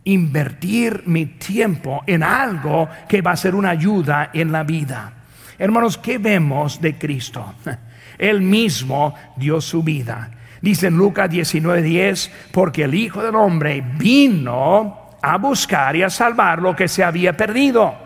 invertir 0.07 1.03
mi 1.07 1.27
tiempo 1.27 2.03
en 2.07 2.23
algo 2.23 2.89
que 3.09 3.23
va 3.23 3.33
a 3.33 3.37
ser 3.37 3.55
una 3.55 3.71
ayuda 3.71 4.31
en 4.33 4.53
la 4.53 4.63
vida. 4.63 5.13
Hermanos, 5.59 5.99
¿qué 5.99 6.19
vemos 6.19 6.81
de 6.81 6.97
Cristo? 6.97 7.55
Él 8.19 8.41
mismo 8.41 9.15
dio 9.37 9.61
su 9.61 9.83
vida. 9.83 10.31
Dice 10.63 10.87
en 10.87 10.97
Lucas 10.97 11.29
19:10, 11.31 12.31
porque 12.53 12.85
el 12.85 12.95
Hijo 12.95 13.23
del 13.23 13.35
Hombre 13.35 13.85
vino 13.99 15.11
a 15.21 15.39
buscar 15.39 15.97
y 15.97 16.03
a 16.03 16.11
salvar 16.11 16.63
lo 16.63 16.75
que 16.75 16.89
se 16.89 17.03
había 17.03 17.37
perdido. 17.37 18.06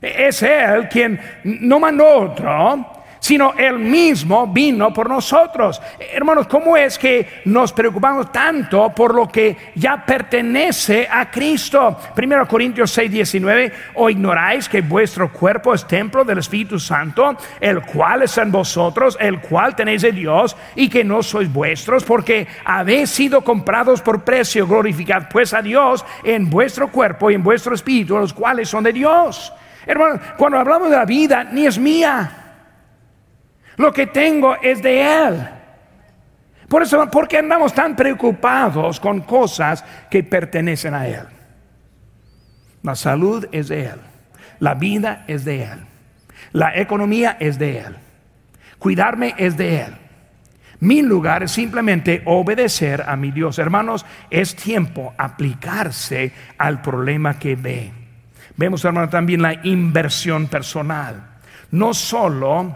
Es 0.00 0.42
Él 0.42 0.88
quien 0.88 1.18
no 1.44 1.80
mandó 1.80 2.06
otro, 2.06 2.86
sino 3.26 3.54
Él 3.56 3.78
mismo 3.78 4.46
vino 4.46 4.92
por 4.92 5.08
nosotros. 5.08 5.80
Hermanos, 5.98 6.46
¿cómo 6.46 6.76
es 6.76 6.98
que 6.98 7.40
nos 7.46 7.72
preocupamos 7.72 8.30
tanto 8.30 8.90
por 8.90 9.14
lo 9.14 9.26
que 9.26 9.56
ya 9.74 10.04
pertenece 10.04 11.08
a 11.10 11.30
Cristo? 11.30 11.98
Primero 12.14 12.46
Corintios 12.46 12.92
6, 12.92 13.10
19, 13.10 13.72
o 13.94 14.10
ignoráis 14.10 14.68
que 14.68 14.80
vuestro 14.82 15.32
cuerpo 15.32 15.74
es 15.74 15.86
templo 15.86 16.24
del 16.24 16.38
Espíritu 16.38 16.78
Santo, 16.78 17.36
el 17.58 17.82
cual 17.82 18.22
es 18.22 18.38
en 18.38 18.52
vosotros, 18.52 19.16
el 19.18 19.40
cual 19.40 19.74
tenéis 19.74 20.02
de 20.02 20.12
Dios, 20.12 20.56
y 20.74 20.88
que 20.88 21.02
no 21.02 21.22
sois 21.22 21.52
vuestros, 21.52 22.04
porque 22.04 22.46
habéis 22.64 23.10
sido 23.10 23.40
comprados 23.40 24.02
por 24.02 24.22
precio. 24.22 24.66
Glorificad 24.66 25.28
pues 25.30 25.54
a 25.54 25.62
Dios 25.62 26.04
en 26.22 26.48
vuestro 26.48 26.92
cuerpo 26.92 27.30
y 27.30 27.34
en 27.34 27.42
vuestro 27.42 27.74
espíritu, 27.74 28.16
los 28.18 28.32
cuales 28.32 28.68
son 28.68 28.84
de 28.84 28.92
Dios. 28.92 29.52
Hermanos, 29.86 30.20
cuando 30.36 30.58
hablamos 30.58 30.90
de 30.90 30.96
la 30.96 31.04
vida, 31.04 31.44
ni 31.44 31.66
es 31.66 31.78
mía 31.78 32.42
lo 33.76 33.92
que 33.92 34.06
tengo 34.06 34.56
es 34.62 34.82
de 34.82 35.02
Él. 35.02 35.48
Por 36.68 36.82
eso, 36.82 37.08
¿por 37.10 37.28
qué 37.28 37.38
andamos 37.38 37.72
tan 37.72 37.94
preocupados 37.94 38.98
con 38.98 39.20
cosas 39.20 39.84
que 40.10 40.24
pertenecen 40.24 40.94
a 40.94 41.06
Él? 41.06 41.26
La 42.82 42.94
salud 42.94 43.46
es 43.52 43.68
de 43.68 43.86
Él. 43.86 44.00
La 44.58 44.74
vida 44.74 45.24
es 45.28 45.44
de 45.44 45.64
Él. 45.64 45.86
La 46.52 46.76
economía 46.76 47.36
es 47.38 47.58
de 47.58 47.78
Él. 47.78 47.96
Cuidarme 48.78 49.34
es 49.36 49.56
de 49.56 49.82
Él. 49.82 49.94
Mi 50.80 51.02
lugar 51.02 51.42
es 51.42 51.52
simplemente 51.52 52.22
obedecer 52.26 53.02
a 53.06 53.16
mi 53.16 53.30
Dios. 53.30 53.58
Hermanos, 53.58 54.04
es 54.30 54.56
tiempo 54.56 55.14
aplicarse 55.16 56.32
al 56.58 56.82
problema 56.82 57.38
que 57.38 57.56
ve. 57.56 58.05
Vemos, 58.56 58.84
hermano, 58.84 59.08
también 59.08 59.42
la 59.42 59.54
inversión 59.66 60.46
personal. 60.46 61.38
No 61.70 61.92
solo 61.92 62.74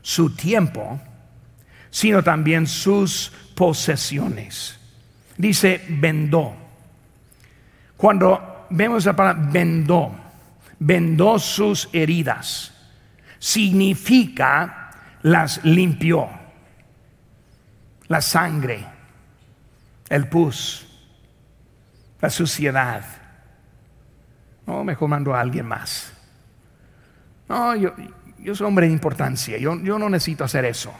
su 0.00 0.34
tiempo, 0.34 1.00
sino 1.90 2.22
también 2.22 2.66
sus 2.66 3.32
posesiones. 3.54 4.78
Dice 5.36 5.84
vendó. 5.88 6.54
Cuando 7.96 8.66
vemos 8.70 9.04
la 9.04 9.14
palabra 9.14 9.50
vendó, 9.50 10.14
vendó 10.78 11.38
sus 11.38 11.88
heridas, 11.92 12.72
significa 13.38 14.90
las 15.22 15.62
limpió. 15.64 16.28
La 18.08 18.20
sangre, 18.20 18.84
el 20.08 20.28
pus, 20.28 20.86
la 22.20 22.30
suciedad. 22.30 23.19
No, 24.70 24.84
mejor 24.84 25.08
mando 25.08 25.34
a 25.34 25.40
alguien 25.40 25.66
más. 25.66 26.12
No, 27.48 27.74
yo, 27.74 27.92
yo 28.38 28.54
soy 28.54 28.68
hombre 28.68 28.86
de 28.86 28.92
importancia, 28.92 29.58
yo, 29.58 29.74
no 29.74 30.08
necesito 30.08 30.44
hacer 30.44 30.64
eso. 30.64 30.94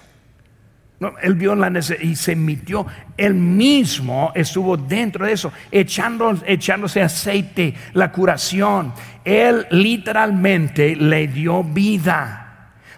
No, 0.98 1.12
él 1.22 1.36
vio 1.36 1.54
la 1.54 1.70
necesidad 1.70 2.02
y 2.02 2.16
se 2.16 2.32
emitió. 2.32 2.84
Él 3.16 3.34
mismo 3.34 4.32
estuvo 4.34 4.76
dentro 4.76 5.24
de 5.24 5.32
eso, 5.32 5.52
echando, 5.70 6.36
echándose 6.44 7.00
aceite, 7.00 7.74
la 7.92 8.10
curación. 8.10 8.92
Él 9.24 9.68
literalmente 9.70 10.96
le 10.96 11.28
dio 11.28 11.62
vida. 11.62 12.39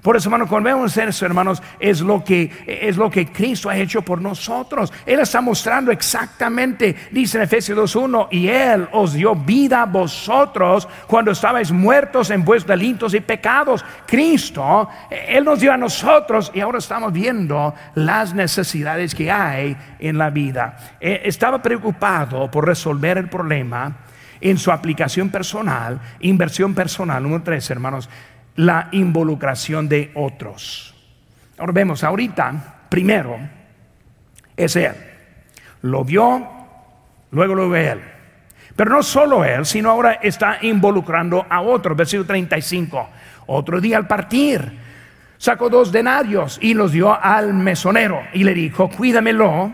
Por 0.02 0.16
eso, 0.16 0.28
hermanos, 0.28 0.48
cuando 0.48 0.68
vemos 0.68 0.96
eso, 0.96 1.24
hermanos, 1.24 1.62
es 1.78 2.00
lo 2.00 2.24
que 2.24 2.50
es 2.66 2.96
lo 2.96 3.08
que 3.08 3.26
Cristo 3.26 3.70
ha 3.70 3.76
hecho 3.76 4.02
por 4.02 4.20
nosotros. 4.20 4.92
Él 5.06 5.20
está 5.20 5.40
mostrando 5.40 5.92
exactamente, 5.92 6.96
dice 7.12 7.38
en 7.38 7.44
Efesios 7.44 7.78
2:1, 7.78 8.26
y 8.32 8.48
él 8.48 8.88
os 8.90 9.12
dio 9.12 9.36
vida 9.36 9.82
a 9.82 9.86
vosotros 9.86 10.88
cuando 11.06 11.30
estabais 11.30 11.70
muertos 11.70 12.30
en 12.30 12.44
vuestros 12.44 12.76
delitos 12.76 13.14
y 13.14 13.20
pecados. 13.20 13.84
Cristo, 14.04 14.88
él 15.08 15.44
nos 15.44 15.60
dio 15.60 15.72
a 15.72 15.76
nosotros 15.76 16.50
y 16.52 16.58
ahora 16.58 16.78
estamos 16.78 17.12
viendo 17.12 17.72
las 17.94 18.34
necesidades 18.34 19.14
que 19.14 19.30
hay 19.30 19.76
en 20.00 20.18
la 20.18 20.30
vida. 20.30 20.76
Eh, 21.00 21.22
estaba 21.24 21.62
preocupado 21.62 22.50
por 22.50 22.66
resolver 22.66 23.18
el 23.18 23.28
problema 23.28 23.98
en 24.42 24.58
su 24.58 24.72
aplicación 24.72 25.30
personal, 25.30 26.00
inversión 26.20 26.74
personal. 26.74 27.22
Número 27.22 27.44
tres, 27.44 27.70
hermanos, 27.70 28.10
la 28.56 28.88
involucración 28.92 29.88
de 29.88 30.10
otros. 30.14 30.94
Ahora 31.58 31.72
vemos, 31.72 32.04
ahorita, 32.04 32.86
primero, 32.88 33.38
es 34.56 34.76
Él. 34.76 34.94
Lo 35.82 36.04
vio, 36.04 36.48
luego 37.30 37.54
lo 37.54 37.68
ve 37.68 37.88
Él. 37.88 38.00
Pero 38.74 38.90
no 38.90 39.02
solo 39.02 39.44
Él, 39.44 39.66
sino 39.66 39.90
ahora 39.90 40.14
está 40.14 40.58
involucrando 40.62 41.46
a 41.48 41.60
otros. 41.60 41.96
Versículo 41.96 42.26
35. 42.26 43.08
Otro 43.46 43.80
día 43.80 43.96
al 43.96 44.06
partir, 44.06 44.78
sacó 45.36 45.68
dos 45.68 45.90
denarios 45.90 46.58
y 46.62 46.74
los 46.74 46.92
dio 46.92 47.12
al 47.20 47.52
mesonero 47.52 48.22
y 48.32 48.44
le 48.44 48.54
dijo, 48.54 48.88
cuídamelo, 48.88 49.72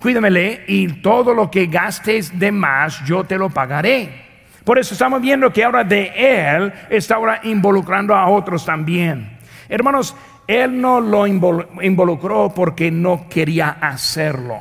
cuídamele 0.00 0.64
y 0.68 1.00
todo 1.00 1.32
lo 1.34 1.50
que 1.50 1.66
gastes 1.66 2.38
de 2.38 2.52
más 2.52 3.04
yo 3.04 3.24
te 3.24 3.38
lo 3.38 3.50
pagaré. 3.50 4.25
Por 4.66 4.80
eso 4.80 4.94
estamos 4.94 5.22
viendo 5.22 5.52
que 5.52 5.62
ahora 5.62 5.84
de 5.84 6.10
Él 6.16 6.72
está 6.90 7.14
ahora 7.14 7.38
involucrando 7.44 8.16
a 8.16 8.26
otros 8.26 8.64
también. 8.64 9.38
Hermanos, 9.68 10.16
Él 10.48 10.80
no 10.80 11.00
lo 11.00 11.24
involucró 11.24 12.52
porque 12.52 12.90
no 12.90 13.28
quería 13.28 13.76
hacerlo. 13.80 14.58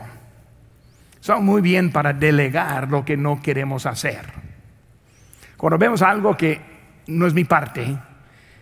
Son 1.22 1.44
muy 1.44 1.60
bien 1.64 1.92
para 1.92 2.14
delegar 2.14 2.88
lo 2.88 3.04
que 3.04 3.18
no 3.18 3.42
queremos 3.42 3.88
hacer. 3.88 4.28
Cuando 5.58 5.80
vemos 5.80 6.04
algo 6.04 6.38
que 6.38 6.62
no 7.08 7.26
es 7.26 7.34
mi 7.34 7.46
parte, 7.46 7.98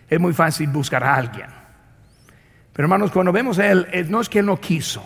es 0.08 0.18
muy 0.18 0.32
fácil 0.32 0.70
buscar 0.70 1.04
a 1.04 1.14
alguien. 1.14 1.48
Pero 2.72 2.86
hermanos, 2.86 3.10
cuando 3.10 3.32
vemos 3.32 3.58
a 3.58 3.70
Él, 3.70 3.86
no 4.08 4.22
es 4.22 4.30
que 4.30 4.38
Él 4.38 4.46
no 4.46 4.58
quiso, 4.58 5.04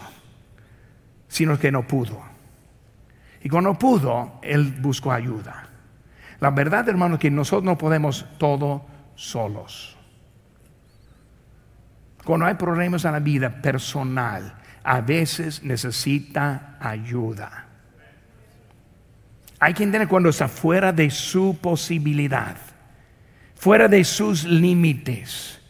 sino 1.27 1.59
que 1.59 1.73
no 1.73 1.83
pudo. 1.83 2.23
Y 3.43 3.49
cuando 3.49 3.75
pudo, 3.75 4.39
Él 4.41 4.77
buscó 4.79 5.11
ayuda. 5.11 5.65
La 6.41 6.51
verdad, 6.51 6.89
hermano, 6.89 7.15
es 7.15 7.21
que 7.21 7.31
nosotros 7.31 7.65
no 7.65 7.77
podemos 7.77 8.25
todo 8.39 8.87
solos. 9.15 9.97
Cuando 12.25 12.47
hay 12.47 12.55
problemas 12.55 13.05
en 13.05 13.13
la 13.13 13.21
vida 13.21 13.51
personal, 13.51 14.55
a 14.85 15.01
veces 15.01 15.63
necesita 15.63 16.77
ayuda. 16.81 17.67
Hay 19.59 19.75
quien 19.75 19.91
tiene 19.91 20.07
cuando 20.07 20.29
está 20.29 20.47
fuera 20.47 20.93
de 20.93 21.11
su 21.11 21.59
posibilidad, 21.61 22.57
fuera 23.57 23.89
de 23.89 24.05
sus 24.05 24.45
límites. 24.45 25.61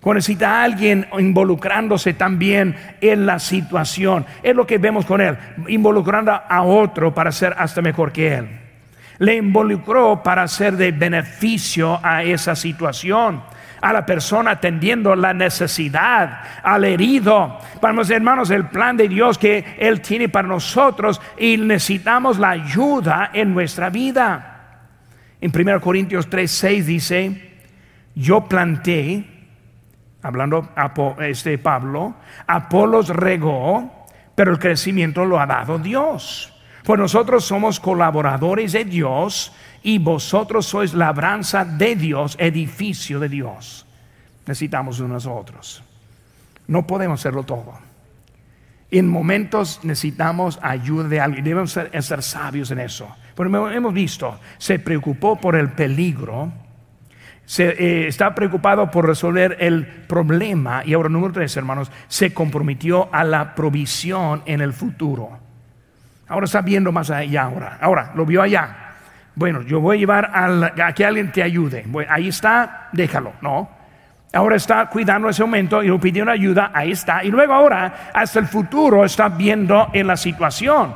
Cuando 0.00 0.18
necesita 0.18 0.60
a 0.60 0.64
alguien 0.64 1.06
involucrándose 1.18 2.12
también 2.12 2.76
en 3.00 3.24
la 3.24 3.38
situación. 3.38 4.26
Es 4.42 4.54
lo 4.54 4.66
que 4.66 4.78
vemos 4.78 5.06
con 5.06 5.20
él, 5.20 5.38
involucrando 5.68 6.32
a 6.32 6.62
otro 6.62 7.14
para 7.14 7.32
ser 7.32 7.54
hasta 7.56 7.80
mejor 7.80 8.12
que 8.12 8.34
él 8.34 8.59
le 9.20 9.36
involucró 9.36 10.22
para 10.22 10.48
ser 10.48 10.76
de 10.76 10.92
beneficio 10.92 12.00
a 12.02 12.22
esa 12.22 12.56
situación 12.56 13.42
a 13.80 13.92
la 13.92 14.04
persona 14.04 14.52
atendiendo 14.52 15.16
la 15.16 15.32
necesidad, 15.32 16.42
al 16.62 16.84
herido. 16.84 17.58
Vamos, 17.80 18.10
hermanos, 18.10 18.50
el 18.50 18.66
plan 18.68 18.96
de 18.96 19.08
Dios 19.08 19.38
que 19.38 19.76
Él 19.78 20.00
tiene 20.00 20.28
para 20.28 20.46
nosotros 20.46 21.20
y 21.38 21.56
necesitamos 21.56 22.38
la 22.38 22.50
ayuda 22.50 23.30
en 23.32 23.54
nuestra 23.54 23.88
vida. 23.90 24.86
En 25.40 25.50
1 25.54 25.80
Corintios 25.80 26.28
3, 26.28 26.50
6 26.50 26.86
dice, 26.86 27.54
yo 28.14 28.42
planté, 28.46 29.24
hablando 30.22 30.68
este 31.20 31.56
Pablo, 31.56 32.16
Apolos 32.46 33.08
regó, 33.08 34.06
pero 34.34 34.52
el 34.52 34.58
crecimiento 34.58 35.24
lo 35.24 35.40
ha 35.40 35.46
dado 35.46 35.78
Dios. 35.78 36.59
Pues 36.84 36.98
nosotros 36.98 37.44
somos 37.44 37.78
colaboradores 37.78 38.72
de 38.72 38.84
Dios 38.84 39.52
y 39.82 39.98
vosotros 39.98 40.66
sois 40.66 40.94
labranza 40.94 41.64
de 41.64 41.96
Dios, 41.96 42.36
edificio 42.38 43.20
de 43.20 43.28
Dios. 43.28 43.86
Necesitamos 44.46 45.00
unos 45.00 45.26
otros. 45.26 45.82
No 46.66 46.86
podemos 46.86 47.20
hacerlo 47.20 47.42
todo. 47.42 47.74
En 48.90 49.08
momentos 49.08 49.80
necesitamos 49.84 50.58
ayuda 50.62 51.08
de 51.08 51.20
alguien. 51.20 51.44
Debemos 51.44 51.72
ser, 51.72 52.22
sabios 52.22 52.70
en 52.70 52.80
eso. 52.80 53.08
Pero 53.34 53.70
hemos 53.70 53.94
visto, 53.94 54.38
se 54.58 54.78
preocupó 54.78 55.36
por 55.36 55.54
el 55.54 55.70
peligro, 55.70 56.50
eh, 57.58 58.06
está 58.08 58.34
preocupado 58.34 58.90
por 58.90 59.06
resolver 59.06 59.56
el 59.60 59.86
problema. 59.86 60.82
Y 60.84 60.94
ahora, 60.94 61.08
número 61.08 61.32
tres, 61.32 61.56
hermanos, 61.56 61.90
se 62.08 62.34
comprometió 62.34 63.08
a 63.12 63.22
la 63.22 63.54
provisión 63.54 64.42
en 64.46 64.60
el 64.60 64.72
futuro. 64.72 65.49
Ahora 66.30 66.44
está 66.44 66.60
viendo 66.60 66.92
más 66.92 67.10
allá 67.10 67.42
ahora. 67.42 67.78
Ahora, 67.80 68.12
lo 68.14 68.24
vio 68.24 68.40
allá. 68.40 68.92
Bueno, 69.34 69.62
yo 69.62 69.80
voy 69.80 69.96
a 69.96 70.00
llevar 70.00 70.30
a, 70.32 70.94
que 70.94 71.04
alguien 71.04 71.32
te 71.32 71.42
ayude. 71.42 71.84
ahí 72.08 72.28
está, 72.28 72.88
déjalo, 72.92 73.32
¿no? 73.40 73.68
Ahora 74.32 74.54
está 74.54 74.86
cuidando 74.86 75.28
ese 75.28 75.42
momento 75.42 75.82
y 75.82 75.88
lo 75.88 75.98
pidió 75.98 76.22
una 76.22 76.32
ayuda, 76.32 76.70
ahí 76.72 76.92
está. 76.92 77.24
Y 77.24 77.32
luego 77.32 77.52
ahora, 77.52 78.10
hasta 78.14 78.38
el 78.38 78.46
futuro, 78.46 79.04
está 79.04 79.28
viendo 79.28 79.88
en 79.92 80.06
la 80.06 80.16
situación. 80.16 80.94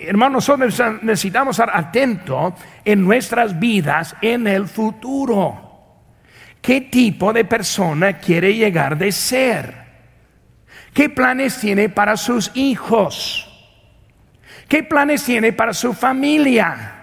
Hermanos, 0.00 0.48
nosotros 0.48 1.02
necesitamos 1.02 1.56
estar 1.56 1.70
atentos 1.72 2.54
en 2.84 3.04
nuestras 3.04 3.56
vidas 3.60 4.16
en 4.20 4.48
el 4.48 4.66
futuro. 4.66 5.68
¿Qué 6.60 6.80
tipo 6.80 7.32
de 7.32 7.44
persona 7.44 8.14
quiere 8.14 8.52
llegar 8.54 8.98
de 8.98 9.12
ser? 9.12 9.74
¿Qué 10.92 11.08
planes 11.08 11.60
tiene 11.60 11.88
para 11.88 12.16
sus 12.16 12.50
hijos? 12.56 13.47
¿Qué 14.68 14.82
planes 14.82 15.24
tiene 15.24 15.52
para 15.52 15.72
su 15.72 15.94
familia? 15.94 16.94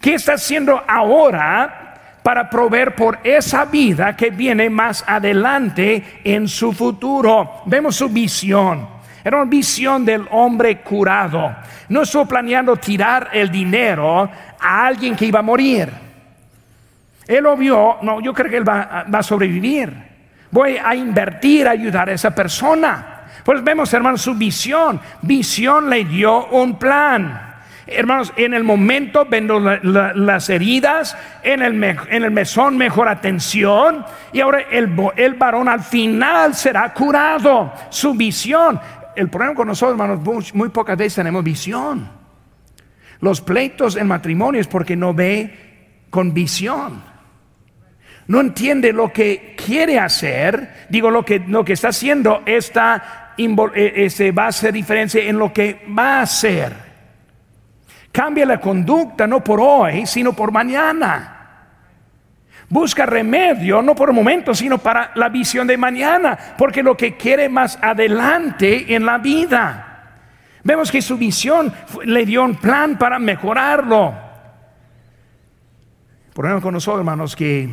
¿Qué 0.00 0.14
está 0.14 0.34
haciendo 0.34 0.84
ahora 0.86 1.88
para 2.28 2.50
proveer 2.50 2.94
por 2.94 3.20
esa 3.24 3.64
vida 3.64 4.14
que 4.14 4.28
viene 4.28 4.68
más 4.68 5.02
adelante 5.06 6.20
en 6.22 6.46
su 6.46 6.74
futuro. 6.74 7.62
Vemos 7.64 7.96
su 7.96 8.10
visión. 8.10 8.86
Era 9.24 9.38
una 9.38 9.50
visión 9.50 10.04
del 10.04 10.26
hombre 10.30 10.82
curado. 10.82 11.56
No 11.88 12.02
estuvo 12.02 12.26
planeando 12.26 12.76
tirar 12.76 13.30
el 13.32 13.50
dinero 13.50 14.30
a 14.60 14.86
alguien 14.86 15.16
que 15.16 15.24
iba 15.24 15.38
a 15.38 15.42
morir. 15.42 15.90
Él 17.26 17.44
lo 17.44 17.56
vio, 17.56 17.96
no, 18.02 18.20
yo 18.20 18.34
creo 18.34 18.50
que 18.50 18.58
él 18.58 18.68
va, 18.68 19.06
va 19.12 19.20
a 19.20 19.22
sobrevivir. 19.22 19.90
Voy 20.50 20.76
a 20.76 20.94
invertir, 20.94 21.66
a 21.66 21.70
ayudar 21.70 22.10
a 22.10 22.12
esa 22.12 22.34
persona. 22.34 23.17
Pues 23.44 23.62
vemos, 23.62 23.92
hermanos, 23.92 24.22
su 24.22 24.34
visión. 24.34 25.00
Visión 25.22 25.88
le 25.88 26.04
dio 26.04 26.46
un 26.46 26.78
plan. 26.78 27.48
Hermanos, 27.90 28.34
en 28.36 28.52
el 28.52 28.64
momento 28.64 29.24
vendo 29.24 29.58
las 29.60 30.50
heridas, 30.50 31.16
en 31.42 31.62
el, 31.62 31.82
en 31.82 32.22
el 32.22 32.30
mesón 32.30 32.76
mejor 32.76 33.08
atención 33.08 34.04
y 34.30 34.40
ahora 34.40 34.60
el, 34.70 34.94
el 35.16 35.34
varón 35.34 35.68
al 35.68 35.80
final 35.80 36.54
será 36.54 36.92
curado. 36.92 37.72
Su 37.88 38.12
visión. 38.14 38.78
El 39.16 39.30
problema 39.30 39.54
con 39.54 39.68
nosotros, 39.68 39.98
hermanos, 39.98 40.52
muy, 40.54 40.68
pocas 40.68 40.98
veces 40.98 41.14
tenemos 41.14 41.42
visión. 41.42 42.10
Los 43.20 43.40
pleitos 43.40 43.96
en 43.96 44.06
matrimonio 44.06 44.60
es 44.60 44.68
porque 44.68 44.94
no 44.94 45.14
ve 45.14 46.04
con 46.10 46.34
visión. 46.34 47.02
No 48.26 48.40
entiende 48.40 48.92
lo 48.92 49.10
que 49.10 49.56
quiere 49.56 49.98
hacer. 49.98 50.86
Digo, 50.90 51.10
lo 51.10 51.24
que, 51.24 51.40
lo 51.40 51.64
que 51.64 51.72
está 51.72 51.88
haciendo 51.88 52.42
este, 52.44 52.80
va 53.46 54.44
a 54.44 54.48
hacer 54.48 54.72
diferencia 54.72 55.22
en 55.22 55.38
lo 55.38 55.52
que 55.52 55.84
va 55.96 56.18
a 56.18 56.22
hacer. 56.22 56.72
Cambia 58.10 58.46
la 58.46 58.60
conducta 58.60 59.26
no 59.26 59.44
por 59.44 59.60
hoy, 59.60 60.06
sino 60.06 60.32
por 60.32 60.50
mañana. 60.50 61.34
Busca 62.68 63.06
remedio 63.06 63.80
no 63.80 63.94
por 63.94 64.10
un 64.10 64.16
momento, 64.16 64.54
sino 64.54 64.78
para 64.78 65.12
la 65.14 65.28
visión 65.28 65.66
de 65.66 65.76
mañana, 65.76 66.38
porque 66.58 66.82
lo 66.82 66.96
que 66.96 67.16
quiere 67.16 67.48
más 67.48 67.78
adelante 67.80 68.94
en 68.94 69.06
la 69.06 69.18
vida. 69.18 69.84
Vemos 70.64 70.90
que 70.90 71.00
su 71.00 71.16
visión 71.16 71.72
le 72.04 72.26
dio 72.26 72.44
un 72.44 72.56
plan 72.56 72.98
para 72.98 73.18
mejorarlo. 73.18 74.14
Problema 76.34 76.60
con 76.60 76.74
nosotros, 76.74 77.00
hermanos, 77.00 77.34
que 77.34 77.68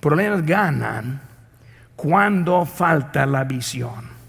problemas 0.00 0.44
ganan 0.44 1.20
cuando 1.94 2.64
falta 2.64 3.24
la 3.26 3.44
visión. 3.44 4.19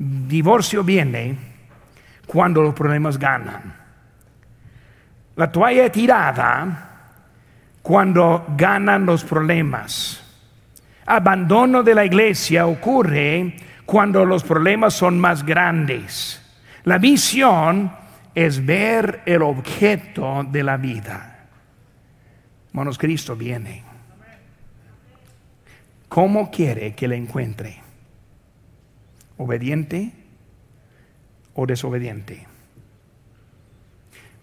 Divorcio 0.00 0.84
viene 0.84 1.36
cuando 2.24 2.62
los 2.62 2.72
problemas 2.72 3.18
ganan. 3.18 3.74
La 5.34 5.50
toalla 5.50 5.90
tirada 5.90 6.88
cuando 7.82 8.46
ganan 8.56 9.04
los 9.04 9.24
problemas. 9.24 10.22
Abandono 11.04 11.82
de 11.82 11.96
la 11.96 12.04
iglesia 12.04 12.66
ocurre 12.68 13.56
cuando 13.84 14.24
los 14.24 14.44
problemas 14.44 14.94
son 14.94 15.18
más 15.18 15.44
grandes. 15.44 16.40
La 16.84 16.98
visión 16.98 17.90
es 18.36 18.64
ver 18.64 19.22
el 19.26 19.42
objeto 19.42 20.46
de 20.48 20.62
la 20.62 20.76
vida. 20.76 21.48
Hermanos, 22.68 22.98
Cristo 22.98 23.34
viene. 23.34 23.82
¿Cómo 26.08 26.52
quiere 26.52 26.94
que 26.94 27.08
le 27.08 27.16
encuentre? 27.16 27.87
¿Obediente 29.38 30.12
o 31.54 31.66
desobediente? 31.66 32.46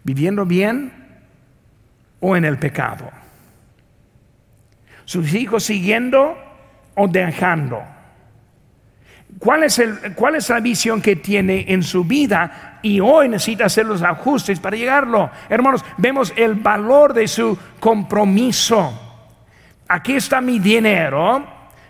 viviendo 0.05 0.45
bien 0.45 0.93
o 2.21 2.37
en 2.37 2.45
el 2.45 2.57
pecado. 2.57 3.11
Sus 5.03 5.33
hijos 5.33 5.63
siguiendo 5.63 6.37
o 6.93 7.07
dejando. 7.07 7.83
¿Cuál 9.39 9.63
es, 9.63 9.79
el, 9.79 10.13
¿Cuál 10.13 10.35
es 10.35 10.49
la 10.49 10.59
visión 10.59 11.01
que 11.01 11.17
tiene 11.17 11.65
en 11.67 11.83
su 11.83 12.05
vida? 12.05 12.79
Y 12.83 12.99
hoy 12.99 13.27
necesita 13.27 13.65
hacer 13.65 13.85
los 13.87 14.01
ajustes 14.03 14.59
para 14.59 14.77
llegarlo. 14.77 15.29
Hermanos, 15.49 15.83
vemos 15.97 16.31
el 16.37 16.53
valor 16.53 17.13
de 17.13 17.27
su 17.27 17.57
compromiso. 17.79 19.01
Aquí 19.87 20.15
está 20.15 20.39
mi 20.39 20.59
dinero 20.59 21.45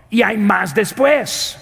y 0.09 0.21
hay 0.21 0.37
más 0.37 0.73
después. 0.73 1.61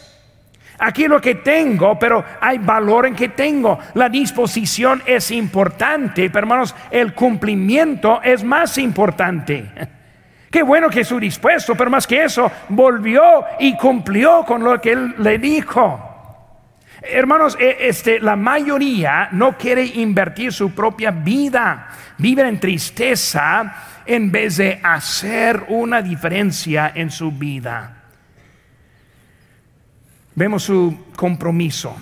Aquí 0.85 1.07
lo 1.07 1.21
que 1.21 1.35
tengo, 1.35 1.97
pero 1.97 2.25
hay 2.41 2.57
valor 2.57 3.05
en 3.05 3.15
que 3.15 3.29
tengo. 3.29 3.79
La 3.93 4.09
disposición 4.09 5.01
es 5.05 5.31
importante, 5.31 6.29
pero 6.29 6.39
hermanos, 6.39 6.75
el 6.91 7.13
cumplimiento 7.13 8.21
es 8.21 8.43
más 8.43 8.77
importante. 8.77 9.65
Qué 10.51 10.61
bueno 10.61 10.89
que 10.89 11.05
su 11.05 11.21
dispuesto, 11.21 11.73
pero 11.73 11.89
más 11.89 12.05
que 12.05 12.25
eso, 12.25 12.51
volvió 12.67 13.23
y 13.59 13.77
cumplió 13.77 14.43
con 14.45 14.61
lo 14.61 14.79
que 14.81 14.91
él 14.91 15.15
le 15.19 15.37
dijo. 15.37 16.09
Hermanos, 17.01 17.57
e, 17.57 17.87
este, 17.87 18.19
la 18.19 18.35
mayoría 18.35 19.29
no 19.31 19.57
quiere 19.57 19.85
invertir 19.85 20.51
su 20.51 20.75
propia 20.75 21.11
vida, 21.11 21.87
viven 22.17 22.45
en 22.47 22.59
tristeza 22.59 23.73
en 24.05 24.29
vez 24.31 24.57
de 24.57 24.81
hacer 24.83 25.63
una 25.69 26.01
diferencia 26.01 26.91
en 26.93 27.09
su 27.09 27.31
vida. 27.31 28.02
Vemos 30.35 30.63
su 30.63 31.05
compromiso, 31.15 31.95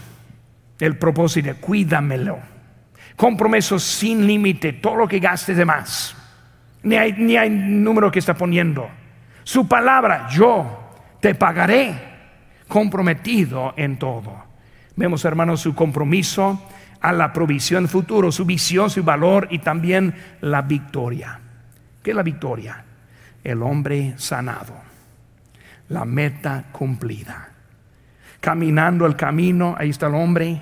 el 0.80 0.98
propósito, 0.98 1.54
cuídamelo. 1.60 2.40
Compromiso 3.16 3.78
sin 3.78 4.26
límite, 4.26 4.74
todo 4.74 4.96
lo 4.96 5.08
que 5.08 5.20
gastes 5.20 5.58
de 5.58 5.66
más. 5.66 6.16
Ni 6.84 6.96
hay, 6.96 7.14
ni 7.14 7.36
hay 7.36 7.50
número 7.50 8.10
que 8.10 8.20
está 8.20 8.34
poniendo. 8.34 8.90
Su 9.44 9.68
palabra, 9.68 10.30
yo 10.30 10.92
te 11.20 11.36
pagaré. 11.36 12.10
Comprometido 12.68 13.74
en 13.76 14.00
todo. 14.00 14.46
Vemos, 14.96 15.26
hermanos, 15.26 15.60
su 15.60 15.76
compromiso 15.76 16.70
a 17.02 17.12
la 17.12 17.34
provisión 17.34 17.90
futuro, 17.90 18.32
su 18.32 18.46
visión, 18.46 18.90
su 18.90 19.04
valor 19.04 19.50
y 19.52 19.60
también 19.60 20.16
la 20.40 20.62
victoria. 20.62 21.38
¿Qué 22.02 22.12
es 22.12 22.16
la 22.16 22.24
victoria? 22.24 22.86
El 23.44 23.62
hombre 23.62 24.14
sanado, 24.18 24.74
la 25.90 26.06
meta 26.06 26.66
cumplida 26.72 27.51
caminando 28.42 29.06
el 29.06 29.16
camino, 29.16 29.76
ahí 29.78 29.92
está 29.92 30.08
el 30.08 30.16
hombre, 30.16 30.62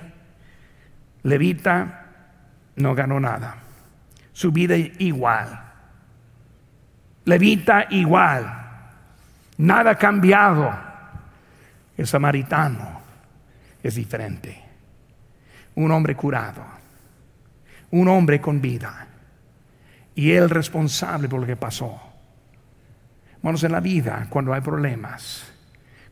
levita, 1.23 2.05
no 2.75 2.93
ganó 2.93 3.19
nada. 3.19 3.55
Su 4.32 4.51
vida 4.51 4.77
igual. 4.77 5.59
Levita 7.25 7.88
igual. 7.89 8.53
Nada 9.57 9.95
cambiado. 9.95 10.71
El 11.97 12.07
samaritano 12.07 13.01
es 13.82 13.95
diferente. 13.95 14.63
Un 15.75 15.91
hombre 15.91 16.15
curado. 16.15 16.63
Un 17.91 18.07
hombre 18.07 18.39
con 18.39 18.61
vida. 18.61 19.07
Y 20.15 20.32
él 20.32 20.49
responsable 20.49 21.27
por 21.27 21.41
lo 21.41 21.47
que 21.47 21.55
pasó. 21.55 21.99
Vamos 23.41 23.63
en 23.63 23.71
la 23.71 23.80
vida, 23.80 24.27
cuando 24.30 24.53
hay 24.53 24.59
problemas, 24.59 25.48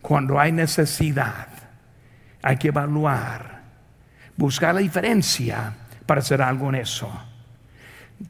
cuando 0.07 0.39
hay 0.39 0.53
necesidad, 0.53 1.49
hay 2.41 2.55
que 2.55 2.69
evaluar, 2.69 3.63
buscar 4.37 4.73
la 4.73 4.79
diferencia 4.79 5.73
para 6.05 6.21
hacer 6.21 6.41
algo 6.41 6.69
en 6.69 6.75
eso. 6.75 7.11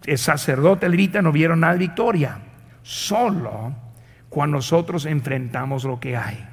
El 0.04 0.18
sacerdote 0.18 0.90
levita 0.90 1.22
no 1.22 1.32
vieron 1.32 1.60
nada 1.60 1.74
de 1.74 1.80
victoria, 1.80 2.40
solo 2.82 3.76
cuando 4.28 4.58
nosotros 4.58 5.06
enfrentamos 5.06 5.84
lo 5.84 6.00
que 6.00 6.18
hay. 6.18 6.44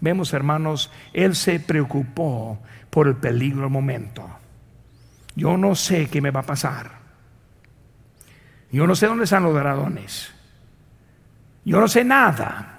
Vemos, 0.00 0.32
hermanos, 0.32 0.92
él 1.12 1.34
se 1.34 1.58
preocupó 1.58 2.62
por 2.88 3.08
el 3.08 3.16
peligro 3.16 3.62
del 3.62 3.70
momento. 3.70 4.30
Yo 5.34 5.56
no 5.56 5.74
sé 5.74 6.06
qué 6.06 6.20
me 6.20 6.30
va 6.30 6.38
a 6.38 6.46
pasar. 6.46 6.88
Yo 8.70 8.86
no 8.86 8.94
sé 8.94 9.08
dónde 9.08 9.24
están 9.24 9.42
los 9.42 9.54
dragones. 9.54 10.32
Yo 11.64 11.80
no 11.80 11.88
sé 11.88 12.04
nada. 12.04 12.71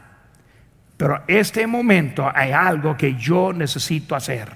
Pero 0.97 1.23
este 1.27 1.65
momento 1.67 2.31
hay 2.33 2.51
algo 2.51 2.95
que 2.95 3.15
yo 3.15 3.51
necesito 3.51 4.15
hacer. 4.15 4.49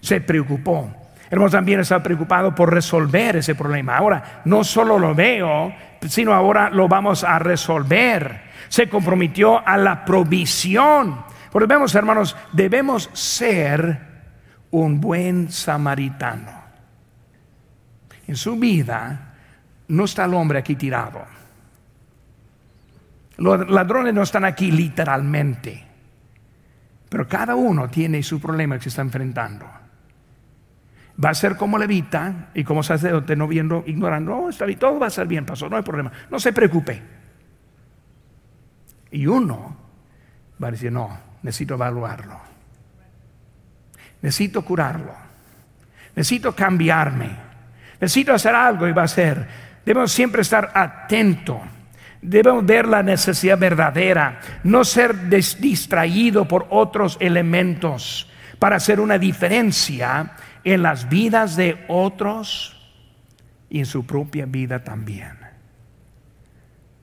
Se 0.00 0.20
preocupó. 0.20 0.90
Hermanos, 1.30 1.52
también 1.52 1.80
está 1.80 2.02
preocupado 2.02 2.54
por 2.54 2.72
resolver 2.72 3.36
ese 3.36 3.54
problema. 3.54 3.96
Ahora, 3.96 4.42
no 4.44 4.62
solo 4.62 4.98
lo 4.98 5.14
veo, 5.14 5.72
sino 6.08 6.32
ahora 6.32 6.70
lo 6.70 6.88
vamos 6.88 7.24
a 7.24 7.38
resolver. 7.38 8.42
Se 8.68 8.88
comprometió 8.88 9.66
a 9.66 9.76
la 9.76 10.04
provisión. 10.04 11.24
Porque 11.50 11.66
vemos, 11.66 11.94
hermanos, 11.94 12.36
debemos 12.52 13.10
ser 13.12 13.98
un 14.70 15.00
buen 15.00 15.50
samaritano. 15.50 16.52
En 18.26 18.36
su 18.36 18.56
vida 18.56 19.34
no 19.88 20.04
está 20.04 20.24
el 20.24 20.34
hombre 20.34 20.58
aquí 20.58 20.76
tirado. 20.76 21.24
Los 23.38 23.68
ladrones 23.68 24.14
no 24.14 24.22
están 24.22 24.44
aquí 24.44 24.70
literalmente. 24.70 25.84
Pero 27.08 27.28
cada 27.28 27.54
uno 27.54 27.88
tiene 27.88 28.22
su 28.22 28.40
problema 28.40 28.76
que 28.76 28.84
se 28.84 28.88
está 28.88 29.02
enfrentando. 29.02 29.66
Va 31.22 31.30
a 31.30 31.34
ser 31.34 31.56
como 31.56 31.78
levita 31.78 32.50
y 32.54 32.64
como 32.64 32.82
sacerdote 32.82 33.36
no 33.36 33.48
viendo, 33.48 33.84
ignorando, 33.86 34.36
oh, 34.36 34.50
está 34.50 34.66
bien, 34.66 34.78
todo 34.78 34.98
va 34.98 35.06
a 35.06 35.08
estar 35.08 35.26
bien, 35.26 35.46
pasó, 35.46 35.68
no 35.68 35.76
hay 35.76 35.82
problema, 35.82 36.12
no 36.30 36.38
se 36.38 36.52
preocupe. 36.52 37.02
Y 39.12 39.26
uno 39.26 39.76
va 40.62 40.68
a 40.68 40.70
decir, 40.72 40.92
no, 40.92 41.18
necesito 41.42 41.74
evaluarlo, 41.74 42.38
necesito 44.20 44.62
curarlo, 44.62 45.14
necesito 46.14 46.54
cambiarme, 46.54 47.30
necesito 47.98 48.34
hacer 48.34 48.54
algo 48.54 48.86
y 48.86 48.92
va 48.92 49.04
a 49.04 49.08
ser. 49.08 49.46
Debemos 49.86 50.12
siempre 50.12 50.42
estar 50.42 50.70
atentos 50.74 51.60
Debemos 52.22 52.64
ver 52.64 52.88
la 52.88 53.02
necesidad 53.02 53.58
verdadera, 53.58 54.40
no 54.64 54.84
ser 54.84 55.28
distraído 55.28 56.48
por 56.48 56.66
otros 56.70 57.16
elementos 57.20 58.30
para 58.58 58.76
hacer 58.76 59.00
una 59.00 59.18
diferencia 59.18 60.32
en 60.64 60.82
las 60.82 61.08
vidas 61.08 61.56
de 61.56 61.84
otros 61.88 62.76
y 63.68 63.80
en 63.80 63.86
su 63.86 64.06
propia 64.06 64.46
vida 64.46 64.82
también. 64.82 65.36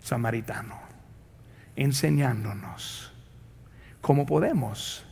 Samaritano, 0.02 0.82
enseñándonos 1.76 3.14
cómo 4.02 4.26
podemos 4.26 5.06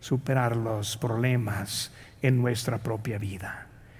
superar 0.00 0.56
los 0.56 0.96
problemas 0.96 1.92
en 2.20 2.42
nuestra 2.42 2.78
propia 2.78 3.18
vida. 3.18 3.63